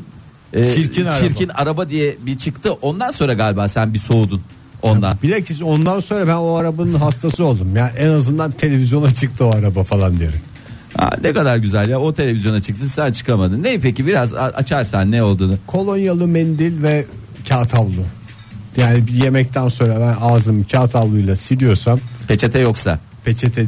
e, 0.53 0.75
Çirkin 0.75 1.05
araba. 1.05 1.19
çirkin 1.19 1.49
araba 1.49 1.89
diye 1.89 2.17
bir 2.27 2.39
çıktı. 2.39 2.73
Ondan 2.73 3.11
sonra 3.11 3.35
galiba 3.35 3.69
sen 3.69 3.95
bir 3.95 3.99
soğudun 3.99 4.43
ondan. 4.83 5.17
Bilakis 5.23 5.63
ondan 5.63 6.01
sonra 6.01 6.27
ben 6.27 6.35
o 6.35 6.55
arabanın 6.55 6.95
hastası 6.95 7.45
oldum. 7.45 7.77
Yani 7.77 7.91
en 7.99 8.09
azından 8.09 8.51
televizyona 8.51 9.15
çıktı 9.15 9.45
o 9.45 9.57
araba 9.57 9.85
falan 9.85 10.19
diyerek. 10.19 10.41
Ha, 10.97 11.11
ne 11.23 11.33
kadar 11.33 11.57
güzel 11.57 11.89
ya 11.89 12.01
o 12.01 12.15
televizyona 12.15 12.63
çıktı 12.63 12.89
sen 12.89 13.13
çıkamadın. 13.13 13.63
Ne 13.63 13.79
peki 13.79 14.07
biraz 14.07 14.35
açarsan 14.35 15.11
ne 15.11 15.23
olduğunu. 15.23 15.55
Kolonyalı 15.67 16.27
mendil 16.27 16.83
ve 16.83 17.05
kağıt 17.49 17.75
havlu. 17.75 18.05
Yani 18.77 19.07
bir 19.07 19.13
yemekten 19.13 19.69
sonra 19.69 20.01
ben 20.01 20.17
ağzımı 20.27 20.65
kağıt 20.67 20.95
havluyla 20.95 21.37
siliyorsam 21.37 22.01
Peçete 22.29 22.59
yoksa. 22.59 22.99
peçete 23.25 23.67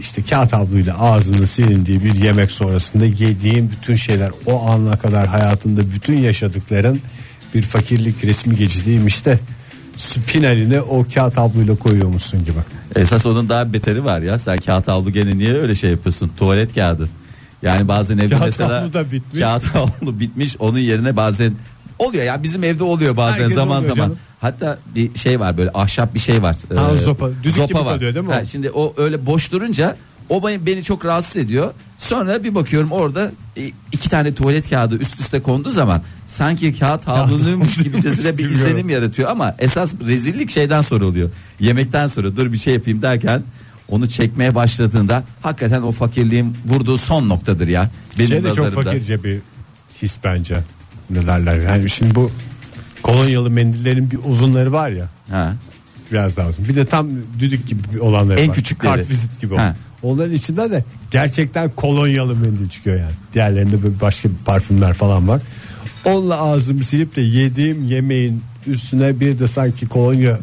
işte 0.00 0.22
kağıt 0.22 0.52
havluyla 0.52 0.98
ağzını 1.00 1.46
silindiği 1.46 2.04
bir 2.04 2.14
yemek 2.14 2.50
sonrasında 2.52 3.04
yediğin 3.04 3.70
bütün 3.70 3.96
şeyler 3.96 4.30
o 4.46 4.68
ana 4.68 4.98
kadar 4.98 5.26
hayatında 5.26 5.80
bütün 5.94 6.16
yaşadıkların 6.18 7.00
bir 7.54 7.62
fakirlik 7.62 8.24
resmi 8.24 8.56
geçidiymiş 8.56 9.24
de 9.24 9.38
finalini 10.26 10.80
o 10.80 11.04
kağıt 11.14 11.36
havluyla 11.36 11.76
koyuyormuşsun 11.76 12.40
gibi. 12.44 12.58
Esas 12.96 13.26
onun 13.26 13.48
daha 13.48 13.72
beteri 13.72 14.04
var 14.04 14.20
ya. 14.20 14.38
Sen 14.38 14.58
kağıt 14.58 14.88
havlu 14.88 15.10
gene 15.10 15.38
niye 15.38 15.52
öyle 15.54 15.74
şey 15.74 15.90
yapıyorsun? 15.90 16.30
Tuvalet 16.38 16.74
kağıdı. 16.74 17.08
Yani 17.62 17.88
bazen 17.88 18.18
evde 18.18 18.28
Kağıt 18.28 18.42
mesela 18.44 18.80
havlu 18.82 18.92
da 18.92 19.12
bitmiş. 19.12 19.40
kağıt 19.40 19.64
havlu 19.74 20.20
bitmiş. 20.20 20.56
Onun 20.58 20.78
yerine 20.78 21.16
bazen 21.16 21.52
oluyor 21.98 22.24
ya 22.24 22.42
bizim 22.42 22.64
evde 22.64 22.84
oluyor 22.84 23.16
bazen 23.16 23.38
Herkes 23.40 23.54
zaman 23.54 23.78
oluyor 23.78 23.94
zaman. 23.94 24.06
canım. 24.08 24.18
Hatta 24.40 24.78
bir 24.94 25.18
şey 25.18 25.40
var 25.40 25.56
böyle 25.56 25.70
ahşap 25.74 26.14
bir 26.14 26.18
şey 26.20 26.42
var. 26.42 26.56
Ha, 26.76 26.90
Ee, 26.94 27.02
zopa. 27.02 27.28
Düdük 27.42 27.54
gibi 27.68 27.72
kalıyor 27.78 28.14
değil 28.14 28.26
mi 28.26 28.30
o? 28.32 28.34
Ha, 28.34 28.44
şimdi 28.44 28.70
o 28.70 28.94
öyle 28.96 29.26
boş 29.26 29.52
durunca 29.52 29.96
o 30.28 30.48
beni, 30.48 30.84
çok 30.84 31.04
rahatsız 31.04 31.36
ediyor. 31.36 31.74
Sonra 31.96 32.44
bir 32.44 32.54
bakıyorum 32.54 32.92
orada 32.92 33.32
e, 33.56 33.70
iki 33.92 34.10
tane 34.10 34.34
tuvalet 34.34 34.70
kağıdı 34.70 34.96
üst 34.96 35.20
üste 35.20 35.42
konduğu 35.42 35.70
zaman 35.70 36.02
sanki 36.26 36.78
kağıt 36.78 37.06
havlunuymuş 37.06 37.76
gibicesine 37.84 38.38
bir 38.38 38.50
izlenim 38.50 38.88
yaratıyor 38.88 39.28
ama 39.28 39.54
esas 39.58 39.92
rezillik 40.06 40.50
şeyden 40.50 40.82
sonra 40.82 41.04
oluyor. 41.04 41.30
Yemekten 41.60 42.06
sonra 42.06 42.36
dur 42.36 42.52
bir 42.52 42.58
şey 42.58 42.74
yapayım 42.74 43.02
derken 43.02 43.42
onu 43.88 44.08
çekmeye 44.08 44.54
başladığında 44.54 45.24
hakikaten 45.42 45.82
o 45.82 45.92
fakirliğin 45.92 46.56
vurduğu 46.66 46.98
son 46.98 47.28
noktadır 47.28 47.68
ya. 47.68 47.90
Benim 48.18 48.28
şey 48.28 48.44
de 48.44 48.52
çok 48.54 48.70
fakirce 48.72 49.24
bir 49.24 49.38
his 50.02 50.18
bence. 50.24 50.60
Ne 51.10 51.26
derler 51.26 51.58
yani 51.58 51.90
şimdi 51.90 52.14
bu 52.14 52.30
kolonyalı 53.02 53.50
mendillerin 53.50 54.10
bir 54.10 54.18
uzunları 54.24 54.72
var 54.72 54.90
ya 54.90 55.08
Ha. 55.30 55.52
biraz 56.12 56.36
daha 56.36 56.48
uzun. 56.48 56.68
Bir 56.68 56.76
de 56.76 56.84
tam 56.86 57.08
düdük 57.38 57.68
gibi 57.68 58.00
olanları 58.00 58.40
En 58.40 58.48
var. 58.48 58.54
küçükleri. 58.54 58.96
Kartvizit 58.96 59.40
gibi 59.40 59.56
Ha. 59.56 59.76
Onların 60.02 60.32
içinde 60.34 60.70
de 60.70 60.84
gerçekten 61.10 61.70
kolonyalı 61.70 62.36
mendil 62.36 62.68
çıkıyor 62.68 62.96
yani. 62.96 63.12
Diğerlerinde 63.34 63.82
böyle 63.82 64.00
başka 64.00 64.28
parfümler 64.44 64.94
falan 64.94 65.28
var. 65.28 65.42
Onunla 66.04 66.40
ağzımı 66.40 66.84
silip 66.84 67.16
de 67.16 67.20
yediğim 67.20 67.84
yemeğin 67.84 68.42
üstüne 68.66 69.20
bir 69.20 69.38
de 69.38 69.48
sanki 69.48 69.88
kolonya 69.88 70.38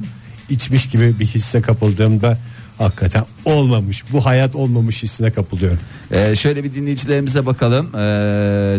içmiş 0.49 0.89
gibi 0.89 1.19
bir 1.19 1.25
hisse 1.25 1.61
kapıldığımda 1.61 2.38
hakikaten 2.77 3.23
olmamış. 3.45 4.03
Bu 4.11 4.25
hayat 4.25 4.55
olmamış 4.55 5.03
hissine 5.03 5.32
kapılıyorum. 5.32 5.80
Ee, 6.11 6.36
şöyle 6.36 6.63
bir 6.63 6.73
dinleyicilerimize 6.73 7.45
bakalım 7.45 7.89
ee, 7.95 7.99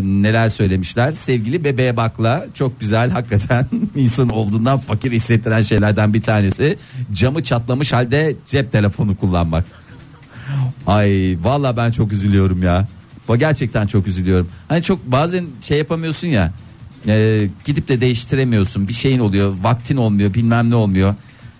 neler 0.03 0.49
söylemişler. 0.49 1.11
Sevgili 1.11 1.63
bebeğe 1.63 1.97
bakla 1.97 2.45
çok 2.53 2.79
güzel 2.79 3.09
hakikaten 3.09 3.67
insan 3.95 4.29
olduğundan 4.29 4.79
fakir 4.79 5.11
hissettiren 5.11 5.61
şeylerden 5.61 6.13
bir 6.13 6.21
tanesi 6.21 6.77
camı 7.13 7.43
çatlamış 7.43 7.93
halde 7.93 8.35
cep 8.45 8.71
telefonu 8.71 9.15
kullanmak. 9.15 9.65
Ay 10.87 11.37
valla 11.43 11.77
ben 11.77 11.91
çok 11.91 12.11
üzülüyorum 12.11 12.63
ya. 12.63 12.87
Bu 13.27 13.37
gerçekten 13.37 13.87
çok 13.87 14.07
üzülüyorum. 14.07 14.47
Hani 14.67 14.83
çok 14.83 15.05
bazen 15.11 15.45
şey 15.61 15.77
yapamıyorsun 15.77 16.27
ya. 16.27 16.51
Ee, 17.07 17.47
gidip 17.65 17.87
de 17.87 18.01
değiştiremiyorsun. 18.01 18.87
Bir 18.87 18.93
şeyin 18.93 19.19
oluyor, 19.19 19.53
vaktin 19.61 19.95
olmuyor, 19.97 20.33
bilmem 20.33 20.69
ne 20.69 20.75
olmuyor. 20.75 21.15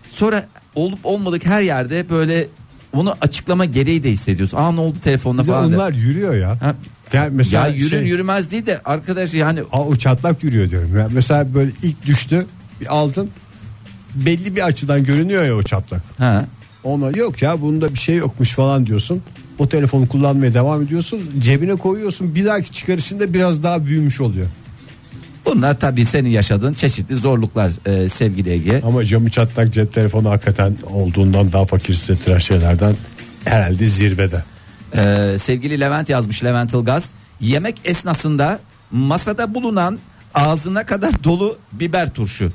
Sonra 0.09 0.47
olup 0.75 0.99
olmadık 1.03 1.45
her 1.45 1.61
yerde 1.61 2.09
böyle 2.09 2.47
bunu 2.93 3.15
açıklama 3.21 3.65
gereği 3.65 4.03
de 4.03 4.11
hissediyorsun. 4.11 4.57
Aa 4.57 4.71
ne 4.71 4.79
oldu 4.79 4.97
telefonla 5.03 5.41
Bir 5.41 5.47
de 5.47 5.51
falan. 5.51 5.71
de. 5.71 5.75
onlar 5.75 5.91
yürüyor 5.93 6.35
ya. 6.35 6.49
Ha, 6.61 6.75
Yani 7.13 7.35
mesela 7.35 7.67
ya 7.67 7.73
yürür 7.73 7.89
şey, 7.89 8.03
yürümez 8.03 8.51
değil 8.51 8.65
de 8.65 8.81
arkadaş 8.85 9.33
yani 9.33 9.61
Aa, 9.71 9.81
o 9.85 9.95
çatlak 9.95 10.43
yürüyor 10.43 10.69
diyorum. 10.69 10.97
Ya 10.97 11.07
mesela 11.11 11.53
böyle 11.53 11.71
ilk 11.83 12.05
düştü 12.05 12.45
bir 12.81 12.95
aldın 12.95 13.29
belli 14.15 14.55
bir 14.55 14.61
açıdan 14.65 15.03
görünüyor 15.05 15.43
ya 15.45 15.55
o 15.55 15.63
çatlak. 15.63 16.01
ha 16.17 16.45
Ona 16.85 17.17
yok 17.17 17.41
ya 17.41 17.61
bunda 17.61 17.93
bir 17.93 17.99
şey 17.99 18.15
yokmuş 18.15 18.51
falan 18.51 18.85
diyorsun. 18.85 19.21
O 19.59 19.69
telefonu 19.69 20.07
kullanmaya 20.07 20.53
devam 20.53 20.81
ediyorsun. 20.81 21.21
Cebine 21.39 21.75
koyuyorsun. 21.75 22.35
Bir 22.35 22.45
dahaki 22.45 22.71
çıkarışında 22.71 23.33
biraz 23.33 23.63
daha 23.63 23.85
büyümüş 23.85 24.21
oluyor. 24.21 24.47
bunlar 25.45 25.79
tabii 25.79 26.05
senin 26.05 26.29
yaşadığın 26.29 26.73
çeşitli 26.73 27.15
zorluklar 27.15 27.71
e, 27.85 28.09
sevgili 28.09 28.49
Ege. 28.49 28.81
Ama 28.85 29.05
camı 29.05 29.29
çatlak 29.29 29.73
cep 29.73 29.93
telefonu 29.93 30.29
hakikaten 30.29 30.75
olduğundan 30.89 31.51
daha 31.51 31.65
fakir 31.65 31.93
hissettiren 31.93 32.37
şeylerden 32.37 32.95
herhalde 33.45 33.87
zirvede. 33.87 34.43
Ee, 34.95 35.37
sevgili 35.41 35.79
Levent 35.79 36.09
yazmış 36.09 36.43
Levent 36.43 36.73
Ilgaz. 36.73 37.11
Yemek 37.41 37.75
esnasında 37.85 38.59
masada 38.91 39.53
bulunan 39.53 39.99
ağzına 40.33 40.85
kadar 40.85 41.23
dolu 41.23 41.57
biber 41.71 42.13
turşu. 42.13 42.51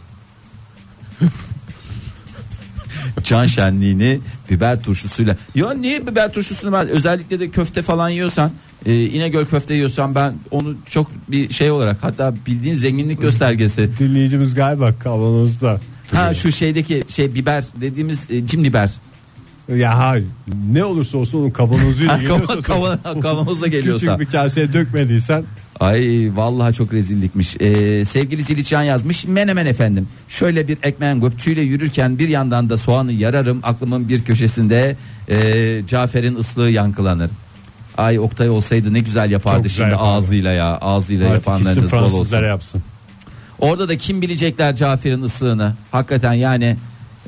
Can 3.24 3.46
şenliğini 3.46 4.18
biber 4.50 4.82
turşusuyla. 4.82 5.36
Ya 5.54 5.72
niye 5.74 6.06
biber 6.06 6.32
turşusunu 6.32 6.72
ben 6.72 6.88
özellikle 6.88 7.40
de 7.40 7.48
köfte 7.50 7.82
falan 7.82 8.08
yiyorsan 8.08 8.50
e, 8.86 9.04
İnegöl 9.06 9.44
köfte 9.46 9.74
yiyorsan 9.74 10.14
ben 10.14 10.34
onu 10.50 10.74
çok 10.90 11.06
bir 11.28 11.52
şey 11.52 11.70
olarak 11.70 11.96
hatta 12.00 12.34
bildiğin 12.46 12.74
zenginlik 12.74 13.20
göstergesi. 13.20 13.90
Dinleyicimiz 13.98 14.54
galiba 14.54 14.92
kavanozda. 14.98 15.80
Ha 16.14 16.34
şu 16.34 16.52
şeydeki 16.52 17.04
şey 17.08 17.34
biber 17.34 17.64
dediğimiz 17.80 18.26
e, 18.30 18.46
cim 18.46 18.64
biber. 18.64 18.92
Ya 19.76 19.98
hayır 19.98 20.24
ne 20.72 20.84
olursa 20.84 21.18
olsun 21.18 21.38
onun 21.38 21.50
kavanozuyla 21.50 22.16
geliyorsa 22.16 22.54
kavan- 22.54 22.98
kavan- 23.02 23.20
kavanozla 23.20 23.66
geliyorsa. 23.66 24.16
Küçük 24.16 24.20
bir 24.20 24.32
kaseye 24.38 24.72
dökmediysen 24.72 25.44
Ay 25.80 26.30
vallahi 26.34 26.74
çok 26.74 26.92
rezillikmiş. 26.94 27.56
Ee, 27.60 28.04
sevgili 28.04 28.44
Ziliçan 28.44 28.82
yazmış. 28.82 29.24
Menemen 29.24 29.66
efendim. 29.66 30.08
Şöyle 30.28 30.68
bir 30.68 30.78
ekmeğin 30.82 31.20
göpçüyle 31.20 31.60
yürürken 31.60 32.18
bir 32.18 32.28
yandan 32.28 32.70
da 32.70 32.76
soğanı 32.76 33.12
yararım. 33.12 33.60
Aklımın 33.62 34.08
bir 34.08 34.24
köşesinde 34.24 34.96
e, 35.28 35.36
Cafer'in 35.86 36.36
ıslığı 36.36 36.70
yankılanır. 36.70 37.30
Ay 37.98 38.18
Oktay 38.18 38.50
olsaydı 38.50 38.92
ne 38.94 39.00
güzel 39.00 39.30
yapardı 39.30 39.56
Çok 39.56 39.64
güzel 39.64 39.76
şimdi 39.76 39.90
yapardı. 39.90 40.10
ağzıyla 40.10 40.52
ya. 40.52 40.76
Ağzıyla 40.76 41.30
artık 41.30 41.46
yapanlarınız 41.46 41.76
bol 41.92 41.98
olsun. 41.98 42.08
Fransızlara 42.08 42.46
yapsın. 42.46 42.82
Orada 43.58 43.88
da 43.88 43.96
kim 43.96 44.22
bilecekler 44.22 44.76
Cafer'in 44.76 45.22
ıslığını. 45.22 45.74
Hakikaten 45.92 46.32
yani 46.32 46.76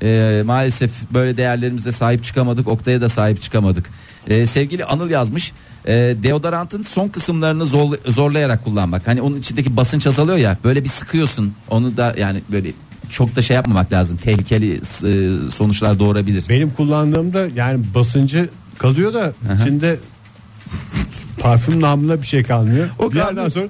e, 0.03 0.43
maalesef 0.47 0.91
böyle 1.15 1.37
değerlerimize 1.37 1.93
sahip 1.93 2.25
çıkamadık. 2.25 2.69
Oktay'a 2.69 3.01
da 3.01 3.09
sahip 3.09 3.43
çıkamadık. 3.43 3.91
E, 4.29 4.47
sevgili 4.47 4.85
Anıl 4.85 5.11
yazmış. 5.11 5.53
E, 5.87 5.93
deodorantın 6.23 6.83
son 6.83 7.09
kısımlarını 7.09 7.67
zor- 7.67 7.99
zorlayarak 8.07 8.65
kullanmak. 8.65 9.07
Hani 9.09 9.23
onun 9.23 9.37
içindeki 9.37 9.77
basınç 9.77 10.07
azalıyor 10.07 10.39
ya. 10.39 10.57
Böyle 10.65 10.85
bir 10.85 10.89
sıkıyorsun. 10.89 11.55
Onu 11.71 11.97
da 11.97 12.15
yani 12.19 12.41
böyle 12.53 12.73
çok 13.11 13.37
da 13.37 13.43
şey 13.43 13.55
yapmamak 13.57 13.93
lazım. 13.93 14.17
Tehlikeli 14.17 14.75
e, 14.75 14.81
sonuçlar 15.51 15.99
doğurabilir. 15.99 16.45
Benim 16.49 16.71
kullandığımda 16.71 17.47
yani 17.57 17.85
basıncı 17.95 18.49
kalıyor 18.79 19.15
da 19.15 19.33
içinde 19.61 19.97
parfüm 21.39 21.81
namına 21.81 22.23
bir 22.23 22.27
şey 22.27 22.43
kalmıyor. 22.43 22.89
O 22.99 23.11
bir 23.13 23.17
yerden 23.17 23.49
sonra 23.49 23.67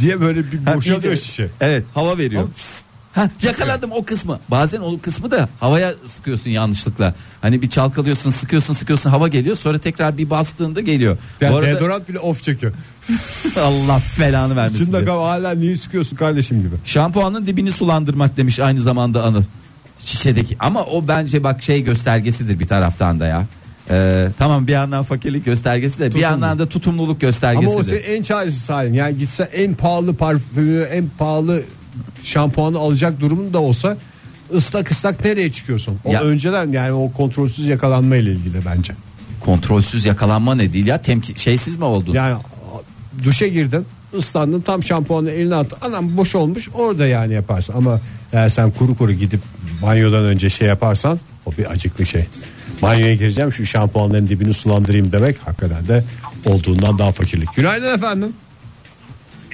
diye 0.00 0.20
böyle 0.20 0.52
bir 0.52 0.66
boşalıyor 0.76 1.16
şişe. 1.16 1.48
Evet 1.60 1.84
hava 1.94 2.18
veriyor. 2.18 2.42
Hop. 2.42 2.50
Ha, 3.12 3.28
yakaladım 3.42 3.90
o 3.92 4.04
kısmı. 4.04 4.38
Bazen 4.48 4.80
o 4.80 4.98
kısmı 4.98 5.30
da 5.30 5.48
havaya 5.60 5.94
sıkıyorsun 6.06 6.50
yanlışlıkla. 6.50 7.14
Hani 7.42 7.62
bir 7.62 7.70
çalkalıyorsun, 7.70 8.30
sıkıyorsun, 8.30 8.74
sıkıyorsun, 8.74 9.10
hava 9.10 9.28
geliyor. 9.28 9.56
Sonra 9.56 9.78
tekrar 9.78 10.18
bir 10.18 10.30
bastığında 10.30 10.80
geliyor. 10.80 11.16
Yani 11.40 11.52
Bu 11.52 11.56
arada 11.56 11.66
deodorant 11.66 12.08
bile 12.08 12.18
off 12.18 12.42
çekiyor. 12.42 12.72
Allah 13.60 14.00
belanı 14.20 14.56
vermesin. 14.56 14.82
İçinde 14.82 15.06
diye. 15.06 15.16
hala 15.16 15.54
niye 15.54 15.76
sıkıyorsun 15.76 16.16
kardeşim 16.16 16.58
gibi. 16.62 16.74
Şampuanın 16.84 17.46
dibini 17.46 17.72
sulandırmak 17.72 18.36
demiş 18.36 18.60
aynı 18.60 18.82
zamanda 18.82 19.24
Anıl. 19.24 19.42
Şişedeki 20.00 20.56
ama 20.58 20.84
o 20.84 21.08
bence 21.08 21.44
bak 21.44 21.62
şey 21.62 21.82
göstergesidir 21.82 22.60
bir 22.60 22.66
taraftan 22.68 23.20
da 23.20 23.26
ya. 23.26 23.46
Ee, 23.90 24.28
tamam 24.38 24.66
bir 24.66 24.72
yandan 24.72 25.04
fakirlik 25.04 25.44
göstergesi 25.44 25.98
de 25.98 26.14
bir 26.14 26.20
yandan 26.20 26.58
da 26.58 26.66
tutumluluk 26.68 27.10
Ama 27.10 27.18
göstergesidir. 27.20 27.80
o 27.80 27.84
senin 27.84 28.02
en 28.02 28.22
çaresiz 28.22 28.70
halin. 28.70 28.92
Yani 28.92 29.18
gitse 29.18 29.42
en 29.42 29.74
pahalı 29.74 30.14
parfümü, 30.14 30.82
en 30.82 31.08
pahalı 31.18 31.62
şampuanı 32.24 32.78
alacak 32.78 33.20
durumun 33.20 33.52
da 33.52 33.58
olsa 33.60 33.96
ıslak 34.54 34.90
ıslak 34.90 35.24
nereye 35.24 35.52
çıkıyorsun? 35.52 35.98
O 36.04 36.12
Ya- 36.12 36.20
önceden 36.22 36.72
yani 36.72 36.92
o 36.92 37.12
kontrolsüz 37.12 37.66
yakalanma 37.66 38.16
ile 38.16 38.32
ilgili 38.32 38.58
bence. 38.66 38.92
Kontrolsüz 39.40 40.06
yakalanma 40.06 40.54
ne 40.54 40.72
değil 40.72 40.86
ya 40.86 41.02
temki 41.02 41.40
şeysiz 41.42 41.76
mi 41.78 41.84
oldu? 41.84 42.10
Yani 42.14 42.34
a- 42.34 42.42
duşa 43.24 43.46
girdin, 43.46 43.86
ıslandın, 44.18 44.60
tam 44.60 44.82
şampuanı 44.82 45.30
eline 45.30 45.54
attın. 45.54 45.78
Anam 45.80 46.16
boş 46.16 46.34
olmuş 46.34 46.68
orada 46.74 47.06
yani 47.06 47.34
yaparsın. 47.34 47.72
Ama 47.76 48.00
eğer 48.32 48.48
sen 48.48 48.70
kuru 48.70 48.94
kuru 48.96 49.12
gidip 49.12 49.40
banyodan 49.82 50.24
önce 50.24 50.50
şey 50.50 50.68
yaparsan 50.68 51.20
o 51.46 51.52
bir 51.58 51.70
acıklı 51.70 52.06
şey. 52.06 52.24
Banyoya 52.82 53.14
gireceğim 53.14 53.52
şu 53.52 53.66
şampuanların 53.66 54.28
dibini 54.28 54.54
sulandırayım 54.54 55.12
demek 55.12 55.36
hakikaten 55.44 55.88
de 55.88 56.04
olduğundan 56.46 56.98
daha 56.98 57.12
fakirlik. 57.12 57.54
Günaydın 57.56 57.94
efendim. 57.94 58.32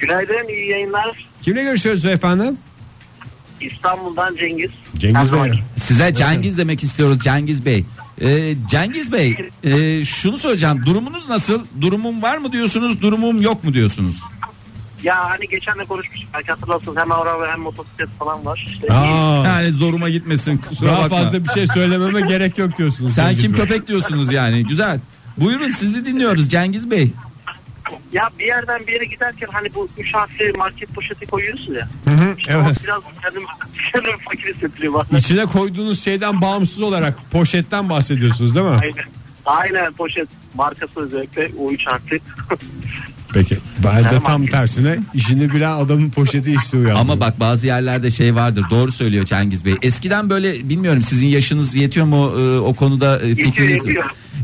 Günaydın, 0.01 0.47
iyi 0.49 0.69
yayınlar. 0.69 1.27
Kimle 1.41 1.63
görüşüyoruz 1.63 2.05
efendim? 2.05 2.57
İstanbul'dan 3.61 4.35
Cengiz. 4.35 4.69
Cengiz 4.97 5.33
Bey. 5.33 5.51
Size 5.77 6.13
Cengiz 6.13 6.57
demek 6.57 6.83
istiyoruz 6.83 7.19
Cengiz 7.19 7.65
Bey. 7.65 7.85
Ee, 8.21 8.55
Cengiz 8.69 9.11
Bey 9.11 9.37
e, 9.63 10.05
şunu 10.05 10.37
söyleyeceğim 10.37 10.81
durumunuz 10.85 11.29
nasıl? 11.29 11.65
Durumum 11.81 12.21
var 12.21 12.37
mı 12.37 12.51
diyorsunuz 12.51 13.01
durumum 13.01 13.41
yok 13.41 13.63
mu 13.63 13.73
diyorsunuz? 13.73 14.15
Ya 15.03 15.29
hani 15.29 15.47
geçen 15.47 15.79
de 15.79 15.85
konuşmuştuk. 15.85 16.29
Belki 16.33 16.47
hatırlarsınız 16.51 16.97
hem 16.97 17.11
araba 17.11 17.47
hem 17.51 17.59
motosiklet 17.59 18.09
falan 18.19 18.45
var. 18.45 18.65
İşte 18.71 18.93
Aa, 18.93 19.43
Yani 19.45 19.71
zoruma 19.73 20.09
gitmesin 20.09 20.57
kusura 20.57 20.89
daha 20.89 21.01
bakma. 21.03 21.17
fazla 21.17 21.43
bir 21.43 21.49
şey 21.49 21.67
söylememe 21.67 22.21
gerek 22.27 22.57
yok 22.57 22.77
diyorsunuz. 22.77 23.13
Sen 23.13 23.25
Cengiz 23.25 23.41
kim 23.43 23.53
Bey. 23.53 23.59
köpek 23.61 23.87
diyorsunuz 23.87 24.31
yani 24.31 24.65
güzel. 24.65 24.99
Buyurun 25.37 25.71
sizi 25.71 26.05
dinliyoruz 26.05 26.49
Cengiz 26.49 26.91
Bey. 26.91 27.11
Ya 28.13 28.29
bir 28.39 28.45
yerden 28.45 28.87
bir 28.87 28.93
yere 28.93 29.05
giderken 29.05 29.47
hani 29.51 29.73
bu 29.75 29.87
üç 29.97 30.13
harfli 30.13 30.53
market 30.57 30.89
poşeti 30.95 31.25
koyuyorsun 31.25 31.73
ya. 31.73 31.87
hı, 32.05 32.35
İşte 32.37 32.53
evet. 32.53 32.77
biraz 32.83 33.01
kendim, 33.23 33.43
kendim 33.93 34.17
fakir 34.29 34.53
hissettiriyor 34.53 34.93
bana. 34.93 35.17
İçine 35.17 35.45
koyduğunuz 35.45 36.03
şeyden 36.03 36.41
bağımsız 36.41 36.81
olarak 36.81 37.31
poşetten 37.31 37.89
bahsediyorsunuz 37.89 38.55
değil 38.55 38.65
mi? 38.65 38.77
Aynen. 38.81 39.05
Aynen 39.45 39.93
poşet 39.93 40.27
markası 40.55 40.99
özellikle 40.99 41.51
o 41.59 41.71
üç 41.71 41.87
harfli. 41.87 42.19
Peki. 43.33 43.57
Ben 43.83 44.03
de 44.03 44.23
tam 44.25 44.45
tersine 44.45 44.97
işini 45.13 45.53
bilen 45.53 45.71
adamın 45.71 46.09
poşeti 46.09 46.51
işte 46.51 46.77
uyandırıyor. 46.77 46.99
Ama 46.99 47.19
bak 47.19 47.39
bazı 47.39 47.65
yerlerde 47.67 48.11
şey 48.11 48.35
vardır 48.35 48.65
doğru 48.69 48.91
söylüyor 48.91 49.25
Cengiz 49.25 49.65
Bey. 49.65 49.75
Eskiden 49.81 50.29
böyle 50.29 50.69
bilmiyorum 50.69 51.03
sizin 51.03 51.27
yaşınız 51.27 51.75
yetiyor 51.75 52.05
mu 52.05 52.31
e, 52.39 52.59
o 52.59 52.73
konuda 52.73 53.19
e, 53.19 53.35
fikriniz? 53.35 53.85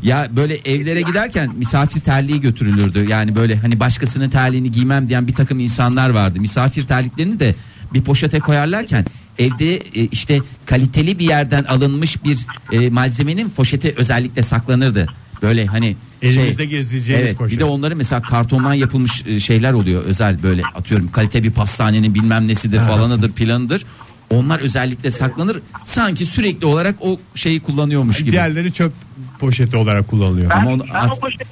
Ya 0.04 0.28
böyle 0.32 0.56
evlere 0.66 1.02
giderken 1.02 1.52
misafir 1.58 2.00
terliği 2.00 2.42
götürülürdü. 2.42 3.10
Yani 3.10 3.36
böyle 3.36 3.56
hani 3.56 3.80
başkasının 3.80 4.30
terliğini 4.30 4.72
giymem 4.72 5.08
diyen 5.08 5.28
bir 5.28 5.34
takım 5.34 5.60
insanlar 5.60 6.10
vardı. 6.10 6.40
Misafir 6.40 6.88
terliklerini 6.88 7.40
de 7.40 7.56
bir 7.94 8.02
poşete 8.02 8.40
koyarlarken 8.40 9.06
evde 9.40 9.76
e, 9.76 9.82
işte 9.94 10.40
kaliteli 10.66 11.20
bir 11.20 11.26
yerden 11.26 11.64
alınmış 11.64 12.24
bir 12.24 12.38
e, 12.72 12.90
malzemenin 12.90 13.50
poşeti 13.50 13.94
özellikle 13.98 14.44
saklanırdı. 14.44 15.08
Böyle 15.42 15.66
hani 15.66 15.96
Elimizde 16.22 16.66
gezdireceğiniz 16.66 17.26
evet, 17.26 17.38
poşet. 17.38 17.56
Bir 17.56 17.60
de 17.60 17.66
onları 17.66 17.96
mesela 17.96 18.22
kartondan 18.22 18.74
yapılmış 18.74 19.24
e, 19.28 19.40
şeyler 19.40 19.74
oluyor 19.74 20.04
özel 20.04 20.44
böyle 20.44 20.64
atıyorum 20.76 21.12
kalite 21.12 21.44
bir 21.44 21.52
pastanenin 21.52 22.14
bilmem 22.14 22.48
nesidir 22.48 22.80
falanıdır 22.80 23.32
planıdır. 23.32 23.86
Onlar 24.30 24.60
özellikle 24.60 25.12
saklanır. 25.12 25.60
Sanki 25.86 26.26
sürekli 26.26 26.66
olarak 26.66 26.96
o 27.02 27.20
şeyi 27.36 27.60
kullanıyormuş 27.60 28.18
gibi. 28.18 28.32
Diğerleri 28.32 28.74
çöp 28.74 28.94
poşeti 29.40 29.78
olarak 29.78 30.08
kullanılıyor. 30.08 30.50
Ben, 30.50 30.60
Ama 30.60 30.72
onu 30.72 30.86
ben 30.94 31.00
as- 31.00 31.18
o 31.18 31.20
poşet 31.20 31.48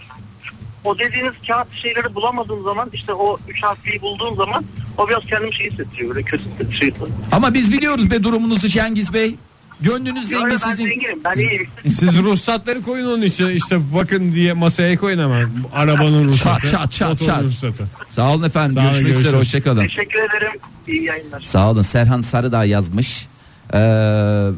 o 0.84 1.00
dediğiniz 1.00 1.34
kağıt 1.48 1.74
şeyleri 1.74 2.16
bulamadığım 2.16 2.64
zaman 2.64 2.90
işte 2.94 3.14
o 3.14 3.38
üç 3.50 3.64
harfliyi 3.64 4.02
bulduğum 4.02 4.36
zaman 4.36 4.66
o 4.98 5.10
biraz 5.10 5.26
kendimi 5.26 5.54
şey 5.54 5.72
hissettiriyor 5.72 6.16
böyle 6.16 6.26
kötü 6.26 6.44
hissettiriyor. 6.44 7.10
Ama 7.32 7.54
biz 7.54 7.72
biliyoruz 7.72 8.12
be 8.12 8.24
durumunuzu 8.24 8.68
Cengiz 8.68 9.14
Bey. 9.14 9.36
Gönlünüz 9.84 10.32
Yo, 10.32 10.40
yo, 10.40 10.46
zengin 10.46 10.50
ben 10.52 10.58
sizin. 10.72 10.86
zenginim 10.88 11.20
ben 11.26 11.38
iyiyim. 11.38 11.68
Siz 11.86 12.18
ruhsatları 12.18 12.82
koyun 12.82 13.06
onun 13.06 13.22
içine 13.22 13.54
işte 13.54 13.94
bakın 13.94 14.34
diye 14.34 14.54
masaya 14.54 14.98
koyun 14.98 15.20
hemen. 15.20 15.50
Arabanın 15.74 16.28
ruhsatı. 16.28 16.72
çat, 16.72 16.92
çat, 16.92 17.10
motorun 17.10 17.28
çat. 17.30 17.44
ruhsatı. 17.44 17.88
Sağ 18.10 18.34
olun 18.34 18.44
efendim. 18.44 18.74
Sağ 18.76 18.82
olun, 18.82 18.90
Görüşmek 18.92 19.06
üzere. 19.12 19.22
görüşürüz. 19.24 19.40
Hoşçakalın. 19.40 19.82
Teşekkür 19.82 20.20
ederim. 20.20 20.60
İyi 20.88 21.04
yayınlar. 21.04 21.42
Sağ 21.42 21.70
olun. 21.72 21.82
Serhan 21.82 22.22
Sarıdağ 22.22 22.66
yazmış. 22.66 23.28
Ee, 23.74 24.50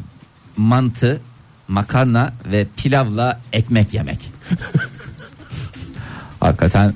mantı, 0.56 1.20
makarna 1.68 2.32
ve 2.52 2.66
pilavla 2.76 3.40
ekmek 3.52 3.94
yemek. 3.94 4.18
Hakikaten 6.40 6.92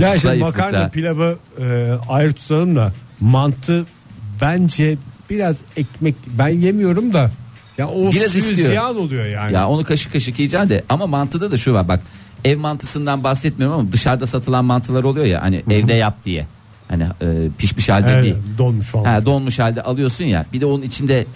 Ya 0.00 0.08
şimdi 0.10 0.18
Zayıflıkta. 0.22 0.62
makarna 0.64 0.88
pilavı 0.88 1.38
e, 1.60 1.92
ayrı 2.08 2.32
tutalım 2.32 2.76
da 2.76 2.92
mantı 3.20 3.86
bence 4.40 4.96
biraz 5.34 5.60
ekmek 5.76 6.14
ben 6.38 6.48
yemiyorum 6.48 7.12
da 7.12 7.30
ya 7.78 7.88
o 7.88 8.12
Biraz 8.12 8.32
suyu 8.32 8.44
istiyor. 8.44 8.68
ziyan 8.68 8.96
oluyor 8.96 9.26
yani. 9.26 9.52
Ya 9.52 9.68
onu 9.68 9.84
kaşık 9.84 10.12
kaşık 10.12 10.38
yiyeceksin 10.38 10.68
de 10.68 10.84
ama 10.88 11.06
mantıda 11.06 11.52
da 11.52 11.56
şu 11.58 11.72
var 11.72 11.88
bak. 11.88 12.00
Ev 12.44 12.58
mantısından 12.58 13.24
bahsetmiyorum 13.24 13.78
ama 13.80 13.92
dışarıda 13.92 14.26
satılan 14.26 14.64
mantılar 14.64 15.04
oluyor 15.04 15.26
ya 15.26 15.42
hani 15.42 15.62
evde 15.70 15.94
yap 15.94 16.24
diye. 16.24 16.46
Hani 16.88 17.02
e, 17.02 17.26
pişmiş 17.58 17.88
halde 17.88 18.10
Evet, 18.10 18.24
değil. 18.24 18.36
donmuş 18.58 18.86
falan. 18.86 19.04
Ha, 19.04 19.26
donmuş 19.26 19.58
halde 19.58 19.82
alıyorsun 19.82 20.24
ya. 20.24 20.46
Bir 20.52 20.60
de 20.60 20.66
onun 20.66 20.82
içinde 20.82 21.26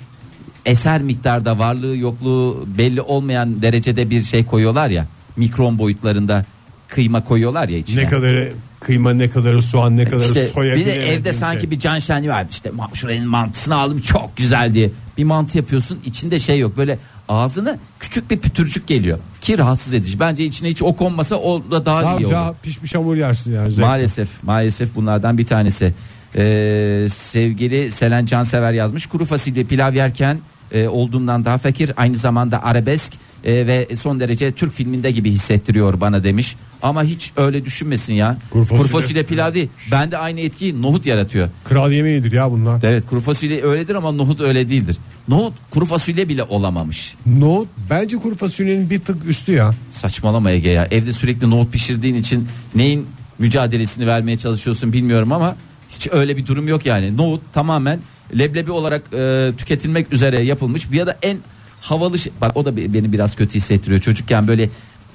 eser 0.67 1.03
miktarda 1.03 1.59
varlığı 1.59 1.97
yokluğu 1.97 2.65
belli 2.79 3.01
olmayan 3.01 3.63
derecede 3.63 4.11
bir 4.11 4.23
şey 4.23 4.45
koyuyorlar 4.45 4.91
ya. 4.91 5.07
Mikron 5.37 5.79
boyutlarında 5.79 6.45
kıyma 6.89 7.24
koyuyorlar 7.24 7.68
ya 7.68 7.78
içine. 7.78 8.05
Ne 8.05 8.09
kadarı 8.09 8.53
kıyma 8.80 9.12
ne 9.12 9.30
kadarı 9.30 9.62
soğan 9.62 9.97
ne 9.97 10.05
kadarı 10.05 10.24
İşte 10.28 10.47
soya 10.47 10.76
bir 10.76 10.86
de 10.86 11.12
evde 11.14 11.32
sanki 11.32 11.61
şey. 11.61 11.70
bir 11.70 11.78
can 11.78 11.99
şenliği 11.99 12.30
var. 12.32 12.47
İşte 12.51 12.70
şuranın 12.95 13.28
mantısını 13.28 13.74
aldım 13.76 14.01
çok 14.01 14.36
güzel 14.36 14.74
diye. 14.74 14.91
Bir 15.18 15.24
mantı 15.24 15.59
yapıyorsun 15.59 15.99
içinde 16.05 16.39
şey 16.39 16.59
yok. 16.59 16.76
Böyle 16.76 16.99
ağzına 17.28 17.78
küçük 18.01 18.30
bir 18.30 18.39
pütürcük 18.39 18.86
geliyor. 18.86 19.18
Ki 19.41 19.59
rahatsız 19.59 19.95
edici. 19.95 20.20
Bence 20.20 20.45
içine 20.45 20.68
hiç 20.68 20.82
o 20.82 20.97
konmasa 20.97 21.36
o 21.36 21.70
da 21.70 21.86
daha 21.86 22.03
Tamam 22.03 22.18
iyi 22.22 22.26
olur. 22.26 22.34
ya 22.34 22.55
pişmiş 22.62 22.95
hamur 22.95 23.16
yersin 23.16 23.55
yani. 23.55 23.70
zevkle. 23.72 23.89
Maalesef 23.89 24.28
maalesef 24.43 24.95
bunlardan 24.95 25.39
bir 25.39 25.47
tanesi. 25.47 25.95
Ee, 26.36 27.07
sevgili 27.16 27.91
Selen 27.91 28.26
Cansever 28.26 28.72
yazmış. 28.72 29.07
Kuru 29.07 29.24
fasulye 29.24 29.64
pilav 29.64 29.95
yerken 29.95 30.39
e, 30.73 30.89
olduğumdan 30.89 31.45
daha 31.45 31.59
fakir 31.59 31.93
aynı 31.97 32.16
zamanda 32.16 32.62
arabesk 32.64 33.12
e, 33.45 33.66
ve 33.66 33.89
son 34.01 34.21
derece 34.21 34.53
Türk 34.53 34.73
filminde 34.73 35.11
gibi 35.11 35.31
hissettiriyor 35.31 36.01
bana 36.01 36.25
demiş. 36.25 36.57
Ama 36.83 37.05
hiç 37.05 37.33
öyle 37.37 37.64
düşünmesin 37.64 38.14
ya. 38.14 38.37
Kuru 38.51 38.66
Kuru 38.69 38.79
fasulye- 38.83 38.89
fasulye, 38.93 39.23
pilav 39.23 39.55
değil. 39.55 39.69
Bende 39.93 40.19
aynı 40.19 40.41
etkiyi 40.41 40.83
nohut 40.83 41.07
yaratıyor. 41.07 41.49
Kral 41.64 41.93
yemeğidir 41.93 42.33
ya 42.33 42.51
bunlar. 42.51 42.81
Evet 42.83 43.05
kuru 43.11 43.21
fasulye 43.21 43.62
öyledir 43.62 43.95
ama 43.95 44.12
nohut 44.12 44.41
öyle 44.41 44.69
değildir. 44.69 44.97
Nohut 45.29 45.53
kuru 45.71 45.85
fasulye 45.87 46.29
bile 46.29 46.43
olamamış. 46.43 47.14
Nohut 47.27 47.69
bence 47.91 48.16
kuru 48.16 48.35
fasulyenin 48.35 48.91
bir 48.91 48.99
tık 48.99 49.27
üstü 49.29 49.53
ya. 49.53 49.75
Saçmalama 49.95 50.51
Ege 50.51 50.71
ya. 50.71 50.89
Evde 50.91 51.12
sürekli 51.12 51.51
nohut 51.51 51.73
pişirdiğin 51.73 52.14
için 52.14 52.49
neyin 52.75 53.07
mücadelesini 53.39 54.07
vermeye 54.07 54.39
çalışıyorsun 54.39 54.93
bilmiyorum 54.93 55.33
ama 55.33 55.57
hiç 55.91 56.09
öyle 56.12 56.37
bir 56.37 56.47
durum 56.47 56.69
yok 56.69 56.87
yani. 56.87 57.16
Nohut 57.16 57.41
tamamen 57.55 58.01
leblebi 58.39 58.70
olarak 58.72 59.03
e, 59.12 59.51
tüketilmek 59.59 60.12
üzere 60.12 60.43
yapılmış. 60.43 60.93
Bir 60.93 60.97
ya 60.97 61.07
da 61.07 61.18
en 61.22 61.39
havalı 61.81 62.18
şey. 62.18 62.33
Bak 62.41 62.57
o 62.57 62.64
da 62.64 62.76
be- 62.76 62.95
beni 62.95 63.12
biraz 63.12 63.37
kötü 63.37 63.55
hissettiriyor. 63.55 64.01
Çocukken 64.01 64.49
böyle 64.49 64.68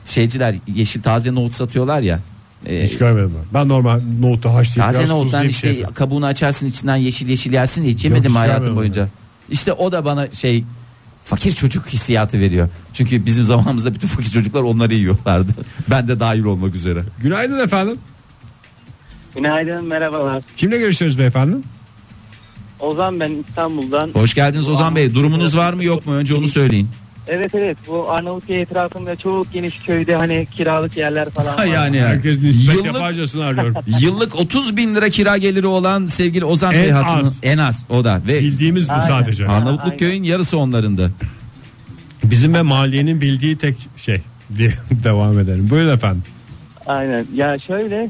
şeyciler 0.05 0.55
yeşil 0.75 1.01
taze 1.01 1.35
nohut 1.35 1.53
satıyorlar 1.55 2.01
ya. 2.01 2.19
E, 2.65 2.83
Hiç 2.83 2.97
görmedim 2.97 3.31
ben. 3.37 3.61
Ben 3.61 3.69
normal 3.69 3.99
nohutu 4.19 4.49
haşlayıp 4.49 4.87
taze 4.91 4.99
biraz 4.99 5.09
nohuttan 5.09 5.25
tuzlayıp 5.27 5.51
işte 5.51 5.61
şey 5.61 5.69
yapıyorum. 5.71 5.93
kabuğunu 5.95 6.25
açarsın 6.25 6.65
içinden 6.65 6.95
yeşil 6.95 7.29
yeşil 7.29 7.53
yersin 7.53 7.81
diye 7.81 7.93
hiç 7.93 8.03
yemedim 8.03 8.31
hiç 8.31 8.37
hayatım 8.37 8.75
boyunca. 8.75 9.07
İşte 9.49 9.73
o 9.73 9.91
da 9.91 10.05
bana 10.05 10.27
şey 10.31 10.63
fakir 11.25 11.51
çocuk 11.51 11.87
hissiyatı 11.87 12.39
veriyor. 12.39 12.69
Çünkü 12.93 13.25
bizim 13.25 13.45
zamanımızda 13.45 13.93
bütün 13.93 14.07
fakir 14.07 14.29
çocuklar 14.31 14.61
onları 14.61 14.93
yiyorlardı. 14.93 15.51
ben 15.89 16.07
de 16.07 16.19
dahil 16.19 16.43
olmak 16.43 16.75
üzere. 16.75 17.03
Günaydın 17.21 17.59
efendim. 17.59 17.97
Günaydın 19.35 19.85
merhabalar. 19.85 20.43
Kimle 20.57 20.77
görüşüyoruz 20.77 21.19
beyefendi? 21.19 21.55
Ozan 22.83 23.19
ben 23.19 23.31
İstanbul'dan. 23.47 24.09
Hoş 24.13 24.33
geldiniz 24.33 24.69
Ozan 24.69 24.95
Bey. 24.95 25.13
Durumunuz 25.13 25.57
var 25.57 25.73
mı 25.73 25.83
yok 25.83 26.05
mu? 26.05 26.13
Önce 26.13 26.35
onu 26.35 26.47
söyleyin. 26.47 26.87
Evet 27.27 27.55
evet 27.55 27.77
bu 27.87 28.11
Arnavutköy 28.11 28.61
etrafında 28.61 29.15
çok 29.15 29.53
geniş 29.53 29.77
köyde 29.79 30.15
hani 30.15 30.47
kiralık 30.55 30.97
yerler 30.97 31.29
falan 31.29 31.57
var. 31.57 31.65
yani 31.65 31.99
Herkes 31.99 32.37
nispet 32.41 32.75
Yıllık- 32.75 32.85
yaparcasını 32.85 33.43
arıyorum. 33.45 33.73
Yıllık 34.01 34.35
30 34.35 34.77
bin 34.77 34.95
lira 34.95 35.09
kira 35.09 35.37
geliri 35.37 35.67
olan 35.67 36.07
sevgili 36.07 36.45
Ozan 36.45 36.71
Bey 36.73 36.89
En 36.89 36.93
hattını- 36.93 37.27
az. 37.27 37.39
en 37.43 37.57
az 37.57 37.85
o 37.89 38.03
da 38.05 38.21
ve 38.27 38.39
Bildiğimiz 38.39 38.89
bu 38.89 38.93
sadece. 39.07 39.47
Arnavutluk 39.47 39.83
Aynen. 39.85 39.97
köyün 39.97 40.23
yarısı 40.23 40.57
onlarında. 40.57 41.09
Bizim 42.23 42.53
ve 42.53 42.61
mahallenin 42.61 43.21
bildiği 43.21 43.57
tek 43.57 43.75
şey 43.97 44.21
diye 44.57 44.73
devam 45.03 45.39
edelim. 45.39 45.69
Buyurun 45.69 45.93
efendim. 45.95 46.23
Aynen 46.87 47.25
ya 47.35 47.59
şöyle 47.67 48.03
e, 48.03 48.09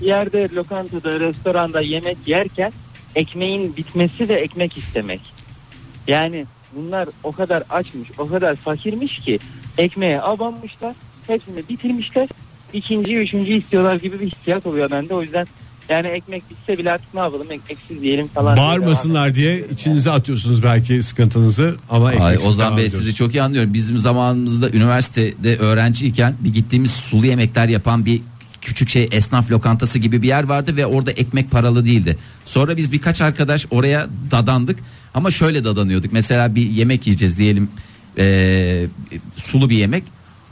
bir 0.00 0.06
yerde 0.06 0.48
lokantada 0.56 1.20
restoranda 1.20 1.80
yemek 1.80 2.16
yerken 2.26 2.72
ekmeğin 3.14 3.76
bitmesi 3.76 4.28
ve 4.28 4.34
ekmek 4.34 4.78
istemek. 4.78 5.20
Yani 6.08 6.46
bunlar 6.76 7.08
o 7.22 7.32
kadar 7.32 7.62
açmış 7.70 8.08
o 8.18 8.28
kadar 8.28 8.56
fakirmiş 8.56 9.18
ki 9.18 9.38
ekmeğe 9.78 10.22
abanmışlar 10.22 10.94
hepsini 11.26 11.68
bitirmişler 11.68 12.28
ikinci 12.72 13.16
üçüncü 13.16 13.52
istiyorlar 13.52 13.94
gibi 13.94 14.20
bir 14.20 14.30
hissiyat 14.30 14.66
oluyor 14.66 14.90
bende 14.90 15.14
o 15.14 15.22
yüzden 15.22 15.46
yani 15.88 16.06
ekmek 16.06 16.50
bitse 16.50 16.78
bile 16.78 16.92
artık 16.92 17.14
ne 17.14 17.20
yapalım 17.20 17.52
ekmeksiz 17.52 18.02
diyelim 18.02 18.28
falan. 18.28 18.56
diye 18.56 18.66
Bağırmasınlar 18.66 19.34
diye 19.34 19.64
içinize 19.72 20.10
atıyorsunuz 20.10 20.62
belki 20.62 21.02
sıkıntınızı 21.02 21.76
ama 21.90 22.08
Ay, 22.08 22.38
Ozan 22.46 22.76
Bey 22.76 22.90
sizi 22.90 23.14
çok 23.14 23.34
iyi 23.34 23.42
anlıyorum. 23.42 23.74
Bizim 23.74 23.98
zamanımızda 23.98 24.70
üniversitede 24.70 25.56
öğrenciyken 25.56 26.34
bir 26.40 26.54
gittiğimiz 26.54 26.90
sulu 26.90 27.26
yemekler 27.26 27.68
yapan 27.68 28.04
bir 28.06 28.20
küçük 28.60 28.88
şey 28.88 29.08
esnaf 29.12 29.50
lokantası 29.50 29.98
gibi 29.98 30.22
bir 30.22 30.28
yer 30.28 30.44
vardı 30.44 30.76
ve 30.76 30.86
orada 30.86 31.10
ekmek 31.10 31.50
paralı 31.50 31.84
değildi. 31.84 32.18
Sonra 32.46 32.76
biz 32.76 32.92
birkaç 32.92 33.20
arkadaş 33.20 33.66
oraya 33.70 34.08
dadandık 34.30 34.78
ama 35.14 35.30
şöyle 35.30 35.64
dadanıyorduk. 35.64 36.12
Mesela 36.12 36.54
bir 36.54 36.70
yemek 36.70 37.06
yiyeceğiz 37.06 37.38
diyelim 37.38 37.68
eee, 38.16 38.86
sulu 39.36 39.70
bir 39.70 39.76
yemek. 39.76 40.04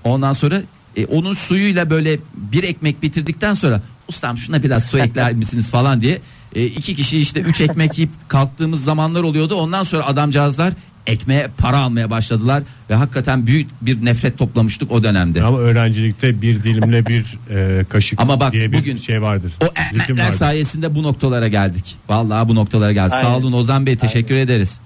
Ondan 0.05 0.33
sonra 0.33 0.63
e, 0.97 1.07
onun 1.07 1.35
suyuyla 1.35 1.91
böyle 1.91 2.19
bir 2.35 2.63
ekmek 2.63 3.03
bitirdikten 3.03 3.55
sonra 3.55 3.83
ustam 4.09 4.39
şuna 4.39 4.63
biraz 4.63 4.85
su 4.85 4.99
ekler 4.99 5.33
misiniz 5.33 5.71
falan 5.71 6.01
diye 6.01 6.21
e, 6.55 6.65
iki 6.65 6.97
kişi 6.97 7.21
işte 7.21 7.41
üç 7.41 7.61
ekmek 7.61 7.99
yiyip 7.99 8.11
kalktığımız 8.29 8.85
zamanlar 8.85 9.23
oluyordu. 9.23 9.55
Ondan 9.55 9.85
sonra 9.85 10.07
adamcağızlar 10.07 10.73
ekmeğe 11.09 11.49
para 11.59 11.77
almaya 11.79 12.11
başladılar 12.11 12.63
ve 12.91 12.95
hakikaten 12.95 13.47
büyük 13.47 13.69
bir 13.83 14.05
nefret 14.05 14.39
toplamıştık 14.39 14.93
o 14.93 15.03
dönemde. 15.03 15.43
Ama 15.43 15.59
öğrencilikte 15.59 16.43
bir 16.43 16.63
dilimle 16.63 17.07
bir 17.07 17.39
e, 17.51 17.85
kaşık 17.85 18.21
Ama 18.21 18.41
bak 18.41 18.53
diye 18.53 18.73
bir 18.73 18.79
bugün 18.79 18.97
şey 18.97 19.23
vardır. 19.23 19.53
O 19.63 19.65
ekmekler 19.67 20.25
vardır. 20.25 20.37
sayesinde 20.37 20.95
bu 20.95 21.03
noktalara 21.03 21.49
geldik. 21.49 21.97
Vallahi 22.09 22.49
bu 22.49 22.55
noktalara 22.55 22.93
geldik. 22.93 23.13
Sağ 23.13 23.17
Aynen. 23.19 23.31
olun 23.41 23.53
Ozan 23.53 23.87
Bey 23.87 23.97
teşekkür 23.97 24.35
ederiz. 24.35 24.79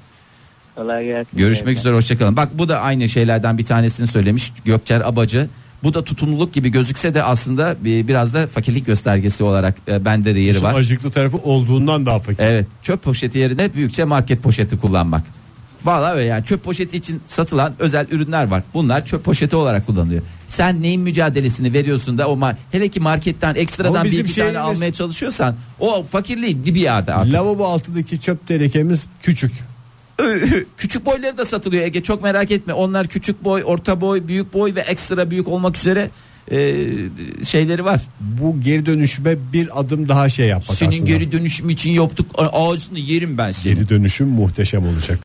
Kolay 0.77 1.05
gelsin. 1.05 1.39
Görüşmek 1.39 1.79
üzere 1.79 1.95
hoşçakalın. 1.95 2.37
Bak 2.37 2.49
bu 2.59 2.69
da 2.69 2.81
aynı 2.81 3.09
şeylerden 3.09 3.59
bir 3.59 3.65
tanesini 3.65 4.07
söylemiş 4.07 4.53
Gökçer 4.65 5.01
Abacı. 5.01 5.49
Bu 5.83 5.95
da 5.95 6.05
tutumluluk 6.05 6.53
gibi 6.55 6.69
gözükse 6.69 7.15
de 7.15 7.23
aslında 7.23 7.77
bir- 7.85 8.09
biraz 8.09 8.35
da 8.35 8.47
fakirlik 8.47 8.87
göstergesi 8.87 9.45
olarak 9.45 9.75
e, 9.89 10.05
bende 10.05 10.35
de 10.35 10.39
yeri 10.41 10.63
var. 10.63 10.75
acıklı 10.75 11.11
tarafı 11.11 11.37
olduğundan 11.37 12.07
daha 12.07 12.19
fakir. 12.19 12.39
Evet 12.45 12.67
çöp 12.83 13.03
poşeti 13.03 13.39
yerine 13.39 13.75
büyükçe 13.75 14.05
market 14.05 14.43
poşeti 14.43 14.79
kullanmak. 14.79 15.23
Vallahi 15.85 16.15
öyle 16.17 16.29
yani 16.29 16.45
çöp 16.45 16.65
poşeti 16.65 16.97
için 16.97 17.21
satılan 17.27 17.75
özel 17.79 18.07
ürünler 18.11 18.45
var. 18.45 18.63
Bunlar 18.75 19.07
çöp 19.07 19.25
poşeti 19.25 19.57
olarak 19.57 19.87
kullanılıyor. 19.87 20.23
Sen 20.49 20.83
neyin 20.83 21.01
mücadelesini 21.01 21.73
veriyorsun 21.73 22.19
da 22.19 22.29
o 22.29 22.37
ma- 22.39 22.57
hele 22.73 22.89
ki 22.89 23.01
marketten 23.01 23.55
ekstradan 23.55 24.05
bir 24.05 24.11
iki 24.13 24.35
tane 24.35 24.49
şeyimiz- 24.51 24.57
almaya 24.59 24.93
çalışıyorsan 24.93 25.55
o 25.81 26.03
fakirliğin 26.03 26.65
dibi 26.65 26.81
yerde 26.81 27.15
artık. 27.15 27.33
Lavabo 27.33 27.65
altındaki 27.67 28.21
çöp 28.21 28.47
tenekemiz 28.49 29.07
küçük. 29.23 29.53
küçük 30.77 31.07
boyları 31.07 31.39
da 31.39 31.45
satılıyor 31.47 31.83
Ege 31.85 32.03
çok 32.03 32.23
merak 32.23 32.51
etme. 32.51 32.73
Onlar 32.73 33.07
küçük 33.07 33.45
boy, 33.45 33.63
orta 33.67 34.01
boy, 34.01 34.29
büyük 34.29 34.55
boy 34.55 34.75
ve 34.75 34.81
ekstra 34.81 35.31
büyük 35.31 35.49
olmak 35.49 35.77
üzere 35.79 36.11
e, 36.51 36.85
şeyleri 37.45 37.85
var. 37.85 38.01
Bu 38.21 38.61
geri 38.61 38.87
dönüşüme 38.87 39.37
bir 39.53 39.81
adım 39.81 40.09
daha 40.09 40.29
şey 40.29 40.47
yapmak 40.49 40.79
Senin 40.79 40.91
aslında. 40.91 41.07
geri 41.07 41.33
dönüşüm 41.33 41.71
için 41.71 41.91
yaptık 41.91 42.27
ağzını 42.39 42.99
yerim 42.99 43.39
ben 43.39 43.53
seni. 43.53 43.75
Geri 43.75 43.89
dönüşüm 43.89 44.29
muhteşem 44.29 44.87
olacak. 44.89 45.19